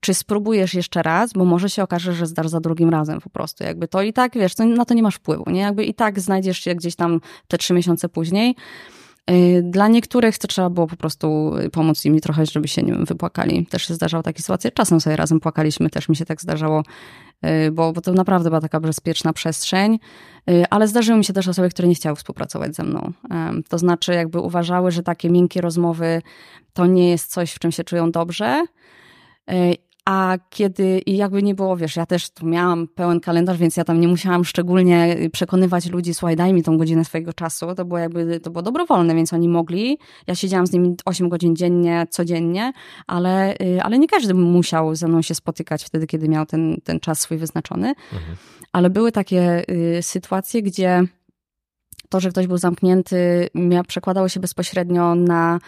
[0.00, 3.64] czy spróbujesz jeszcze raz, bo może się okaże, że zdasz za drugim razem po prostu.
[3.64, 5.60] Jakby to i tak, wiesz, to, na to nie masz wpływu, nie?
[5.60, 8.56] Jakby i tak znajdziesz się gdzieś tam te trzy miesiące później.
[9.30, 13.66] Y, dla niektórych to trzeba było po prostu pomóc im trochę, żeby się nie wypłakali.
[13.66, 14.70] Też się zdarzały takie sytuacje.
[14.70, 16.82] Czasem sobie razem płakaliśmy, też mi się tak zdarzało,
[17.72, 19.98] bo, bo to naprawdę była taka bezpieczna przestrzeń.
[20.50, 23.12] Y, ale zdarzyły mi się też osoby, które nie chciały współpracować ze mną.
[23.68, 26.22] To znaczy, jakby uważały, że takie miękkie rozmowy
[26.72, 28.64] to nie jest coś, w czym się czują dobrze.
[30.04, 33.84] A kiedy, i jakby nie było, wiesz, ja też tu miałam pełen kalendarz, więc ja
[33.84, 37.74] tam nie musiałam szczególnie przekonywać ludzi, słuchaj, daj mi tą godzinę swojego czasu.
[37.74, 39.98] To było jakby, to było dobrowolne, więc oni mogli.
[40.26, 42.72] Ja siedziałam z nimi 8 godzin dziennie, codziennie,
[43.06, 47.00] ale, y, ale nie każdy musiał ze mną się spotykać wtedy, kiedy miał ten, ten
[47.00, 47.88] czas swój wyznaczony.
[47.88, 48.36] Mhm.
[48.72, 51.02] Ale były takie y, sytuacje, gdzie
[52.08, 53.48] to, że ktoś był zamknięty,
[53.88, 55.58] przekładało się bezpośrednio na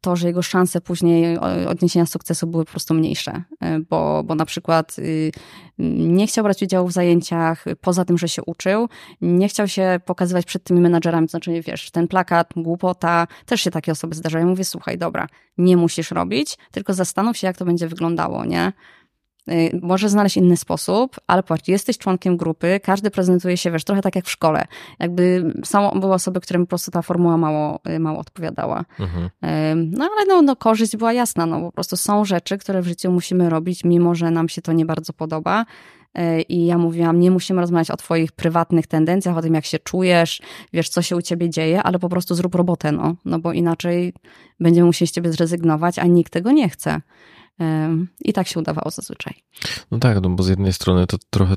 [0.00, 1.38] to, że jego szanse później
[1.68, 5.32] odniesienia sukcesu były po prostu mniejsze, e, bo, bo na przykład y,
[5.78, 8.88] nie chciał brać udziału w zajęciach, poza tym, że się uczył,
[9.20, 13.70] nie chciał się pokazywać przed tymi menadżerami, to znaczy, wiesz, ten plakat, głupota, też się
[13.70, 14.46] takie osoby zdarzają.
[14.46, 15.26] Mówię, słuchaj, dobra,
[15.58, 18.72] nie musisz robić, tylko zastanów się, jak to będzie wyglądało, nie?
[19.50, 24.02] Y, może znaleźć inny sposób, ale patrz, jesteś członkiem grupy, każdy prezentuje się, wiesz, trochę
[24.02, 24.64] tak jak w szkole.
[24.98, 28.84] Jakby są, były osoby, którym po prostu ta formuła mało, y, mało odpowiadała.
[29.00, 29.28] Mhm.
[29.90, 33.12] No ale no, no, korzyść była jasna, no po prostu są rzeczy, które w życiu
[33.12, 35.64] musimy robić, mimo że nam się to nie bardzo podoba.
[36.18, 39.78] Y, I ja mówiłam, nie musimy rozmawiać o twoich prywatnych tendencjach, o tym, jak się
[39.78, 40.40] czujesz,
[40.72, 44.12] wiesz, co się u ciebie dzieje, ale po prostu zrób robotę, no, no bo inaczej
[44.60, 47.00] będziemy musieli z ciebie zrezygnować, a nikt tego nie chce.
[48.24, 49.34] I tak się udawało zazwyczaj.
[49.90, 51.54] No tak, no bo z jednej strony to trochę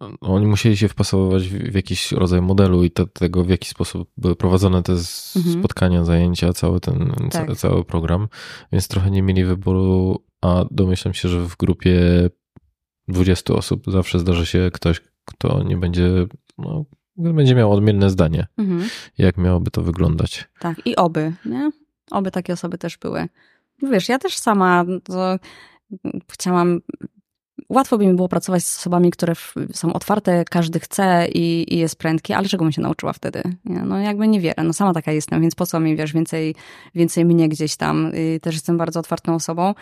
[0.00, 4.10] no, oni musieli się wpasować w jakiś rodzaj modelu i te, tego, w jaki sposób
[4.16, 5.58] były prowadzone te mhm.
[5.58, 7.46] spotkania, zajęcia, cały ten tak.
[7.46, 8.28] ca, cały program,
[8.72, 12.00] więc trochę nie mieli wyboru, a domyślam się, że w grupie
[13.08, 16.26] 20 osób zawsze zdarzy się ktoś, kto nie będzie,
[16.58, 16.84] no,
[17.16, 18.88] będzie miał odmienne zdanie, mhm.
[19.18, 20.48] jak miałoby to wyglądać.
[20.58, 21.70] Tak, i oby, nie?
[22.10, 23.28] Oby takie osoby też były.
[23.82, 24.84] Wiesz, ja też sama
[26.32, 26.80] chciałam
[27.68, 29.32] łatwo by mi było pracować z osobami, które
[29.72, 33.42] są otwarte, każdy chce i, i jest prędki, ale czego bym się nauczyła wtedy?
[33.64, 36.54] No jakby niewiele, no sama taka jestem, więc po co mi, wiesz, więcej,
[36.94, 38.12] więcej mnie gdzieś tam.
[38.42, 39.74] Też jestem bardzo otwartą osobą,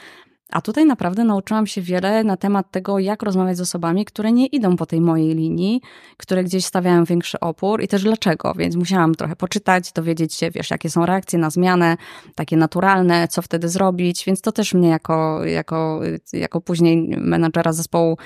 [0.50, 4.46] a tutaj naprawdę nauczyłam się wiele na temat tego, jak rozmawiać z osobami, które nie
[4.46, 5.80] idą po tej mojej linii,
[6.16, 8.54] które gdzieś stawiają większy opór i też dlaczego.
[8.56, 11.96] Więc musiałam trochę poczytać, dowiedzieć się, wiesz, jakie są reakcje na zmianę,
[12.34, 14.24] takie naturalne, co wtedy zrobić.
[14.24, 16.00] Więc to też mnie jako, jako,
[16.32, 18.18] jako później menadżera zespołu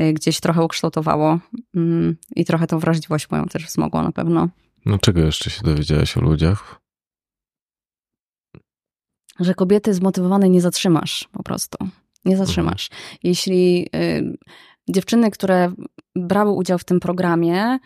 [0.00, 1.38] y, gdzieś trochę ukształtowało
[1.74, 4.48] mm, i trochę tą wrażliwość moją też wzmogło na pewno.
[4.86, 6.80] No czego jeszcze się dowiedziałaś o ludziach?
[9.40, 11.78] Że kobiety zmotywowane nie zatrzymasz po prostu.
[12.24, 12.90] Nie zatrzymasz.
[13.22, 14.38] Jeśli y,
[14.88, 15.72] dziewczyny, które
[16.16, 17.78] brały udział w tym programie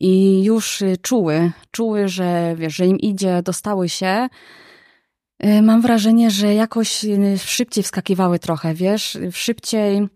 [0.00, 4.28] i już y, czuły, czuły, że wiesz, że im idzie, dostały się,
[5.62, 10.08] mam wrażenie, że jakoś y, szybciej wskakiwały trochę, wiesz, szybciej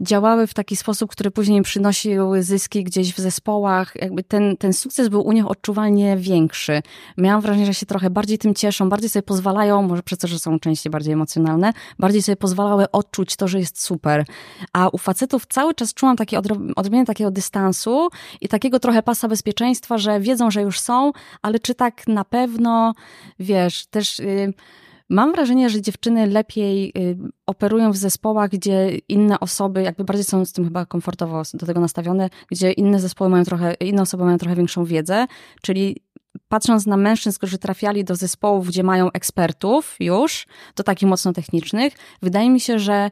[0.00, 3.92] działały w taki sposób, który później przynosił zyski gdzieś w zespołach.
[3.96, 6.82] Jakby ten, ten sukces był u nich odczuwalnie większy.
[7.18, 10.38] Miałam wrażenie, że się trochę bardziej tym cieszą, bardziej sobie pozwalają, może przez to, że
[10.38, 14.24] są częściej bardziej emocjonalne, bardziej sobie pozwalały odczuć to, że jest super.
[14.72, 16.38] A u facetów cały czas czułam takie
[16.76, 18.08] odrobinę takiego dystansu
[18.40, 22.94] i takiego trochę pasa bezpieczeństwa, że wiedzą, że już są, ale czy tak na pewno,
[23.38, 24.18] wiesz, też...
[24.18, 24.52] Yy,
[25.10, 27.16] Mam wrażenie, że dziewczyny lepiej y,
[27.46, 31.80] operują w zespołach, gdzie inne osoby, jakby bardziej są z tym chyba komfortowo do tego
[31.80, 35.26] nastawione, gdzie inne zespoły mają trochę, inne osoby mają trochę większą wiedzę,
[35.62, 35.96] czyli
[36.48, 40.46] patrząc na mężczyzn, którzy trafiali do zespołów, gdzie mają ekspertów już,
[40.76, 41.92] do takich mocno technicznych,
[42.22, 43.10] wydaje mi się, że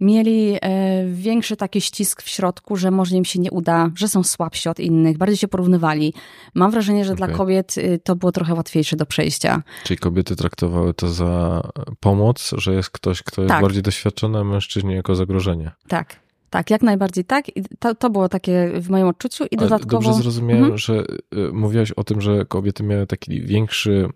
[0.00, 4.22] mieli e, większy taki ścisk w środku, że może im się nie uda, że są
[4.22, 6.14] słabsi od innych, bardziej się porównywali.
[6.54, 7.26] Mam wrażenie, że okay.
[7.26, 9.62] dla kobiet y, to było trochę łatwiejsze do przejścia.
[9.84, 11.62] Czyli kobiety traktowały to za
[12.00, 13.62] pomoc, że jest ktoś, kto jest tak.
[13.62, 15.70] bardziej doświadczony, a mężczyźni jako zagrożenie.
[15.88, 16.24] Tak.
[16.50, 17.56] Tak, jak najbardziej tak.
[17.56, 20.02] I to, to było takie w moim odczuciu i dodatkowo...
[20.02, 20.78] Dobrze zrozumiałem, mhm.
[20.78, 21.04] że
[21.34, 24.08] y, mówiłaś o tym, że kobiety miały taki większy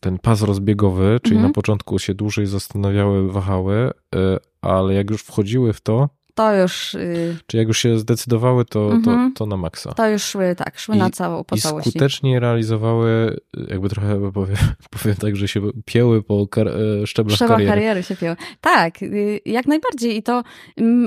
[0.00, 1.50] ten pas rozbiegowy, czyli mhm.
[1.50, 4.18] na początku się dłużej zastanawiały, wahały, y,
[4.60, 6.08] ale jak już wchodziły w to,
[6.38, 6.94] to już.
[6.94, 7.36] Yy...
[7.46, 9.32] Czy jak już się zdecydowały, to, to, mhm.
[9.32, 9.94] to na maksa.
[9.94, 14.56] To już szły, tak, szły I, na całą po I skutecznie realizowały, jakby trochę powiem,
[15.02, 17.70] powiem tak, że się pieły po kar e, szczeblach Szczebla kariery.
[17.70, 18.36] kariery się pieły.
[18.60, 20.16] Tak, y, jak najbardziej.
[20.16, 20.42] I to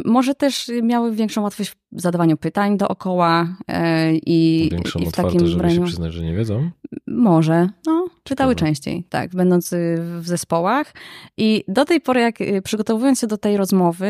[0.05, 5.59] może też miały większą łatwość zadawaniu pytań dookoła e, i, Większą i w takim żeby
[5.59, 5.75] braniu.
[5.75, 6.69] się przyznać, że nie wiedzą.
[7.07, 8.67] Może, no, czytały Ciekawe.
[8.67, 10.93] częściej, tak, będąc y, w zespołach.
[11.37, 14.07] I do tej pory, jak y, przygotowując się do tej rozmowy,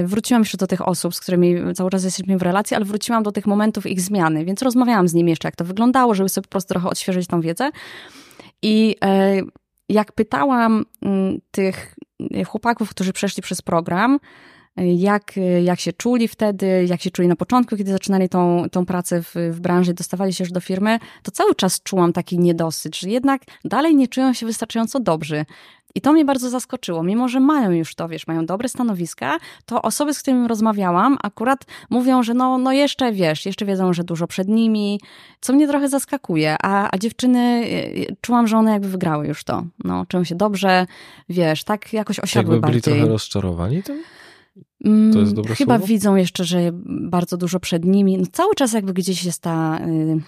[0.00, 3.22] y, wróciłam jeszcze do tych osób, z którymi cały czas jesteśmy w relacji, ale wróciłam
[3.22, 6.42] do tych momentów ich zmiany, więc rozmawiałam z nimi jeszcze, jak to wyglądało, żeby sobie
[6.42, 7.70] po prostu trochę odświeżyć tą wiedzę.
[8.62, 9.40] I e,
[9.88, 11.96] jak pytałam mm, tych
[12.46, 14.18] chłopaków, którzy przeszli przez program, y,
[14.76, 15.32] jak,
[15.64, 19.34] jak się czuli wtedy, jak się czuli na początku, kiedy zaczynali tą, tą pracę w,
[19.50, 23.42] w branży dostawali się już do firmy, to cały czas czułam taki niedosyt, że jednak
[23.64, 25.44] dalej nie czują się wystarczająco dobrzy.
[25.96, 27.02] I to mnie bardzo zaskoczyło.
[27.02, 31.64] Mimo, że mają już to, wiesz, mają dobre stanowiska, to osoby, z którymi rozmawiałam, akurat
[31.90, 35.00] mówią, że no, no jeszcze wiesz, jeszcze wiedzą, że dużo przed nimi,
[35.40, 36.56] co mnie trochę zaskakuje.
[36.62, 39.64] A, a dziewczyny, y, czułam, że one jakby wygrały już to.
[39.84, 40.86] No, czują się dobrze,
[41.28, 42.94] wiesz, tak jakoś osiadły Jakby byli bardziej.
[42.94, 43.94] trochę rozczarowani tym?
[43.96, 44.04] Mm,
[45.12, 45.86] To jest dobre Chyba słowo?
[45.86, 48.18] widzą jeszcze, że bardzo dużo przed nimi.
[48.18, 50.20] No, cały czas jakby gdzieś jest ta, y,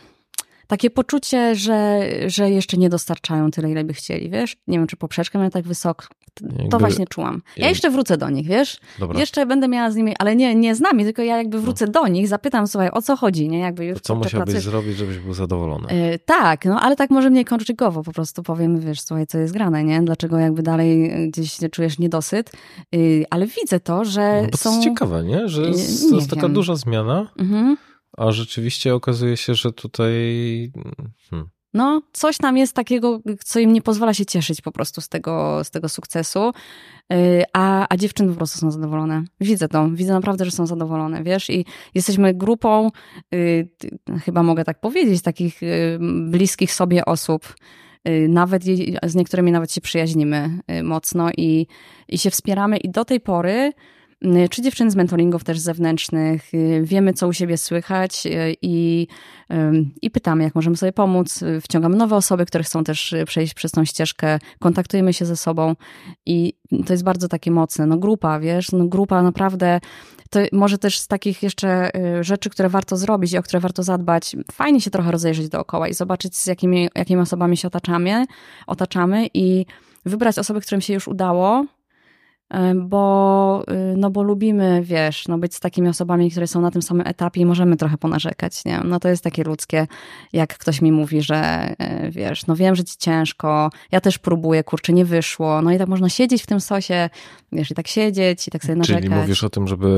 [0.66, 4.56] takie poczucie, że, że jeszcze nie dostarczają tyle, ile by chcieli, wiesz?
[4.66, 6.06] Nie wiem, czy poprzeczkę miał tak wysoko.
[6.34, 7.42] To Jakby- właśnie czułam.
[7.56, 8.80] Ja jeszcze wrócę do nich, wiesz?
[8.98, 9.20] Dobra.
[9.20, 12.08] Jeszcze będę miała z nimi, ale nie, nie z nami, tylko ja jakby wrócę do
[12.08, 13.58] nich, zapytam, słuchaj, o co chodzi, nie?
[13.58, 15.88] Jakby już To co musiałbyś pracujesz- zrobić, żebyś był zadowolony?
[16.14, 19.52] Y, tak, no ale tak może mniej kończykowo po prostu powiem, wiesz, słuchaj, co jest
[19.52, 20.02] grane, nie?
[20.02, 22.52] Dlaczego jakby dalej y, gdzieś czujesz niedosyt,
[22.94, 24.70] Y, ale widzę to, że No, bo to są...
[24.70, 25.48] jest ciekawe, nie?
[25.48, 27.76] Że Nie- jest, nie to jest taka duża zmiana, Mhm.
[28.16, 30.72] A rzeczywiście okazuje się, że tutaj...
[31.30, 31.48] Hmm.
[31.74, 35.64] No, coś tam jest takiego, co im nie pozwala się cieszyć po prostu z tego,
[35.64, 36.52] z tego sukcesu,
[37.10, 39.24] Yy, a, a dziewczyny po prostu są zadowolone.
[39.40, 41.64] Widzę to, widzę naprawdę, że są zadowolone, wiesz, i
[41.94, 42.90] jesteśmy grupą,
[43.78, 45.98] ty- chyba mogę tak powiedzieć, takich yy,
[46.30, 47.54] bliskich sobie osób,
[48.28, 48.62] nawet
[49.02, 51.66] z niektórymi nawet się przyjaźnimy mocno i,
[52.08, 52.76] i się wspieramy.
[52.76, 53.72] I do tej pory
[54.50, 59.06] czy dziewczyny z mentoringów też zewnętrznych, yy, wiemy, co u siebie słychać yy, i,
[60.02, 61.44] i pytamy, jak możemy sobie pomóc.
[61.62, 65.74] Wciągamy nowe osoby, które chcą też przejść przez tą ścieżkę, kontaktujemy się ze sobą
[66.26, 66.52] i
[66.86, 67.86] to jest bardzo takie mocne.
[67.86, 69.80] No grupa, wiesz, no grupa naprawdę,
[70.30, 71.90] to może też z takich jeszcze
[72.20, 75.94] rzeczy, które warto zrobić i o które warto zadbać, fajnie się trochę rozejrzeć dookoła i
[75.94, 78.26] zobaczyć, z jakimi, jakimi osobami się otaczamy,
[78.66, 79.66] otaczamy i
[80.04, 81.64] wybrać osoby, którym się już udało,
[82.74, 86.82] bo, y, no bo lubimy, wiesz, no być z takimi osobami, które są na tym
[86.82, 88.80] samym etapie i możemy trochę ponarzekać, nie?
[88.84, 89.86] No to jest takie ludzkie,
[90.32, 94.64] jak ktoś mi mówi, że e, wiesz, no wiem, że ci ciężko, ja też próbuję,
[94.64, 97.10] kurczę, nie wyszło, no i tak można siedzieć w tym sosie,
[97.52, 99.04] wiesz, i tak siedzieć i tak sobie narzekać.
[99.04, 99.88] Czyli mówisz o tym, żeby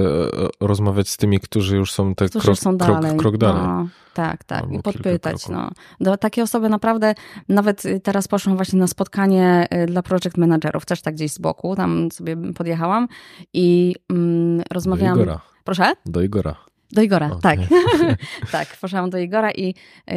[0.60, 3.18] e, rozmawiać z tymi, którzy już są te którzy krok, już są krok, dalej.
[3.18, 3.62] krok dalej.
[3.62, 4.62] No, tak, tak.
[4.62, 5.48] Albo I podpytać.
[5.48, 5.70] No.
[6.00, 7.14] Do, takie osoby naprawdę,
[7.48, 11.76] nawet teraz poszłam właśnie na spotkanie y, dla project managerów, też tak gdzieś z boku,
[11.76, 13.08] tam sobie podjechałam
[13.52, 15.18] i mm, Do rozmawiałam.
[15.18, 15.40] Igora.
[15.64, 15.92] Proszę?
[16.06, 16.68] Do Igora.
[16.92, 17.58] Do Igora, O, tak.
[18.52, 19.74] tak, poszłam do Igora i,
[20.10, 20.14] y,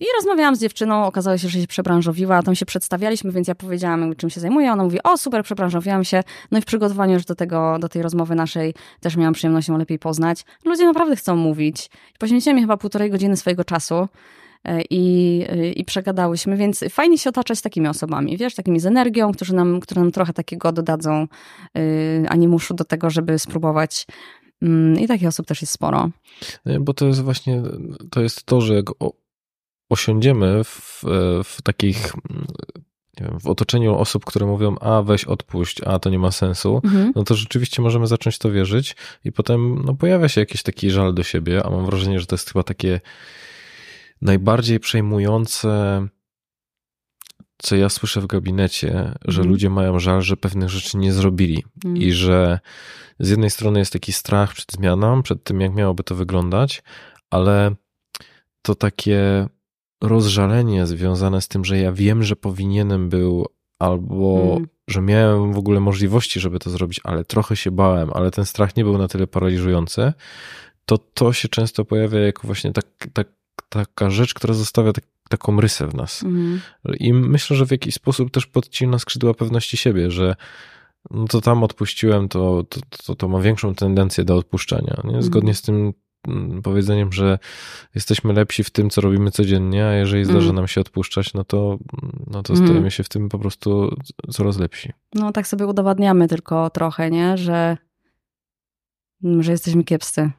[0.00, 1.04] i rozmawiałam z dziewczyną.
[1.06, 2.42] Okazało się, że się przebranżowiła.
[2.42, 4.72] Tam się przedstawialiśmy, więc ja powiedziałam, czym się zajmuję.
[4.72, 6.22] Ona mówi, o super, przebranżowiłam się.
[6.50, 9.78] No i w przygotowaniu już do, tego, do tej rozmowy naszej też miałam przyjemność ją
[9.78, 10.44] lepiej poznać.
[10.64, 11.90] Ludzie naprawdę chcą mówić.
[12.18, 14.08] Poświęciłam mi chyba półtorej godziny swojego czasu.
[14.68, 19.32] Y, I, y, I przegadałyśmy, więc fajnie się otaczać takimi osobami, wiesz, takimi z energią,
[19.32, 21.26] którzy nam, które nam trochę takiego dodadzą
[21.78, 24.06] y, animuszu do tego, żeby spróbować.
[24.62, 26.10] Mm, I takich osób też jest sporo.
[26.80, 27.62] Bo to jest właśnie,
[28.10, 28.86] to jest to, że jak
[29.90, 31.02] osiądziemy w,
[31.44, 32.46] w takich, mm,
[33.20, 37.12] wiem, w otoczeniu osób, które mówią, a weź odpuść, a to nie ma sensu, Mhm.
[37.16, 41.14] no to rzeczywiście możemy zacząć to wierzyć i potem no, pojawia się jakiś taki żal
[41.14, 43.00] do siebie, a mam wrażenie, że to jest chyba takie
[44.22, 46.06] najbardziej przejmujące,
[47.62, 48.92] co ja słyszę w gabinecie,
[49.24, 49.48] że Mhm.
[49.48, 51.96] ludzie mają żal, że pewnych rzeczy nie zrobili Mm.
[51.96, 52.58] i że
[53.18, 56.82] z jednej strony jest taki strach przed zmianą, przed tym, jak miałoby to wyglądać,
[57.30, 57.74] ale
[58.62, 59.46] to takie
[60.02, 63.46] rozżalenie związane z tym, że ja wiem, że powinienem był,
[63.78, 64.68] albo Mm.
[64.88, 68.76] że miałem w ogóle możliwości, żeby to zrobić, ale trochę się bałem, ale ten strach
[68.76, 70.12] nie był na tyle paraliżujący,
[70.84, 73.28] to to się często pojawia jako właśnie tak, tak,
[73.70, 76.22] taka rzecz, która zostawia tak, taką rysę w nas.
[76.22, 76.60] Mhm.
[76.98, 80.36] I myślę, że w jakiś sposób też podcina skrzydła pewności siebie, że
[81.10, 85.02] no to tam odpuściłem, to, to, to, to ma większą tendencję do odpuszczania.
[85.04, 85.22] Nie?
[85.22, 85.54] Zgodnie Mhm.
[85.54, 85.92] z tym
[86.28, 87.38] mm, powiedzeniem, że
[87.94, 90.56] jesteśmy lepsi w tym, co robimy codziennie, a jeżeli zdarza Mhm.
[90.56, 91.78] nam się odpuszczać, no to,
[92.26, 92.68] no to Mhm.
[92.68, 93.96] stajemy się w tym po prostu
[94.30, 94.92] coraz lepsi.
[95.14, 97.36] No tak sobie udowadniamy tylko trochę, nie?
[97.36, 97.76] Że,
[99.24, 100.30] mm, że jesteśmy kiepscy.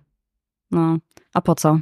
[0.71, 0.97] No,
[1.33, 1.79] a po co?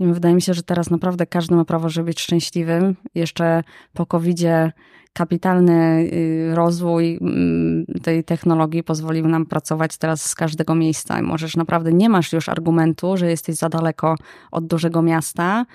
[0.00, 2.96] Wydaje mi się, że teraz naprawdę każdy ma prawo, żeby być szczęśliwym.
[3.14, 3.62] Jeszcze
[3.92, 4.72] po COVID-zie
[5.12, 11.22] kapitalny y, rozwój mm, tej technologii pozwolił nam pracować teraz z każdego miejsca.
[11.22, 14.14] Możesz naprawdę, nie masz już argumentu, że jesteś za daleko
[14.50, 15.66] od dużego miasta.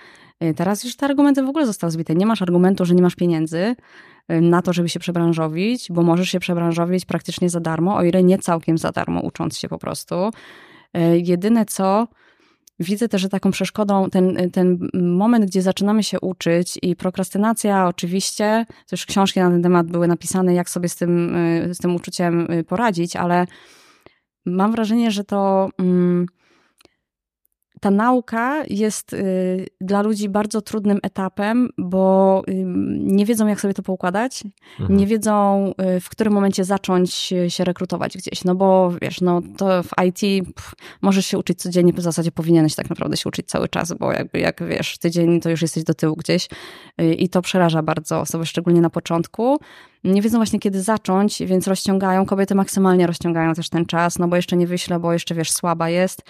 [0.43, 2.15] Y, teraz już te argumenty w ogóle zostały zbite.
[2.15, 3.76] Nie masz argumentu, że nie masz pieniędzy
[4.31, 8.23] y, na to, żeby się przebranżowić, bo możesz się przebranżowić praktycznie za darmo, o ile
[8.23, 10.15] nie całkiem za darmo, ucząc się po prostu.
[11.23, 12.07] Jedyne co,
[12.82, 18.66] Widzę też, że taką przeszkodą ten, ten moment, gdzie zaczynamy się uczyć i prokrastynacja oczywiście,
[18.90, 21.36] też książki na ten temat były napisane, jak sobie z tym,
[21.74, 23.48] z tym uczuciem y, poradzić, ale
[24.45, 25.70] mam wrażenie, że to...
[25.80, 26.26] Mm,
[27.82, 32.64] ta nauka jest y, dla ludzi bardzo trudnym etapem, bo y,
[32.98, 34.44] nie wiedzą, jak sobie to poukładać,
[34.80, 34.99] mhm.
[34.99, 38.44] nie wiedzą, y, w którym momencie zacząć się rekrutować gdzieś.
[38.44, 42.76] No bo wiesz, no to w IT pff, możesz się uczyć codziennie, w zasadzie powinieneś
[42.76, 45.94] tak naprawdę się uczyć cały czas, bo jakby jak wiesz, tydzień to już jesteś do
[45.94, 46.48] tyłu gdzieś
[47.18, 49.60] i to przeraża bardzo osoby, szczególnie na początku
[50.03, 54.36] nie wiedzą właśnie kiedy zacząć, więc rozciągają, kobiety maksymalnie rozciągają też ten czas, no bo
[54.36, 56.22] jeszcze nie wyślę, bo jeszcze wiesz, słaba jest.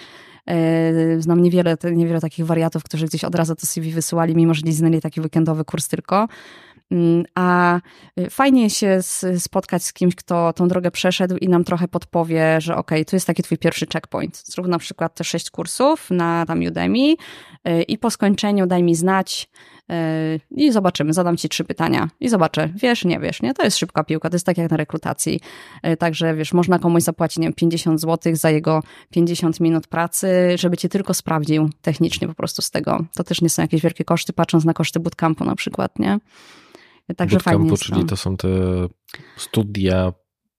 [0.48, 4.62] E, znam niewiele, niewiele takich wariatów, którzy gdzieś od razu to CV wysyłali, mimo że
[4.66, 6.28] nie znali taki weekendowy kurs tylko.
[6.92, 7.80] Mm, a
[8.20, 9.00] y, fajnie się
[9.38, 13.28] spotkać z kimś, kto tą drogę przeszedł i nam trochę podpowie, że ok, tu jest
[13.28, 14.44] taki twój pierwszy checkpoint.
[14.46, 18.96] Zrób na przykład te sześć kursów na tam Udemy y, i po skończeniu daj mi
[18.96, 19.50] znać,
[20.52, 23.54] i zobaczymy, zadam ci trzy pytania i zobaczę, wiesz, nie wiesz, nie?
[23.54, 25.40] To jest szybka piłka, to jest tak jak na rekrutacji.
[25.84, 30.28] Yy, także wiesz, można komuś zapłacić nie wiem, 50 zł za jego 50 minut pracy,
[30.56, 33.06] żeby cię tylko sprawdził technicznie po prostu z tego.
[33.16, 36.20] To też nie są jakieś wielkie koszty, patrząc na koszty bootcampu na przykład, nie?
[37.18, 38.48] Także bootcampu, fajnie czyli to są te
[39.38, 40.14] studia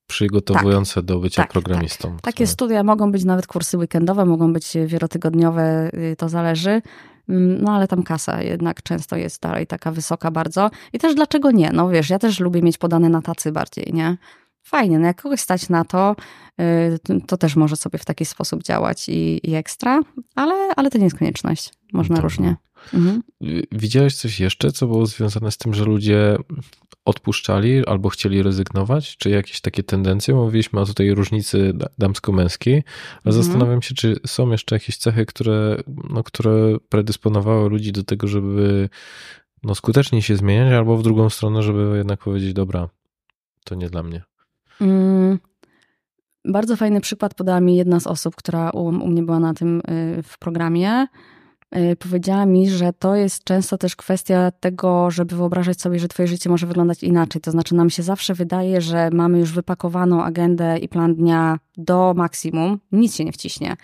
[0.06, 2.12] przygotowujące tak, do bycia tak, programistą.
[2.12, 2.20] Tak.
[2.20, 6.82] Takie studia mogą być nawet kursy weekendowe, mogą być wielotygodniowe, to zależy.
[7.28, 10.70] Mm, no ale tam kasa jednak często jest dalej taka wysoka bardzo.
[10.92, 11.70] I też dlaczego nie?
[11.72, 14.16] No wiesz, ja też lubię mieć podane na tacy bardziej, nie?
[14.62, 16.16] Fajnie, no jak kogoś stać na to,
[17.10, 20.00] y, to też może sobie w taki sposób działać i, i ekstra,
[20.34, 21.72] ale, ale to nie jest konieczność.
[21.92, 22.22] Można tak.
[22.22, 22.56] różnie.
[22.94, 23.22] Mhm.
[23.72, 26.36] Widziałeś coś jeszcze, co było związane z tym, że ludzie
[27.04, 29.16] odpuszczali albo chcieli rezygnować?
[29.16, 30.34] Czy jakieś takie tendencje?
[30.34, 32.74] Mówiliśmy o tej różnicy damsko-męskiej,
[33.24, 33.44] ale mhm.
[33.44, 38.88] zastanawiam się, czy są jeszcze jakieś cechy, które, no, które predysponowały ludzi do tego, żeby
[39.62, 42.88] no, skutecznie się zmieniać, albo w drugą stronę, żeby jednak powiedzieć, dobra,
[43.64, 44.22] to nie dla mnie.
[44.82, 45.38] Mm.
[46.44, 49.82] Bardzo fajny przykład podała mi jedna z osób, która u, u mnie była na tym
[49.90, 51.06] y, w programie.
[51.76, 56.28] Y, powiedziała mi, że to jest często też kwestia tego, żeby wyobrażać sobie, że twoje
[56.28, 57.42] życie może wyglądać inaczej.
[57.42, 62.14] To znaczy nam się zawsze wydaje, że mamy już wypakowaną agendę i plan dnia do
[62.16, 63.76] maksimum, nic się nie wciśnie.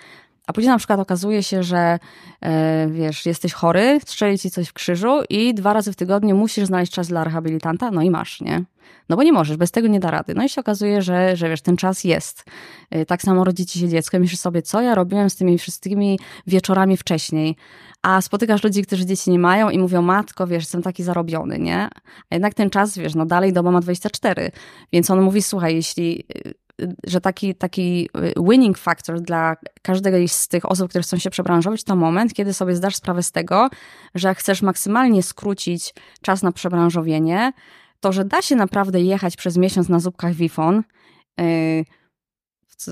[0.49, 1.99] A później na przykład okazuje się, że
[2.41, 6.67] e, wiesz, jesteś chory, strzeli ci coś w krzyżu i dwa razy w tygodniu musisz
[6.67, 8.65] znaleźć czas dla rehabilitanta, no i masz, nie?
[9.09, 10.35] No bo nie możesz, bez tego nie da rady.
[10.35, 12.45] No i się okazuje, że, że wiesz, ten czas jest.
[12.91, 15.59] E, tak samo rodzi ci się dziecko i myślisz sobie, co ja robiłem z tymi
[15.59, 17.57] wszystkimi wieczorami wcześniej.
[18.03, 21.89] A spotykasz ludzi, którzy dzieci nie mają i mówią, matko, wiesz, jestem taki zarobiony, nie?
[22.31, 24.51] A jednak ten czas, wiesz, no dalej doba ma 24.
[24.93, 26.25] Więc on mówi, słuchaj, jeśli
[27.07, 31.97] że taki, taki winning factor dla każdej z tych osób, które chcą się przebranżować, to
[31.97, 33.69] moment, kiedy sobie zdasz sprawę z tego,
[34.15, 37.53] że chcesz maksymalnie skrócić czas na przebranżowienie,
[38.01, 40.83] to że da się naprawdę jechać przez miesiąc na zupkach Wifon,
[41.39, 41.85] yy,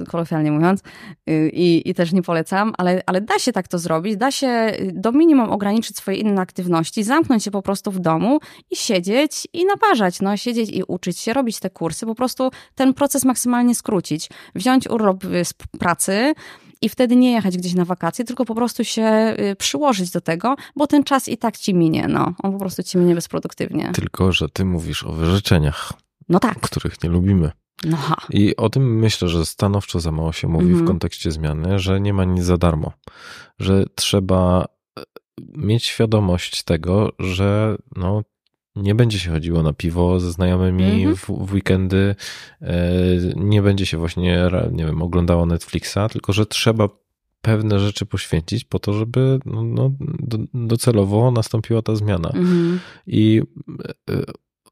[0.09, 0.83] kolokwialnie mówiąc,
[1.31, 4.73] y, i, i też nie polecam, ale, ale da się tak to zrobić, da się
[4.81, 8.41] y, do minimum ograniczyć swoje inne aktywności, zamknąć się po prostu w domu
[8.71, 12.95] i siedzieć i naparzać, no siedzieć i uczyć się, robić te kursy, po prostu ten
[12.95, 16.35] proces maksymalnie skrócić, wziąć urlop y, z pracy,
[16.83, 20.87] i wtedy nie jechać gdzieś na wakacje, tylko po prostu się przyłożyć do tego, bo
[20.87, 22.35] ten czas i tak ci minie, no.
[22.43, 23.91] On po prostu ci minie bezproduktywnie.
[23.95, 25.93] Tylko, że ty mówisz o wyrzeczeniach.
[26.29, 26.61] No tak.
[26.61, 27.51] Których nie lubimy.
[27.85, 27.99] No.
[28.31, 30.87] I o tym myślę, że stanowczo za mało się mówi w mhm.
[30.87, 32.93] kontekście zmiany, że nie ma nic za darmo,
[33.59, 34.65] że trzeba
[34.99, 35.03] e,
[35.39, 38.23] mieć świadomość tego, że no,
[38.77, 41.17] nie będzie się chodziło na piwo ze znajomymi mhm.
[41.17, 42.15] w, w, weekendy,
[42.61, 42.85] e,
[43.37, 46.89] nie będzie się właśnie, nie wiem, oglądało Netflixa, tylko że trzeba
[47.41, 49.91] pewne rzeczy poświęcić po to, żeby no, no
[50.55, 52.29] docelowo nastąpiła ta zmiana.
[52.29, 52.81] Mhm.
[53.07, 53.43] I
[54.11, 54.23] e,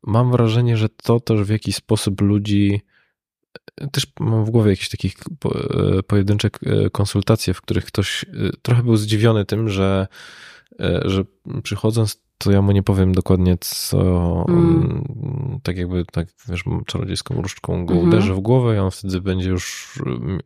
[0.02, 2.82] mam wrażenie, że to też w jakiś sposób ludzi
[3.92, 8.26] też mam w głowie jakieś takie e, pojedyncze e, konsultacje, w których ktoś e,
[8.62, 10.06] trochę był zdziwiony tym, że,
[11.04, 11.24] że
[11.62, 15.04] przychodząc to ja mu nie powiem dokładnie, co mm.
[15.62, 19.50] tak jakby, tak wiesz, czarodziejską różdżką go mm uderzy w głowę i on wtedy będzie
[19.50, 19.94] już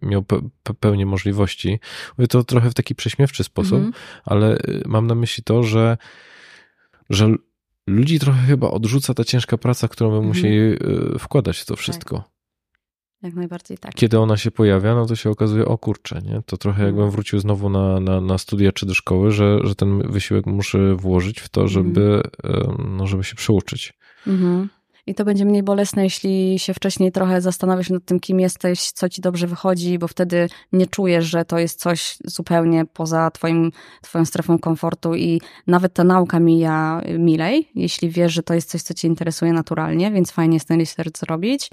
[0.02, 0.40] miał pe
[0.80, 1.80] pełnię możliwości.
[2.18, 3.92] Mówię to trochę w taki prześmiewczy sposób, mm
[4.24, 5.96] ale y, mam na myśli to, że,
[7.10, 7.34] że
[7.86, 10.78] ludzi trochę chyba odrzuca ta ciężka praca, którą my mm musieli
[11.18, 12.37] wkładać w to wszystko.
[13.22, 13.94] Jak najbardziej tak.
[13.94, 16.42] Kiedy ona się pojawia, no to się okazuje, o kurczę, nie?
[16.46, 17.10] To trochę jakbym mhm.
[17.10, 21.40] wrócił znowu na, na, na studia czy do szkoły, że, że ten wysiłek muszę włożyć
[21.40, 21.68] w to, mhm.
[21.68, 22.22] żeby,
[22.78, 23.94] no, żeby się przeuczyć.
[24.26, 24.68] Mhm.
[25.08, 29.08] I to będzie mniej bolesne, jeśli się wcześniej trochę zastanawiasz nad tym, kim jesteś, co
[29.08, 33.72] ci dobrze wychodzi, bo wtedy nie czujesz, że to jest coś zupełnie poza twoim,
[34.02, 38.82] twoją strefą komfortu i nawet ta nauka mija milej, jeśli wiesz, że to jest coś,
[38.82, 41.70] co cię interesuje naturalnie, więc fajnie jest ten research zrobić.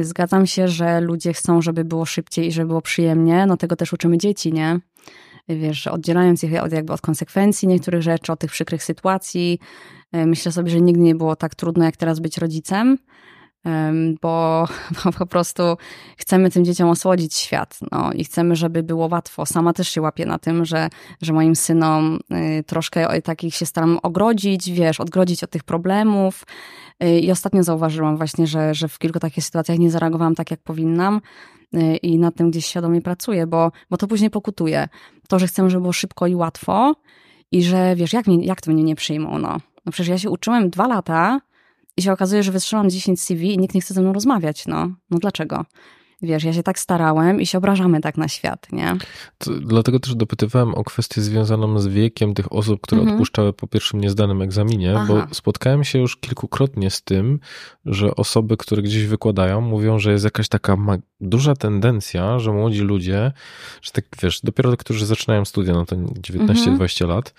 [0.00, 3.46] Zgadzam się, że ludzie chcą, żeby było szybciej i żeby było przyjemnie.
[3.46, 4.80] No tego też uczymy dzieci, nie?
[5.48, 9.58] Wiesz, oddzielając ich od, jakby od konsekwencji niektórych rzeczy, od tych przykrych sytuacji.
[10.12, 12.98] E, myślę sobie, że nigdy nie było tak trudno, jak teraz być rodzicem
[14.22, 14.66] bo,
[15.04, 15.62] bo, po prostu
[16.16, 19.46] chcemy tym dzieciom osłodzić świat no, i chcemy, żeby było łatwo.
[19.46, 20.88] Sama też się łapię na tym, że,
[21.22, 22.18] że moim synom
[22.58, 26.44] y, troszkę takich się staram ogrodzić, wiesz, odgrodzić od tych problemów.
[27.04, 30.60] Y, I ostatnio zauważyłam właśnie, że, że w kilku takich sytuacjach nie zareagowałam tak, jak
[30.60, 31.20] powinnam
[31.74, 34.88] y, i nad tym gdzieś świadomie pracuję, bo, bo to później pokutuje.
[35.28, 36.94] To, że chcemy, żeby było szybko i łatwo
[37.52, 39.60] i że wiesz, jak, mnie, jak to mnie nie przyjmą, no.
[39.86, 41.40] No przecież ja się uczyłem dwa lata,
[41.96, 44.66] i się okazuje, że wystrzelam 10 CV i nikt nie chce ze mną rozmawiać.
[44.66, 45.64] No, no dlaczego?
[46.22, 48.96] Wiesz, ja się tak starałem i się obrażamy tak na świat, nie?
[49.38, 53.16] To dlatego też dopytywałem o kwestię związaną z wiekiem tych osób, które mhm.
[53.16, 55.06] odpuszczały po pierwszym niezdanym egzaminie, Aha.
[55.08, 57.40] bo spotkałem się już kilkukrotnie z tym,
[57.84, 60.76] że osoby, które gdzieś wykładają, mówią, że jest jakaś taka
[61.20, 63.32] duża tendencja, że młodzi ludzie,
[63.82, 67.08] że tak wiesz, dopiero którzy zaczynają studia, no to 19-20 mhm.
[67.08, 67.34] lat,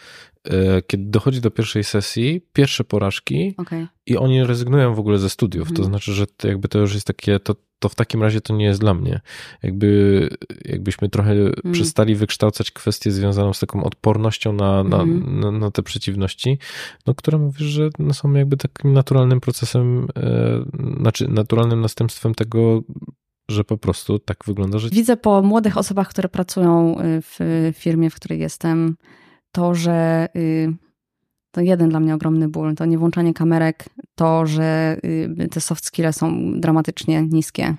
[0.88, 3.88] kiedy dochodzi do pierwszej sesji, pierwsze porażki okay.
[4.06, 5.68] i oni rezygnują w ogóle ze studiów.
[5.68, 5.88] To mhm.
[5.88, 8.66] znaczy, że to jakby to już jest takie, to, to w takim razie to nie
[8.66, 9.22] jest dla mnie.
[9.64, 10.30] Jakby,
[10.66, 11.54] jakbyśmy trochę mm.
[11.72, 15.40] przestali wykształcać kwestię związaną z taką odpornością na, na, mm.
[15.40, 16.60] na, na, te przeciwności,
[17.08, 20.66] no, które mówisz, że no, są jakby takim naturalnym procesem, e,
[21.00, 22.84] znaczy naturalnym następstwem tego,
[23.50, 24.96] że po prostu tak wygląda życie.
[24.96, 28.96] Widzę po młodych osobach, które pracują y, w firmie, w której jestem,
[29.52, 30.74] to, że y,
[31.52, 35.86] to jeden dla mnie ogromny ból, to nie włączanie kamerek, to, że y, te soft
[35.86, 37.76] skills są dramatycznie niskie.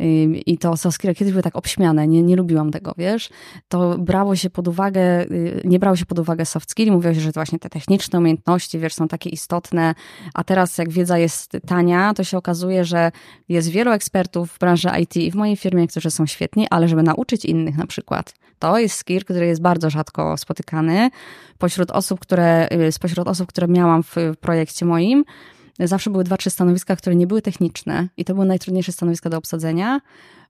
[0.00, 3.30] Y, I to soft skills kiedyś były tak obśmiane, nie, nie lubiłam tego, wiesz.
[3.68, 5.26] To brało się pod uwagę,
[5.64, 8.78] nie brało się pod uwagę soft skills, mówiło się, że to właśnie te techniczne umiejętności,
[8.78, 9.94] wiesz, są takie istotne,
[10.34, 13.12] a teraz jak wiedza jest tania, to się okazuje, że
[13.48, 17.02] jest wielu ekspertów w branży IT i w mojej firmie, którzy są świetni, ale żeby
[17.02, 21.10] nauczyć innych na przykład, to jest skill, który jest bardzo rzadko spotykany.
[21.58, 25.24] Pośród osób, które, y, spośród osób, które miałam w projekcie moim,
[25.78, 29.38] zawsze były dwa, trzy stanowiska, które nie były techniczne i to były najtrudniejsze stanowiska do
[29.38, 30.00] obsadzenia,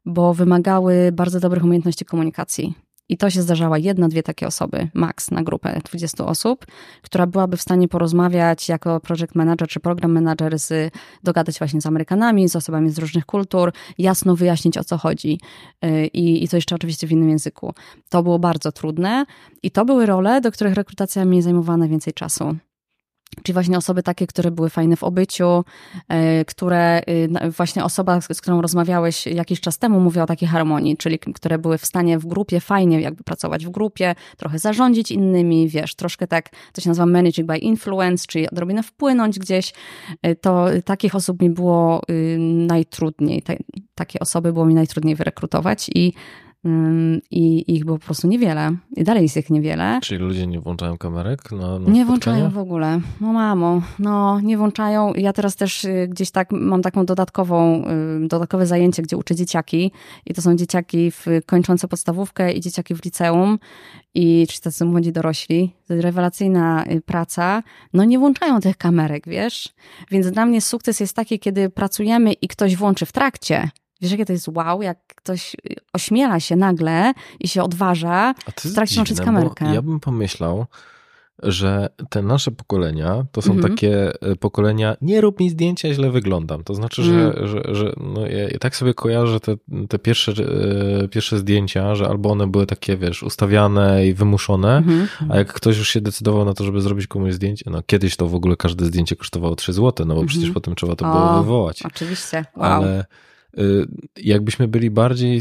[0.04, 2.74] bo wymagały bardzo dobrych umiejętności komunikacji.
[3.08, 6.66] I to się zdarzała jedna, dwie takie osoby, max na grupę 20 osób,
[7.02, 11.86] która byłaby w stanie porozmawiać jako project manager czy program manager, z, dogadać właśnie z
[11.86, 15.40] Amerykanami, z osobami z różnych kultur, jasno wyjaśnić o co chodzi.
[15.84, 17.74] Y, I, I to jeszcze oczywiście w innym języku.
[18.08, 19.26] To było bardzo trudne
[19.62, 22.56] i to były role, do których rekrutacja mi zajmowała najwięcej czasu.
[23.42, 25.64] Czyli właśnie osoby takie, które były fajne w obyciu,
[26.08, 30.96] e, które y, właśnie osoba, z którą rozmawiałeś jakiś czas temu, mówiła o takiej harmonii,
[30.96, 35.68] czyli które były w stanie w grupie fajnie jakby pracować w grupie, trochę zarządzić innymi,
[35.68, 39.72] wiesz, troszkę tak, to się nazywa managing by influence, czyli odrobinę wpłynąć gdzieś.
[40.22, 43.42] E, to takich osób mi było y, najtrudniej,
[43.94, 46.12] takie osoby było mi najtrudniej wyrekrutować i
[47.30, 48.76] i ich było po prostu niewiele.
[48.96, 49.98] I dalej jest ich niewiele.
[50.02, 51.52] Czyli ludzie nie włączają kamerek?
[51.52, 53.00] Na, na nie włączają w ogóle.
[53.20, 55.12] No mamo, no nie włączają.
[55.14, 57.84] Ja teraz też y, gdzieś tak mam taką dodatkową,
[58.24, 59.92] y, dodatkowe zajęcie, gdzie uczę dzieciaki
[60.26, 63.58] i to są dzieciaki w, kończące podstawówkę i dzieciaki w liceum
[64.14, 65.74] i czy są młodzi dorośli.
[65.86, 67.62] To jest rewelacyjna y, praca.
[67.92, 69.68] No nie włączają tych kamerek, wiesz?
[70.10, 74.26] Więc dla mnie sukces jest taki, kiedy pracujemy i ktoś włączy w trakcie Wiesz, jakie
[74.26, 75.56] to jest wow, jak ktoś
[75.92, 79.74] ośmiela się nagle i się odważa w trakcie kamerkę.
[79.74, 80.66] Ja bym pomyślał,
[81.42, 83.74] że te nasze pokolenia to są mhm.
[83.74, 86.64] takie e, pokolenia, nie rób mi zdjęcia, źle wyglądam.
[86.64, 87.48] To znaczy, że, mm.
[87.48, 89.56] że, że no ja, tak sobie kojarzę te,
[89.88, 90.32] te pierwsze,
[91.02, 95.08] e, pierwsze zdjęcia, że albo one były takie, wiesz, ustawiane i wymuszone, mm.
[95.28, 98.28] a jak ktoś już się decydował na to, żeby zrobić komuś zdjęcie, no kiedyś to
[98.28, 101.42] w ogóle każde zdjęcie kosztowało 3 zł, no bo przecież potem trzeba to o, było
[101.42, 101.82] wywołać.
[101.82, 102.72] Oczywiście, wow.
[102.72, 103.04] Ale y,
[104.16, 105.40] jakbyśmy byli bardziej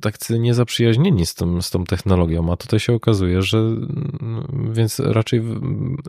[0.00, 5.42] tak niezaprzyjaźnieni z tą, z tą technologią, a tutaj się okazuje, że mm, więc raczej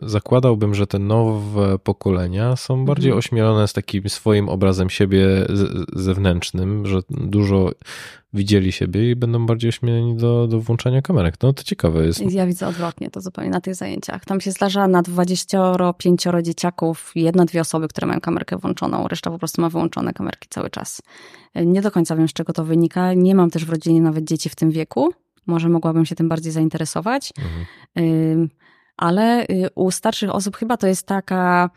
[0.02, 3.18] zakładałbym, że te nowe pokolenia są bardziej mhm.
[3.18, 5.46] ośmielone z takim swoim obrazem siebie
[5.92, 7.70] zewnętrznym, że dużo
[8.32, 11.34] widzieli siebie i będą bardziej ośmieleni do, do włączania kamerek.
[11.42, 12.32] No to ciekawe jest.
[12.32, 14.24] Ja widzę odwrotnie to zupełnie na tych zajęciach.
[14.24, 19.38] Tam się zdarza na 25 dzieciaków jedna, dwie osoby, które mają kamerkę włączoną, reszta po
[19.38, 21.02] prostu ma wyłączone kamerki cały czas.
[21.54, 23.14] Nie do końca wiem, z czego to wynika.
[23.14, 25.12] Nie mam też w rodzinie nawet dzieci w tym wieku.
[25.46, 27.32] Może mogłabym się tym bardziej zainteresować.
[27.38, 28.48] Mhm.
[28.96, 31.70] Ale y, u starszych osób chyba to jest taka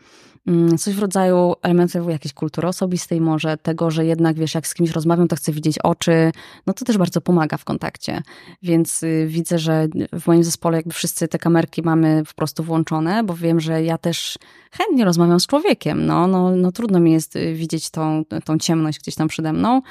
[0.78, 4.90] coś w rodzaju elementów jakiejś kultury osobistej, może tego, że jednak wiesz, jak z kimś
[4.90, 6.32] rozmawiam, to chcę widzieć oczy,
[6.66, 8.22] no to też bardzo pomaga w kontakcie.
[8.62, 9.88] Więc y, widzę, że
[10.20, 13.98] w moim zespole jakby wszyscy te kamerki mamy po prostu włączone, bo wiem, że ja
[13.98, 14.38] też
[14.72, 16.06] chętnie rozmawiam z człowiekiem.
[16.06, 19.82] No, no, no trudno mi jest y, widzieć tą, tą ciemność gdzieś tam przede mną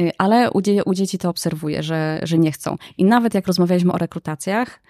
[0.00, 0.50] y, ale
[0.84, 2.76] u, dzieci to obserwuję, że, że nie chcą.
[2.98, 4.80] I nawet jak rozmawialiśmy o rekrutacjach,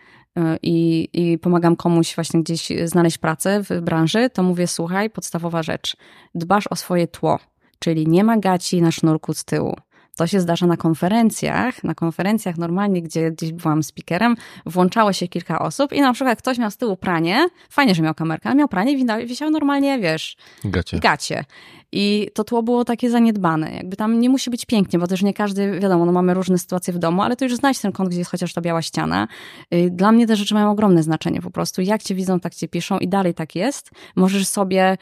[0.63, 5.97] i, i pomagam komuś właśnie gdzieś znaleźć pracę w branży, to mówię, słuchaj, podstawowa rzecz,
[6.35, 7.39] dbasz o swoje tło,
[7.79, 9.77] czyli nie ma gaci na sznurku z tyłu.
[10.17, 11.85] To się zdarza na konferencjach.
[11.85, 14.37] Na konferencjach normalnie, gdzie gdzieś byłam speakerem,
[14.67, 18.15] włączało się kilka osób i na przykład ktoś miał z tyłu pranie, fajnie, że miał
[18.15, 20.99] kamerkę, ale miał pranie i wisiał normalnie, wiesz, gacie.
[20.99, 21.45] gacie.
[21.93, 23.71] I to tło było takie zaniedbane.
[23.75, 26.95] Jakby tam nie musi być pięknie, bo też nie każdy, wiadomo, no mamy różne sytuacje
[26.95, 29.29] w domu, ale to już znać ten kąt, gdzie jest chociaż ta biała ściana.
[29.75, 31.83] Y, dla mnie te rzeczy mają ogromne znaczenie po prostu.
[31.83, 33.91] Jak cię widzą, tak cię piszą i dalej tak jest.
[34.17, 34.99] Możesz sobie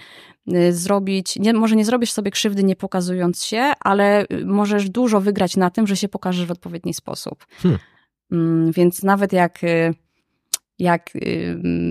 [0.53, 5.21] y, zrobić, nie, może nie zrobisz sobie krzywdy nie pokazując się, ale y, możesz dużo
[5.21, 7.47] wygrać na tym, że się pokażesz w odpowiedni sposób.
[7.63, 7.81] Hmm.
[8.33, 9.61] Mm, więc nawet jak
[10.79, 11.11] jak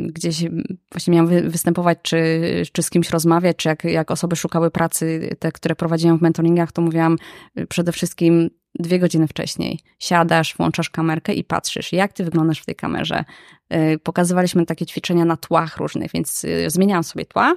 [0.07, 0.45] gdzieś
[0.91, 2.41] właśnie miałam występować, czy,
[2.71, 6.71] czy z kimś rozmawiać, czy jak, jak osoby szukały pracy, te, które prowadziłam w mentoringach,
[6.71, 7.17] to mówiłam
[7.59, 8.49] y, przede wszystkim
[8.79, 9.79] dwie godziny wcześniej.
[9.99, 13.25] Siadasz, włączasz kamerkę i patrzysz, jak ty wyglądasz w tej kamerze.
[13.73, 17.55] Y, pokazywaliśmy takie ćwiczenia na tłach różnych, więc y, zmieniałam sobie tła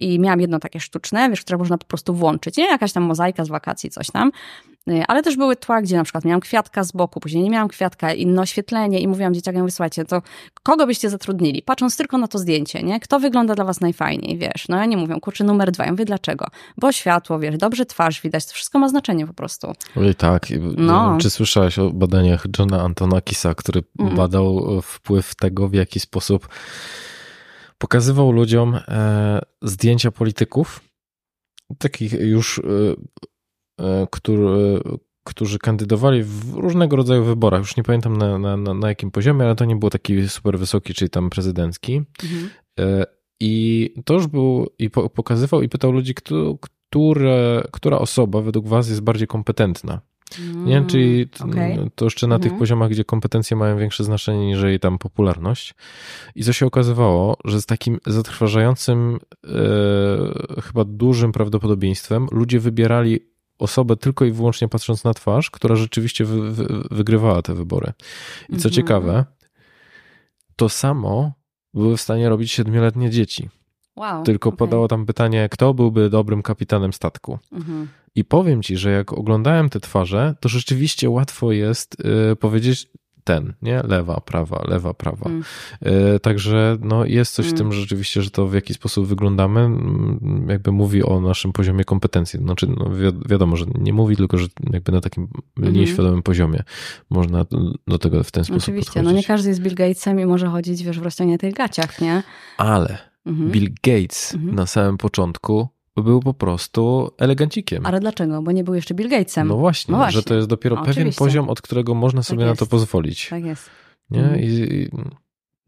[0.00, 2.66] i miałam jedno takie sztuczne, wiesz, które można po prostu włączyć, nie?
[2.66, 4.30] Jakaś tam mozaika z wakacji, coś tam.
[4.90, 7.68] Y, ale też były tła, gdzie na przykład miałam kwiatka z boku, później nie miałam
[7.68, 10.22] kwiatka, inne oświetlenie i mówiłam dzieciakom, wysłuchajcie, to
[10.62, 11.62] kogo byście zatrudnili?
[11.62, 13.00] Patrząc tylko na to zdjęcie, nie?
[13.00, 14.68] Kto wygląda dla was najfajniej, wiesz?
[14.68, 15.84] No ja nie mówię, kurczę, numer dwa.
[15.84, 16.46] Ja mówię, dlaczego?
[16.76, 19.72] Bo światło, wiesz, dobrze twarz widać, to wszystko ma znaczenie po prostu.
[19.96, 20.46] Oj, tak.
[20.76, 21.18] No.
[21.20, 24.16] Czy słyszałaś o badaniach Johna Antonakisa, który mm.
[24.16, 26.48] badał e, wpływ tego, w jaki sposób
[27.80, 30.80] pokazywał ludziom e, zdjęcia polityków,
[31.78, 32.62] takich już e,
[33.80, 34.80] E, który,
[35.24, 37.60] którzy kandydowali w różnego rodzaju wyborach.
[37.60, 40.94] Już nie pamiętam na, na, na, jakim poziomie, ale to nie był taki super wysoki,
[40.94, 42.02] czyli tam prezydencki.
[42.22, 42.50] Mhm.
[43.40, 46.14] I to już był, i pokazywał i pytał ludzi,
[46.60, 50.00] które, która osoba według Was jest bardziej kompetentna.
[50.38, 50.84] Nie?
[50.86, 51.90] Czyli okay.
[51.94, 52.50] to jeszcze na mhm.
[52.50, 55.74] tych poziomach, gdzie kompetencje mają większe znaczenie niż jej tam popularność.
[56.34, 63.20] I co się okazywało, że z takim zatrważającym, e, chyba dużym prawdopodobieństwem ludzie wybierali
[63.58, 67.92] osobę tylko i wyłącznie patrząc na twarz, która rzeczywiście wy, wy, wygrywała te wybory.
[68.48, 68.72] I co mhm.
[68.72, 69.24] ciekawe,
[70.56, 71.32] to samo
[71.74, 73.48] były w stanie robić siedmioletnie dzieci.
[74.00, 74.58] Wow, Tylko okay.
[74.58, 77.38] podało tam pytanie, kto byłby dobrym kapitanem statku.
[77.52, 77.88] Mhm.
[78.14, 81.96] I powiem ci, że jak oglądałem te twarze, to rzeczywiście łatwo jest
[82.32, 82.88] y, powiedzieć,
[83.24, 83.82] ten, nie?
[83.82, 85.26] Lewa, prawa, lewa, prawa.
[85.26, 85.42] Mm.
[86.22, 87.56] Także no, jest coś mm.
[87.56, 91.84] w tym rzeczywiście, że to w jaki sposób wyglądamy, mm, jakby mówi o naszym poziomie
[91.84, 92.38] kompetencji.
[92.40, 95.28] Znaczy, no, wi wiadomo, że nie mówi, tylko że jakby na takim
[95.58, 95.74] mm.
[95.74, 96.62] nieświadomym poziomie
[97.10, 97.46] można
[97.86, 99.12] do tego w ten sposób Oczywiście, podchodzić.
[99.12, 102.22] no nie każdy jest Bill Gatesem i może chodzić, wiesz, w rozciągniętych gaciach, nie?
[102.58, 103.50] Ale -hmm.
[103.50, 104.52] Bill Gates -hmm.
[104.52, 107.86] na samym początku był po prostu elegancikiem.
[107.86, 108.42] Ale dlaczego?
[108.42, 109.48] Bo nie był jeszcze Bill Gatesem.
[109.48, 110.12] No właśnie, no właśnie.
[110.12, 113.28] że to jest dopiero no, pewien poziom, od którego można sobie tak na to pozwolić.
[113.28, 113.70] Tak jest.
[114.10, 114.20] Nie?
[114.20, 114.40] Mhm.
[114.40, 114.90] I, i...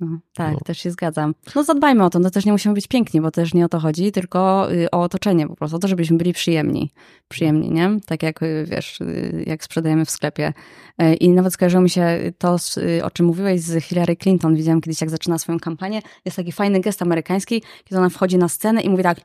[0.02, 0.58] No, tak, no.
[0.64, 1.34] też się zgadzam.
[1.54, 3.80] No zadbajmy o to, no też nie musimy być piękni, bo też nie o to
[3.80, 6.92] chodzi, tylko y, o otoczenie po prostu, o to, żebyśmy byli przyjemni.
[7.28, 7.90] Przyjemni, nie?
[8.06, 10.52] Tak jak, y, wiesz, y, jak sprzedajemy w sklepie.
[11.20, 12.56] I nawet skojarzyło mi się to,
[13.02, 14.56] o czym mówiłeś z Hillary Clinton.
[14.56, 16.02] Widziałam kiedyś, jak zaczyna swoją kampanię.
[16.24, 19.18] Jest taki fajny gest amerykański, kiedy ona wchodzi na scenę i mówi tak,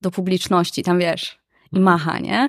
[0.00, 1.40] do publiczności, tam wiesz,
[1.72, 1.84] i mhm.
[1.84, 2.48] macha, nie?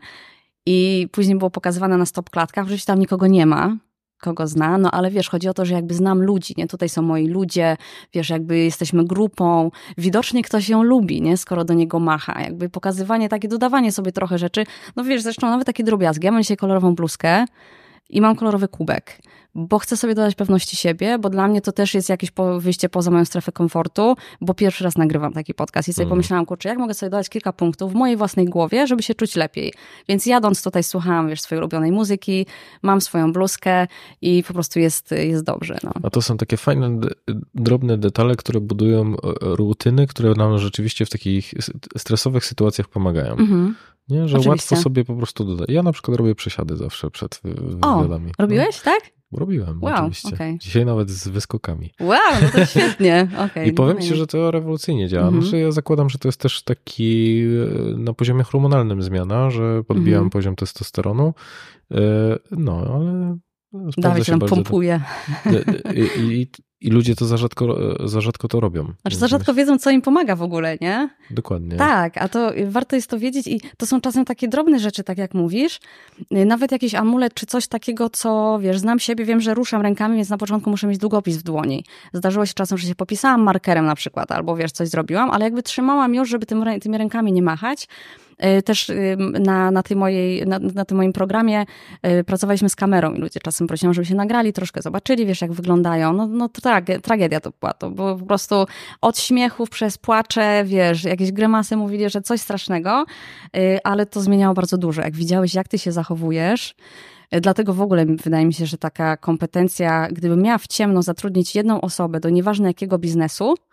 [0.65, 3.77] I później było pokazywane na stop klatkach, oczywiście tam nikogo nie ma,
[4.21, 6.67] kogo zna, no ale wiesz, chodzi o to, że jakby znam ludzi, nie?
[6.67, 7.77] Tutaj są moi ludzie,
[8.13, 11.37] wiesz, jakby jesteśmy grupą, widocznie ktoś ją lubi, nie?
[11.37, 14.65] Skoro do niego macha, jakby pokazywanie, takie dodawanie sobie trochę rzeczy,
[14.95, 16.25] no wiesz, zresztą nawet takie drobiazgi.
[16.25, 17.45] Ja mam dzisiaj kolorową bluzkę,
[18.09, 19.21] i mam kolorowy kubek
[19.55, 23.11] bo chcę sobie dodać pewności siebie, bo dla mnie to też jest jakieś wyjście poza
[23.11, 26.09] moją strefę komfortu, bo pierwszy raz nagrywam taki podcast i sobie mm.
[26.09, 29.35] pomyślałam, kurczę, jak mogę sobie dodać kilka punktów w mojej własnej głowie, żeby się czuć
[29.35, 29.73] lepiej.
[30.07, 32.45] Więc jadąc tutaj słuchałam, wiesz, swojej ulubionej muzyki,
[32.81, 33.87] mam swoją bluzkę
[34.21, 35.77] i po prostu jest, jest dobrze.
[35.83, 35.91] No.
[36.03, 36.99] A to są takie fajne,
[37.55, 41.53] drobne detale, które budują e, rutyny, które nam rzeczywiście w takich
[41.97, 43.33] stresowych sytuacjach pomagają.
[43.33, 43.73] Mm -hmm.
[44.11, 44.49] Nie, że Oczywiście.
[44.49, 45.69] łatwo sobie po prostu dodać.
[45.69, 48.31] Ja na przykład robię przesiady zawsze przed wywiadami.
[48.37, 48.91] O, robiłeś, no.
[48.91, 49.11] tak?
[49.31, 50.35] Robiłem, wow, oczywiście.
[50.35, 50.57] Okay.
[50.57, 51.91] Dzisiaj nawet z wyskokami.
[51.99, 53.27] Wow, no to świetnie.
[53.37, 55.31] Okay, I powiem ci, że to rewolucyjnie działa.
[55.31, 55.41] -hmm.
[55.41, 60.27] Znaczy ja zakładam, że to jest też taki e, na poziomie hormonalnym zmiana, że podbijam
[60.27, 60.31] -hmm.
[60.31, 61.33] poziom testosteronu.
[61.91, 61.99] E,
[62.51, 63.37] no, ale
[63.97, 65.01] Dawid się tam pompuje.
[65.95, 66.47] I, i,
[66.81, 67.77] i ludzie to za rzadko,
[68.07, 68.93] za rzadko to robią.
[69.01, 71.09] Znaczy za rzadko wiedzą, co im pomaga w ogóle, nie?
[71.29, 71.77] Dokładnie.
[71.77, 75.17] Tak, a to warto jest to wiedzieć i to są czasem takie drobne rzeczy, tak
[75.17, 75.79] jak mówisz.
[76.31, 80.29] Nawet jakiś amulet czy coś takiego, co wiesz, znam siebie, wiem, że ruszam rękami, więc
[80.29, 81.85] na początku muszę mieć długopis w dłoni.
[82.13, 85.63] Zdarzyło się czasem, że się popisałam markerem na przykład, albo wiesz, coś zrobiłam, ale jakby
[85.63, 87.87] trzymałam już, żeby tym, tymi rękami nie machać,
[88.65, 88.91] też
[89.39, 91.65] na, na, tej mojej, na, na tym moim programie
[92.01, 95.51] e, pracowaliśmy z kamerą i ludzie czasem prosiłam, żeby się nagrali, troszkę zobaczyli, wiesz, jak
[95.53, 96.13] wyglądają.
[96.13, 97.73] No, no trage, tragedia to była.
[97.73, 98.65] To było po prostu
[99.01, 103.05] od śmiechów przez płacze, wiesz, jakieś grymasy mówili, że coś strasznego,
[103.57, 105.01] e, ale to zmieniało bardzo dużo.
[105.01, 106.75] Jak widziałeś, jak ty się zachowujesz,
[107.41, 111.81] Dlatego w ogóle wydaje mi się, że taka kompetencja, gdybym miała w ciemno zatrudnić jedną
[111.81, 113.70] osobę do nieważne jakiego biznesu, E,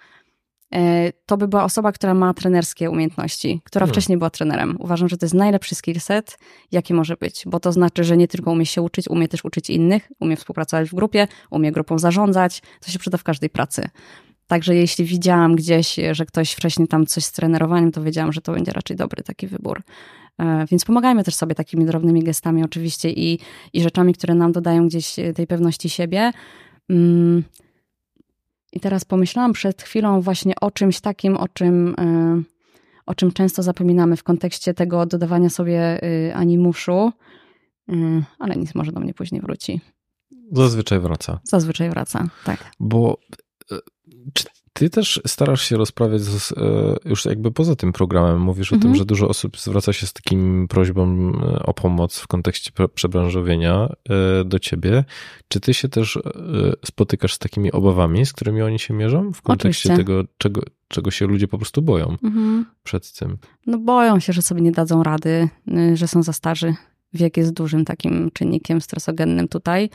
[1.27, 3.93] to by była osoba, która ma trenerskie umiejętności, która hmm.
[3.93, 4.77] wcześniej była trenerem.
[4.79, 6.39] Uważam, że to jest najlepszy skillset,
[6.73, 9.71] jaki może być, bo to znaczy, że nie tylko umie się uczyć, umie też uczyć
[9.71, 13.89] innych, umie współpracować w grupie, umie grupą zarządzać, to się przyda w każdej pracy.
[14.47, 18.53] Także jeśli widziałam gdzieś, że ktoś wcześniej tam coś z trenerowaniem, to wiedziałam, że to
[18.53, 19.83] będzie raczej dobry taki wybór.
[20.39, 23.39] E, więc pomagajmy też sobie takimi drobnymi gestami oczywiście i,
[23.73, 26.33] i rzeczami, które nam dodają gdzieś tej pewności siebie.
[26.91, 27.45] Mm
[28.73, 32.43] i teraz pomyślałam przed chwilą właśnie o czymś takim, o czym, e,
[33.07, 37.13] o czym często zapominamy w kontekście tego dodawania sobie e, animuszu,
[37.89, 37.93] e,
[38.39, 39.81] ale nic może do mnie później wróci.
[40.53, 41.41] Zazwyczaj wraca.
[41.45, 42.71] Zazwyczaj wraca, tak.
[42.81, 43.19] Bo
[44.33, 44.45] czy
[44.79, 46.55] ty też starasz się rozprawiać z,
[47.05, 48.41] już jakby poza tym programem.
[48.41, 48.79] Mówisz mhm.
[48.79, 48.99] o tym, mhm.
[48.99, 51.33] że dużo osób zwraca się z takim prośbą
[51.65, 53.89] o pomoc w kontekście przebranżowienia
[54.45, 55.05] do ciebie.
[55.49, 56.19] Czy ty się też
[56.85, 60.15] spotykasz z takimi obawami, z którymi oni się mierzą w kontekście Oczywiście.
[60.15, 62.67] tego, czego, czego się ludzie po prostu boją mhm.
[62.83, 63.39] przed tym?
[63.67, 66.75] No boją się, że sobie nie dadzą rady, y, że są za starzy,
[67.13, 69.91] Wiek jest dużym takim czynnikiem stresogennym tutaj.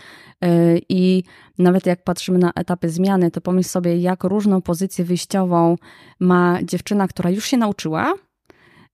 [0.46, 1.24] Y, I
[1.58, 5.76] nawet jak patrzymy na etapy zmiany, to pomyśl sobie, jak różną pozycję wyjściową
[6.20, 8.14] ma dziewczyna, która już się nauczyła,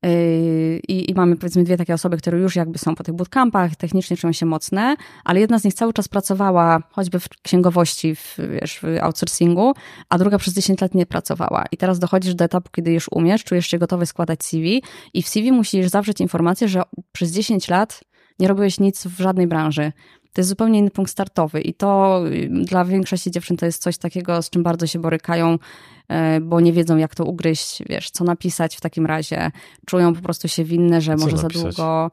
[0.04, 3.76] Yy, I, I, mamy powiedzmy dwie takie osoby, które już jakby są po tych bootcampach,
[3.76, 8.38] technicznie czują się mocne, ale jedna z nich cały czas pracowała choćby w księgowości, w,
[8.52, 9.74] wiesz, w outsourcingu,
[10.10, 11.66] a druga przez 10 lat nie pracowała.
[11.72, 14.84] I teraz dochodzisz do etapu, kiedy już umiesz, czujesz się gotowy składać CV
[15.14, 16.82] i w CV musisz zawrzeć informację, że
[17.12, 18.02] przez 10 lat
[18.40, 19.92] nie robiłeś nic w żadnej branży.
[20.34, 23.98] To jest zupełnie inny punkt startowy i to y, dla większości dziewczyn to jest coś
[23.98, 25.58] takiego, z czym bardzo się borykają,
[26.42, 29.52] bo nie wiedzą, jak to ugryźć, wiesz, co napisać w takim razie.
[29.86, 31.54] Czują po prostu się winne, że co może napisać?
[31.54, 32.12] za długo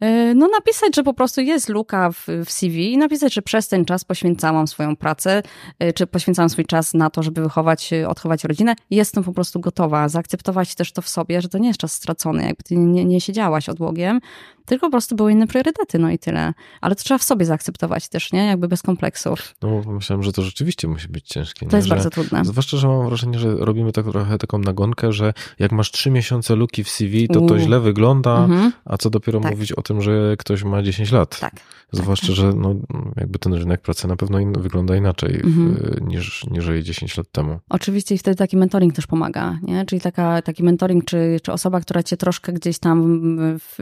[0.00, 3.68] E, no napisać, że po prostu jest luka w, w, CV i napisać, że przez
[3.68, 5.42] ten czas poświęcałam swoją pracę,
[5.78, 8.74] e, czy poświęcałam swój czas na to, żeby wychować, e, odchować rodzinę.
[8.90, 12.44] Jestem po prostu gotowa zaakceptować też to w sobie, że to nie jest czas stracony,
[12.44, 14.20] jakby ty nie, nie siedziałaś odłogiem,
[14.66, 16.54] tylko po prostu były inne priorytety, no i tyle.
[16.80, 18.46] Ale to trzeba w sobie zaakceptować też, nie?
[18.46, 19.54] Jakby bez kompleksów.
[19.62, 21.66] No myślałem, że to rzeczywiście musi być ciężkie.
[21.66, 21.76] To nie?
[21.76, 22.44] jest że, bardzo trudne.
[22.44, 26.56] Zwłaszcza, że mam wrażenie, że robimy tak trochę taką nagonkę, że jak masz trzy miesiące
[26.56, 28.72] luki w CV, to to źle wygląda, mhm.
[28.84, 29.52] a co dopiero tak.
[29.52, 31.40] mówić o tym, że ktoś ma 10 lat.
[31.40, 31.52] Tak.
[31.92, 32.74] Zwłaszcza, tak, że no,
[33.16, 35.74] jakby ten rynek pracy na pewno in, wygląda inaczej mhm.
[35.74, 37.58] w, niż, niż 10 lat temu.
[37.68, 39.86] Oczywiście i wtedy taki mentoring też pomaga, nie?
[39.86, 43.20] Czyli taka, taki mentoring, czy, czy osoba, która cię troszkę gdzieś tam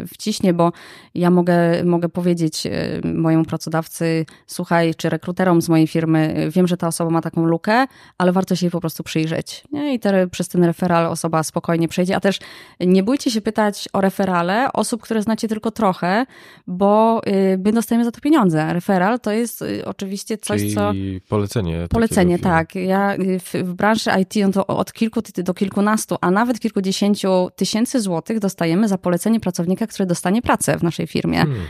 [0.06, 0.72] wciśnie, bo
[1.14, 6.76] ja mogę, mogę powiedzieć e, mojemu pracodawcy, słuchaj, czy rekruterom z mojej firmy, wiem, że
[6.76, 7.86] ta osoba ma taką lukę,
[8.18, 9.37] ale warto się jej po prostu przyjrzeć.
[9.72, 9.94] Nie?
[9.94, 12.38] I te, przez ten referal osoba spokojnie przejdzie, a też
[12.80, 16.26] nie bójcie się pytać o referale osób, które znacie tylko trochę,
[16.66, 18.72] bo y, my dostajemy za to pieniądze.
[18.72, 20.92] Referal to jest y, oczywiście coś, Czyli co...
[21.28, 21.86] polecenie.
[21.90, 22.74] Polecenie, tak.
[22.74, 27.48] Ja y, w, w branży IT no to od kilku do kilkunastu, a nawet kilkudziesięciu
[27.56, 31.38] tysięcy złotych dostajemy za polecenie pracownika, który dostanie pracę w naszej firmie.
[31.38, 31.64] Hmm.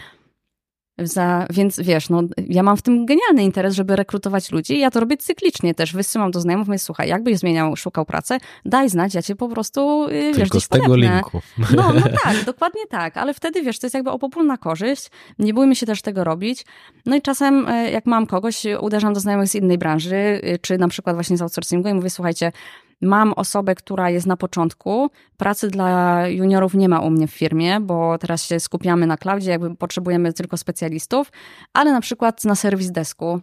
[0.99, 4.79] Za, więc wiesz, no, ja mam w tym genialny interes, żeby rekrutować ludzi.
[4.79, 5.93] Ja to robię cyklicznie też.
[5.93, 10.07] Wysyłam do znajomych, mówię, słuchaj, jakbyś zmieniał, szukał pracę, daj znać, ja cię po prostu,
[10.09, 11.13] y, wiesz, Tylko z tego podepnę.
[11.15, 11.41] linku.
[11.77, 15.77] No, no tak, dokładnie tak, ale wtedy wiesz, to jest jakby opopólna korzyść, nie bójmy
[15.77, 16.65] się też tego robić.
[17.07, 20.79] No i czasem, e, jak mam kogoś, uderzam do znajomych z innej branży, y, czy
[20.79, 22.53] na przykład właśnie z outsourcingu i mówię, słuchajcie,
[23.01, 25.11] mam osobę, która jest na początku.
[25.37, 29.51] Pracy dla juniorów nie ma u mnie w firmie, bo teraz się skupiamy na cloudzie,
[29.51, 31.33] jakby potrzebujemy tylko specjalistów,
[31.73, 33.41] ale na przykład na serwis desku.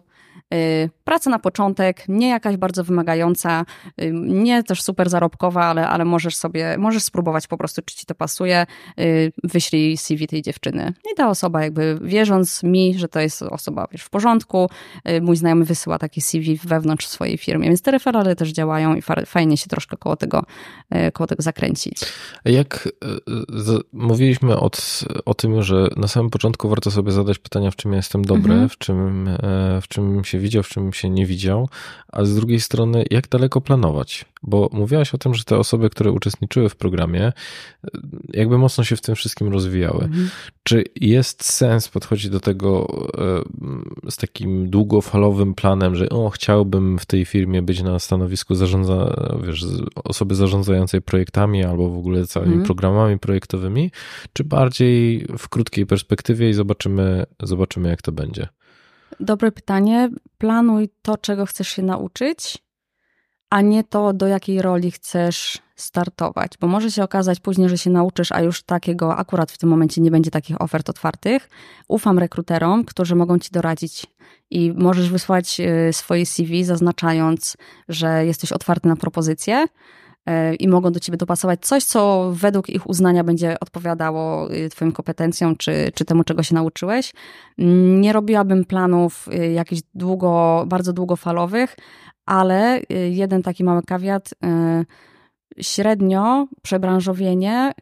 [0.54, 3.64] Y, praca na początek, nie jakaś bardzo wymagająca,
[4.02, 8.06] y, nie też super zarobkowa, ale, ale możesz sobie, możesz spróbować po prostu, czy ci
[8.06, 8.66] to pasuje,
[9.00, 10.92] y, wyślij CV tej dziewczyny.
[11.12, 14.70] I ta osoba jakby wierząc mi, że to jest osoba wiesz, w porządku,
[15.20, 19.56] mój znajomy wysyła takie CV wewnątrz swojej firmy, więc te referale też działają i fajnie
[19.56, 20.42] się troszkę koło tego,
[21.12, 22.00] koło tego zakręcić.
[22.44, 22.88] Jak
[23.92, 27.96] mówiliśmy od, o tym, że na samym początku warto sobie zadać pytania, w czym ja
[27.96, 28.68] jestem dobry, mhm.
[28.68, 31.68] w, czym, e, w czym się widział, w czym się nie widział,
[32.12, 34.24] a z drugiej strony, jak daleko planować?
[34.42, 37.32] Bo mówiłaś o tym, że te osoby, które uczestniczyły w programie,
[38.32, 40.04] jakby mocno się w tym wszystkim rozwijały.
[40.04, 40.30] Mhm.
[40.62, 42.86] Czy jest sens podchodzić do tego
[44.04, 49.14] e, z takim długofalowym planem, że o, chciałbym w tej firmie być na stanowisku zarządza,
[49.46, 49.64] wiesz,
[50.04, 52.66] osoby zarządzającej projektami albo w ogóle całymi mhm.
[52.66, 53.90] programami projektowymi,
[54.32, 58.48] czy bardziej w krótkiej perspektywie i zobaczymy, zobaczymy jak to będzie?
[59.20, 60.10] Dobre pytanie.
[60.38, 62.58] Planuj to, czego chcesz się nauczyć,
[63.50, 67.90] a nie to, do jakiej roli chcesz startować, bo może się okazać później, że się
[67.90, 71.48] nauczysz, a już takiego akurat w tym momencie nie będzie takich ofert otwartych.
[71.88, 74.06] Ufam rekruterom, którzy mogą ci doradzić
[74.50, 77.56] i możesz wysłać y, swoje CV, zaznaczając,
[77.88, 79.66] że jesteś otwarty na propozycje
[80.58, 85.56] i mogą do ciebie dopasować coś, co według ich uznania będzie odpowiadało y, twoim kompetencjom,
[85.56, 87.12] czy, czy temu, czego się nauczyłeś.
[87.98, 91.76] Nie robiłabym planów y, jakichś długo, bardzo długofalowych,
[92.26, 94.34] ale y, jeden taki mały kawiat,
[95.60, 97.72] średnio przebranżowienie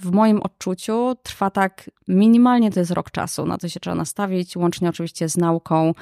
[0.00, 3.46] w moim odczuciu trwa tak minimalnie to jest rok czasu.
[3.46, 5.94] Na to się trzeba nastawić, łącznie oczywiście z nauką.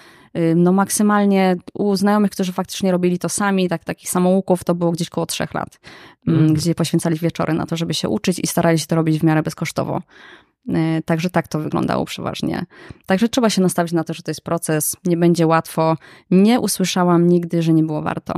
[0.56, 5.10] No maksymalnie u znajomych, którzy faktycznie robili to sami, tak, takich samouków, to było gdzieś
[5.10, 5.80] koło trzech lat,
[6.26, 6.54] mm.
[6.54, 9.42] gdzie poświęcali wieczory na to, żeby się uczyć i starali się to robić w miarę
[9.42, 10.02] bezkosztowo.
[10.68, 12.64] Y, także tak to wyglądało przeważnie.
[13.06, 15.96] Także trzeba się nastawić na to, że to jest proces, nie będzie łatwo.
[16.30, 18.34] Nie usłyszałam nigdy, że nie było warto.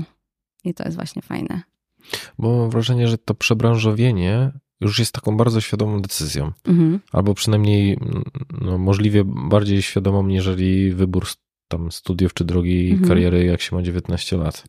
[0.64, 1.62] I to jest właśnie fajne.
[2.38, 6.52] Bo mam wrażenie, że to przebranżowienie już jest taką bardzo świadomą decyzją.
[6.64, 7.00] Mhm.
[7.12, 7.98] Albo przynajmniej
[8.60, 11.26] no, możliwie bardziej świadomą, niżeli wybór
[11.68, 13.08] tam studiów czy drogi mhm.
[13.08, 14.64] kariery, jak się ma 19 lat.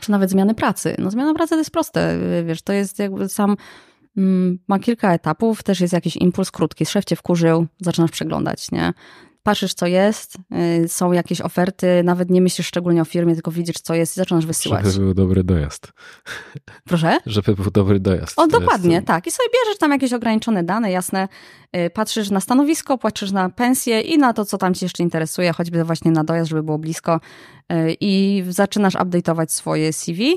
[0.00, 0.94] Czy nawet zmiany pracy.
[0.98, 3.56] No zmiana pracy to jest proste, wiesz, to jest jakby sam
[4.16, 6.86] mm, ma kilka etapów, też jest jakiś impuls krótki.
[6.86, 8.92] Szef cię wkurzył, zaczynasz przeglądać, nie?
[9.46, 10.36] Patrzysz, co jest,
[10.84, 14.20] y, są jakieś oferty, nawet nie myślisz szczególnie o firmie, tylko widzisz, co jest i
[14.20, 14.86] zaczynasz wysyłać.
[14.86, 15.92] Żeby był dobry dojazd.
[16.84, 17.18] Proszę?
[17.26, 18.38] Żeby był dobry dojazd.
[18.38, 19.06] O, dokładnie, jest...
[19.06, 19.26] tak.
[19.26, 21.28] I sobie bierzesz tam jakieś ograniczone dane, jasne,
[21.76, 25.52] y, patrzysz na stanowisko, patrzysz na pensję i na to, co tam ci jeszcze interesuje,
[25.52, 27.20] choćby właśnie na dojazd, żeby było blisko
[27.72, 30.34] y, i zaczynasz update'ować swoje CV,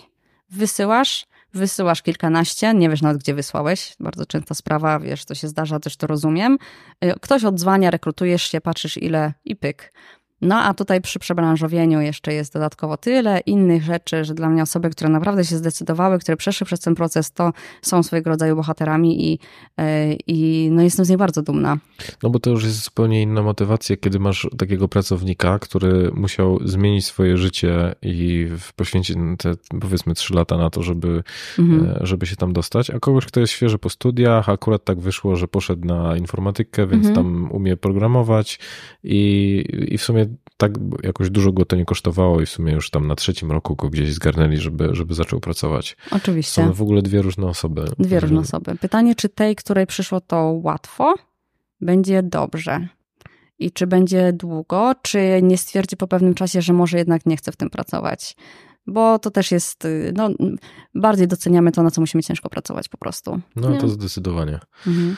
[0.49, 5.79] wysyłasz, wysyłasz kilkanaście, nie wiesz nawet gdzie wysłałeś, bardzo częsta sprawa, wiesz, to się zdarza,
[5.79, 6.57] też to rozumiem.
[7.05, 9.93] Y, ktoś odzwania, rekrutujesz się, patrzysz ile i pyk.
[10.41, 14.89] No a tutaj przy przebranżowieniu jeszcze jest dodatkowo tyle innych rzeczy, że dla mnie osoby,
[14.89, 19.39] które naprawdę się zdecydowały, które przeszły przez ten proces, to są swojego rodzaju bohaterami i,
[19.77, 21.77] e, i no jestem z niej bardzo dumna.
[22.23, 27.05] No bo to już jest zupełnie inna motywacja, kiedy masz takiego pracownika, który musiał zmienić
[27.05, 31.23] swoje życie i poświęcić te powiedzmy trzy lata na to, żeby,
[31.59, 31.95] mhm.
[32.03, 35.35] E, żeby się tam dostać, a kogoś, kto jest świeży po studiach, akurat tak wyszło,
[35.35, 37.15] że poszedł na informatykę, więc mhm.
[37.15, 38.59] tam umie programować
[39.03, 40.28] i, i w sumie
[40.59, 40.71] tak
[41.03, 43.89] jakoś dużo go to nie kosztowało i w sumie już tam na trzecim roku go
[43.89, 45.97] gdzieś zgarnęli, żeby, żeby zaczął pracować.
[46.11, 46.63] Oczywiście.
[46.63, 47.85] Są w ogóle dwie różne osoby.
[47.99, 48.75] Dwie różne osoby.
[48.75, 51.15] Pytanie, czy tej, której przyszło to łatwo,
[51.81, 52.87] będzie dobrze?
[53.59, 57.51] I czy będzie długo, czy nie stwierdzi po pewnym czasie, że może jednak nie chce
[57.51, 58.35] w tym pracować?
[58.87, 60.29] Bo to też jest, no,
[60.95, 63.39] bardziej doceniamy to, na co musimy ciężko pracować po prostu.
[63.55, 63.77] No, nie?
[63.77, 64.59] to zdecydowanie.
[64.87, 65.15] Mhm.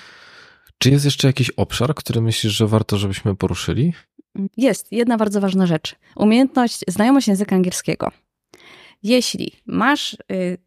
[0.81, 3.93] Czy jest jeszcze jakiś obszar, który myślisz, że warto, żebyśmy poruszyli?
[4.57, 5.95] Jest jedna bardzo ważna rzecz.
[6.15, 8.11] Umiejętność, znajomość języka angielskiego.
[9.03, 10.57] Jeśli masz y,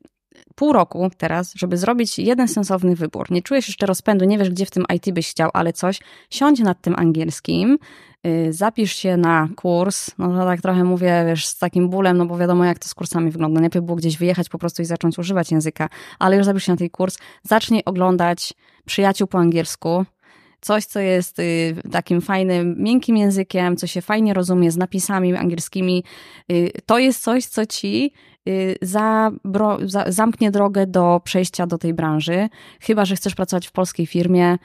[0.54, 4.66] pół roku teraz, żeby zrobić jeden sensowny wybór, nie czujesz jeszcze rozpędu, nie wiesz, gdzie
[4.66, 6.00] w tym IT byś chciał, ale coś,
[6.30, 7.78] siądź nad tym angielskim,
[8.26, 12.38] y, zapisz się na kurs, no tak trochę mówię, wiesz, z takim bólem, no bo
[12.38, 13.60] wiadomo, jak to z kursami wygląda.
[13.60, 15.88] Najpierw było gdzieś wyjechać po prostu i zacząć używać języka,
[16.18, 18.54] ale już zapisz się na ten kurs, zacznij oglądać
[18.86, 20.04] przyjaciół po angielsku,
[20.64, 26.04] coś, co jest y, takim fajnym, miękkim językiem, co się fajnie rozumie z napisami angielskimi,
[26.52, 28.12] y, to jest coś, co ci
[28.48, 29.30] y, za,
[29.84, 32.48] za, zamknie drogę do przejścia do tej branży.
[32.80, 34.58] Chyba, że chcesz pracować w polskiej firmie,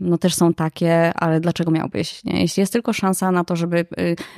[0.00, 2.24] no też są takie, ale dlaczego miałbyś?
[2.24, 2.40] Nie?
[2.40, 3.86] Jeśli jest tylko szansa na to, żeby,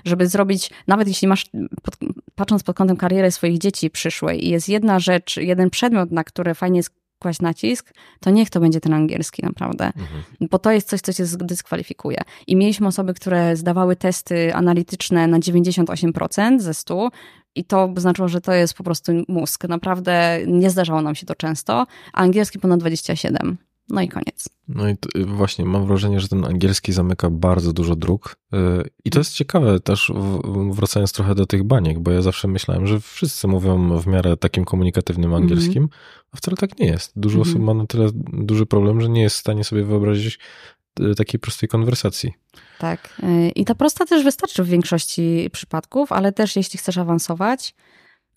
[0.04, 1.44] żeby zrobić, nawet jeśli masz,
[1.82, 1.96] pod,
[2.34, 6.54] patrząc pod kątem kariery swoich dzieci przyszłej i jest jedna rzecz, jeden przedmiot, na który
[6.54, 10.22] fajnie jest kłaść nacisk, to niech to będzie ten angielski naprawdę, mhm.
[10.50, 12.20] bo to jest coś, co cię dyskwalifikuje.
[12.46, 17.10] I mieliśmy osoby, które zdawały testy analityczne na 98% ze 100
[17.54, 19.68] i to znaczyło, że to jest po prostu mózg.
[19.68, 23.56] Naprawdę nie zdarzało nam się to często, a angielski ponad 27.
[23.90, 24.48] No i koniec.
[24.68, 28.36] No i y, właśnie mam wrażenie, że ten angielski zamyka bardzo dużo dróg.
[28.54, 28.56] Y,
[29.04, 30.12] I to jest ciekawe też,
[30.70, 34.64] wracając trochę do tych baniek, bo ja zawsze myślałem, że wszyscy mówią w miarę takim
[34.64, 35.88] komunikatywnym angielskim, mm.
[36.32, 37.12] a wcale tak nie jest.
[37.16, 37.48] Dużo mm.
[37.48, 40.38] osób ma na tyle duży problem, że nie jest w stanie sobie wyobrazić
[41.00, 42.32] y, takiej prostej konwersacji.
[42.78, 43.20] Tak.
[43.54, 47.74] I ta prosta też wystarczy w większości przypadków, ale też jeśli chcesz awansować,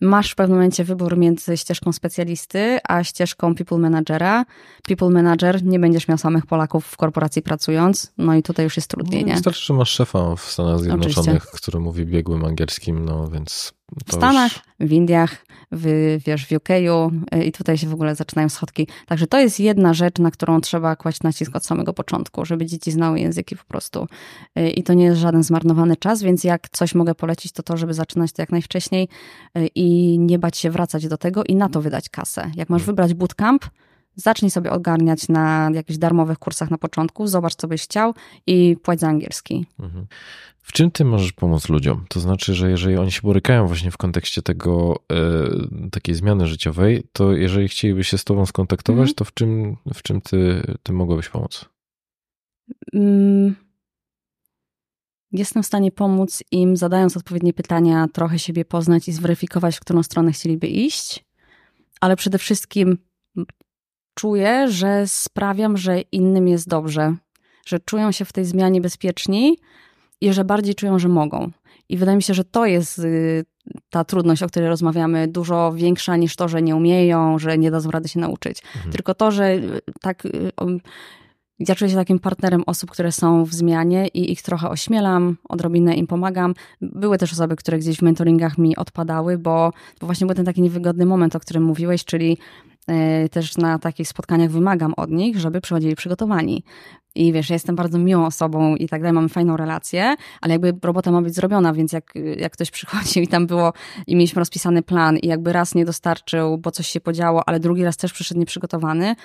[0.04, 4.44] masz w pewnym momencie wybór między ścieżką specjalisty a ścieżką people managera.
[4.88, 8.90] People manager, nie będziesz miał samych Polaków w korporacji pracując, no i tutaj już jest
[8.90, 9.34] trudniej, no, nie?
[9.34, 11.56] Wystarczy, że masz szefa w Stanach Zjednoczonych, Oczywiście.
[11.56, 13.72] który mówi biegłym angielskim, no więc
[14.06, 14.88] w Stanach, już...
[14.88, 18.88] w Indiach, w, wiesz, w UK'u y, i tutaj się w ogóle zaczynają schodki.
[19.06, 22.92] Także to jest jedna rzecz, na którą trzeba kłaść nacisk od samego początku, żeby dzieci
[22.92, 24.06] znały języki po prostu.
[24.58, 27.76] Y, I to nie jest żaden zmarnowany czas, więc jak coś mogę polecić, to to,
[27.76, 29.08] żeby zaczynać to jak najwcześniej
[29.58, 32.50] y, i nie bać się wracać do tego i na to wydać kasę.
[32.56, 32.86] Jak masz mhm.
[32.86, 33.64] wybrać bootcamp,
[34.16, 38.14] zacznij sobie ogarniać na jakichś darmowych kursach na początku, zobacz, co byś chciał
[38.46, 39.66] i płać za angielski.
[39.80, 40.06] Mhm.
[40.60, 42.04] W czym ty możesz pomóc ludziom?
[42.08, 47.02] To znaczy, że jeżeli oni się borykają właśnie w kontekście tego, e, takiej zmiany życiowej,
[47.12, 49.14] to jeżeli chcieliby się z tobą skontaktować, mhm.
[49.14, 51.64] to w czym, w czym ty, ty mogłabyś pomóc?
[52.92, 53.54] Mm.
[55.32, 60.02] Jestem w stanie pomóc im, zadając odpowiednie pytania, trochę siebie poznać i zweryfikować, w którą
[60.02, 61.24] stronę chcieliby iść,
[62.00, 62.98] ale przede wszystkim
[64.14, 67.16] czuję, że sprawiam, że innym jest dobrze,
[67.66, 69.58] że czują się w tej zmianie bezpieczni
[70.20, 71.50] i że bardziej czują, że mogą.
[71.88, 73.44] I wydaje mi się, że to jest y,
[73.90, 77.90] ta trudność, o której rozmawiamy, dużo większa niż to, że nie umieją, że nie dadzą
[77.90, 78.62] rady się nauczyć.
[78.76, 78.92] Mhm.
[78.92, 80.26] Tylko to, że y, tak.
[80.26, 80.52] Y,
[81.58, 85.94] ja czuję się takim partnerem osób, które są w zmianie i ich trochę ośmielam, odrobinę
[85.94, 86.54] im pomagam.
[86.80, 90.62] Były też osoby, które gdzieś w mentoringach mi odpadały, bo, bo właśnie był ten taki
[90.62, 92.38] niewygodny moment, o którym mówiłeś, czyli
[93.30, 96.64] też na takich spotkaniach wymagam od nich, żeby przychodzili przygotowani.
[97.14, 100.74] I wiesz, ja jestem bardzo miłą osobą i tak dalej, mamy fajną relację, ale jakby
[100.82, 103.72] robota ma być zrobiona, więc jak, jak ktoś przychodził i tam było,
[104.06, 107.84] i mieliśmy rozpisany plan i jakby raz nie dostarczył, bo coś się podziało, ale drugi
[107.84, 109.16] raz też przyszedł nieprzygotowany,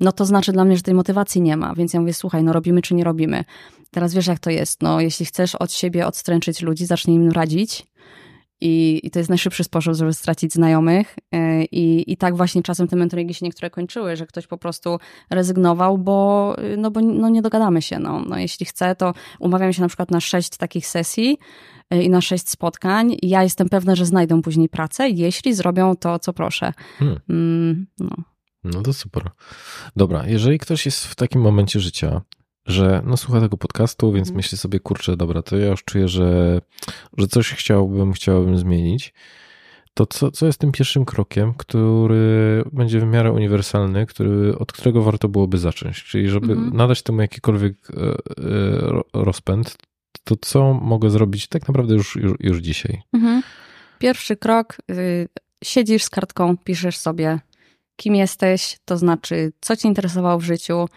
[0.00, 1.74] no to znaczy dla mnie, że tej motywacji nie ma.
[1.74, 3.44] Więc ja mówię, słuchaj, no robimy czy nie robimy.
[3.90, 4.82] Teraz wiesz, jak to jest.
[4.82, 7.86] No, jeśli chcesz od siebie odstręczyć ludzi, zacznij im radzić,
[8.60, 11.16] i, I, to jest najszybszy sposób, żeby stracić znajomych.
[11.32, 14.98] E, I, I tak właśnie czasem te mentoringi się niektóre kończyły, że ktoś po prostu
[15.30, 17.98] rezygnował, bo, no bo no nie dogadamy się.
[17.98, 18.20] No.
[18.20, 21.38] no jeśli chce, to umawiam się na przykład na sześć takich sesji
[21.90, 23.16] e, i na sześć spotkań.
[23.22, 26.72] Ja jestem pewna, że znajdą później pracę, jeśli zrobią to, co proszę.
[26.98, 27.20] Hmm.
[27.28, 28.16] Mm, no.
[28.64, 29.30] No to super.
[29.96, 32.20] Dobra, jeżeli ktoś jest w takim momencie życia,
[32.68, 34.36] że no słucha tego podcastu, więc mm.
[34.36, 36.60] myśli sobie, kurczę, dobra, to ja już czuję, że,
[37.18, 39.14] że coś chciałbym, chciałbym zmienić.
[39.94, 45.02] To co, co jest tym pierwszym krokiem, który będzie w miarę uniwersalny, który, od którego
[45.02, 46.04] warto byłoby zacząć?
[46.04, 46.76] Czyli żeby mm.
[46.76, 48.14] nadać temu jakikolwiek e, e,
[49.12, 49.76] rozpęd,
[50.24, 53.02] to co mogę zrobić tak naprawdę już, już, już dzisiaj?
[53.12, 53.42] Mhm.
[53.98, 55.28] Pierwszy krok, y,
[55.64, 57.38] siedzisz z kartką, piszesz sobie,
[57.96, 60.88] kim jesteś, to znaczy, co cię interesowało w życiu,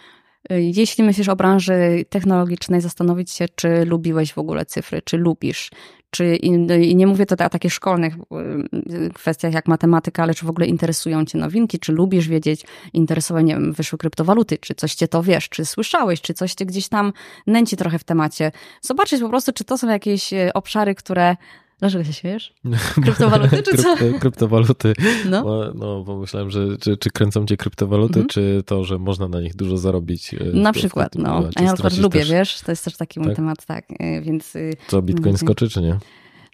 [0.49, 5.71] jeśli myślisz o branży technologicznej, zastanowić się, czy lubiłeś w ogóle cyfry, czy lubisz.
[6.09, 10.49] Czy, I nie mówię to o takich szkolnych y, kwestiach jak matematyka, ale czy w
[10.49, 15.07] ogóle interesują cię nowinki, czy lubisz wiedzieć, interesować, nie wiem, wyszły kryptowaluty, czy coś cię
[15.07, 17.13] to wiesz, czy słyszałeś, czy coś cię gdzieś tam
[17.47, 18.51] nęci trochę w temacie.
[18.81, 21.35] Zobaczyć po prostu, czy to są jakieś y, obszary, które
[21.81, 22.53] Dlaczego się śmiejesz?
[23.03, 23.95] Kryptowaluty czy co?
[24.19, 24.93] kryptowaluty.
[25.29, 25.43] No.
[25.43, 28.27] Bo, no, bo myślałem, że czy, czy kręcą cię kryptowaluty, mhm.
[28.27, 30.33] czy to, że można na nich dużo zarobić.
[30.33, 31.49] E, na przykład, no.
[31.55, 32.31] A ja na przykład lubię, też.
[32.31, 33.35] wiesz, to jest też taki mój tak?
[33.35, 34.55] temat, tak, e, więc...
[34.55, 35.97] Y, co, Bitcoin skoczy, czy nie?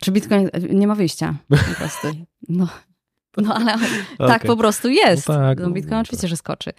[0.01, 2.07] Czy Bitcoin, nie ma wyjścia po prostu.
[2.49, 2.67] No,
[3.37, 4.27] no ale okay.
[4.27, 5.27] tak po prostu jest.
[5.27, 6.29] No tak, no, Bitcoin no, oczywiście, tak.
[6.29, 6.71] że skoczy.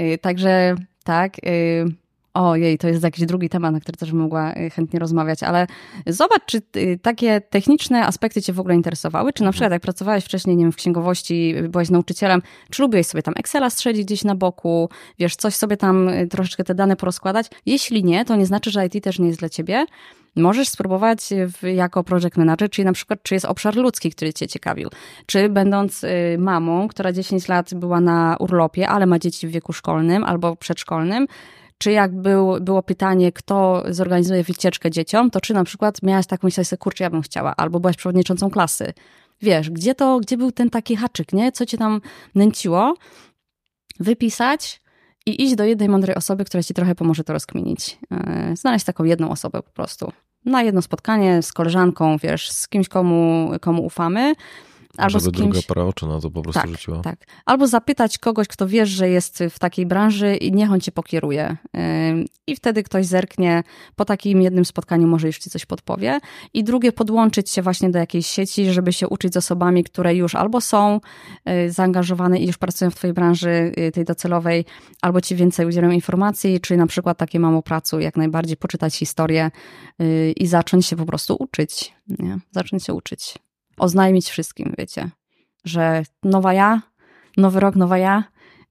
[0.00, 0.74] Y, także
[1.04, 1.84] tak, y,
[2.34, 5.66] Ojej, to jest jakiś drugi temat, na który też bym mogła y, chętnie rozmawiać, ale
[6.06, 9.32] zobacz, czy y, takie techniczne aspekty cię w ogóle interesowały?
[9.32, 13.22] Czy na przykład jak pracowałeś wcześniej, nie wiem, w księgowości, byłeś nauczycielem, czy lubiłeś sobie
[13.22, 14.88] tam Excela strzelić gdzieś na boku,
[15.18, 17.46] wiesz, coś sobie tam y, troszeczkę te dane porozkładać?
[17.66, 19.86] Jeśli nie, to nie znaczy, że IT też nie jest dla ciebie.
[20.36, 24.48] Możesz spróbować w, jako project manager, czyli na przykład, czy jest obszar ludzki, który cię
[24.48, 24.88] ciekawił.
[25.26, 26.04] Czy będąc
[26.38, 31.26] mamą, która 10 lat była na urlopie, ale ma dzieci w wieku szkolnym albo przedszkolnym,
[31.78, 36.46] czy jak był, było pytanie, kto zorganizuje wycieczkę dzieciom, to czy na przykład miałaś taką
[36.46, 38.92] myśl, że kurczę, ja bym chciała, albo byłaś przewodniczącą klasy.
[39.42, 41.52] Wiesz, gdzie to, gdzie był ten taki haczyk, nie?
[41.52, 42.00] Co cię tam
[42.34, 42.94] nęciło?
[44.00, 44.80] Wypisać
[45.26, 47.98] i iść do jednej mądrej osoby, która ci trochę pomoże to rozkminić.
[48.10, 50.12] E, znaleźć taką jedną osobę po prostu.
[50.44, 54.34] Na jedno spotkanie z koleżanką, wiesz, z kimś, komu, komu ufamy
[54.96, 55.52] Albo Żeby kimś...
[55.52, 57.00] druga para oczu na to po prostu tak, rzuciła.
[57.00, 57.26] Tak.
[57.44, 61.56] Albo zapytać kogoś, kto wiesz, że jest w takiej branży i niech on cię pokieruje.
[62.46, 63.62] I wtedy ktoś zerknie,
[63.96, 66.20] po takim jednym spotkaniu może już ci coś podpowie.
[66.54, 70.34] I drugie, podłączyć się właśnie do jakiejś sieci, żeby się uczyć z osobami, które już
[70.34, 71.00] albo są
[71.48, 74.64] y, zaangażowane i już pracują w twojej branży y, tej docelowej,
[75.02, 79.50] albo ci więcej udzielą informacji, czyli na przykład takie mało pracu, jak najbardziej poczytać historię
[80.02, 81.94] y, i zacząć się po prostu uczyć.
[82.08, 82.38] Nie?
[82.50, 83.34] Zacząć się uczyć
[83.78, 85.10] oznajmić wszystkim, wiecie,
[85.64, 86.82] że nowa ja,
[87.36, 88.24] nowy rok, nowa ja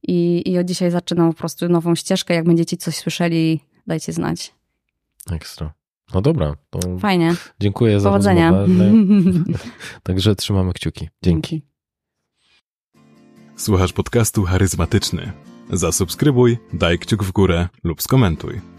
[0.03, 2.33] i, i od dzisiaj zaczynam po prostu nową ścieżkę.
[2.33, 4.53] Jak będziecie coś słyszeli, dajcie znać.
[5.31, 5.73] Ekstra.
[6.13, 6.55] No dobra.
[6.99, 7.35] Fajnie.
[7.59, 8.51] Dziękuję Powodzenia.
[8.51, 8.91] za rozmowę.
[10.03, 11.09] Także trzymamy kciuki.
[11.21, 11.49] Dzięki.
[11.49, 11.73] Dzięki.
[13.55, 15.31] Słuchasz podcastu charyzmatyczny.
[15.69, 18.72] Zasubskrybuj, daj kciuk w górę lub skomentuj.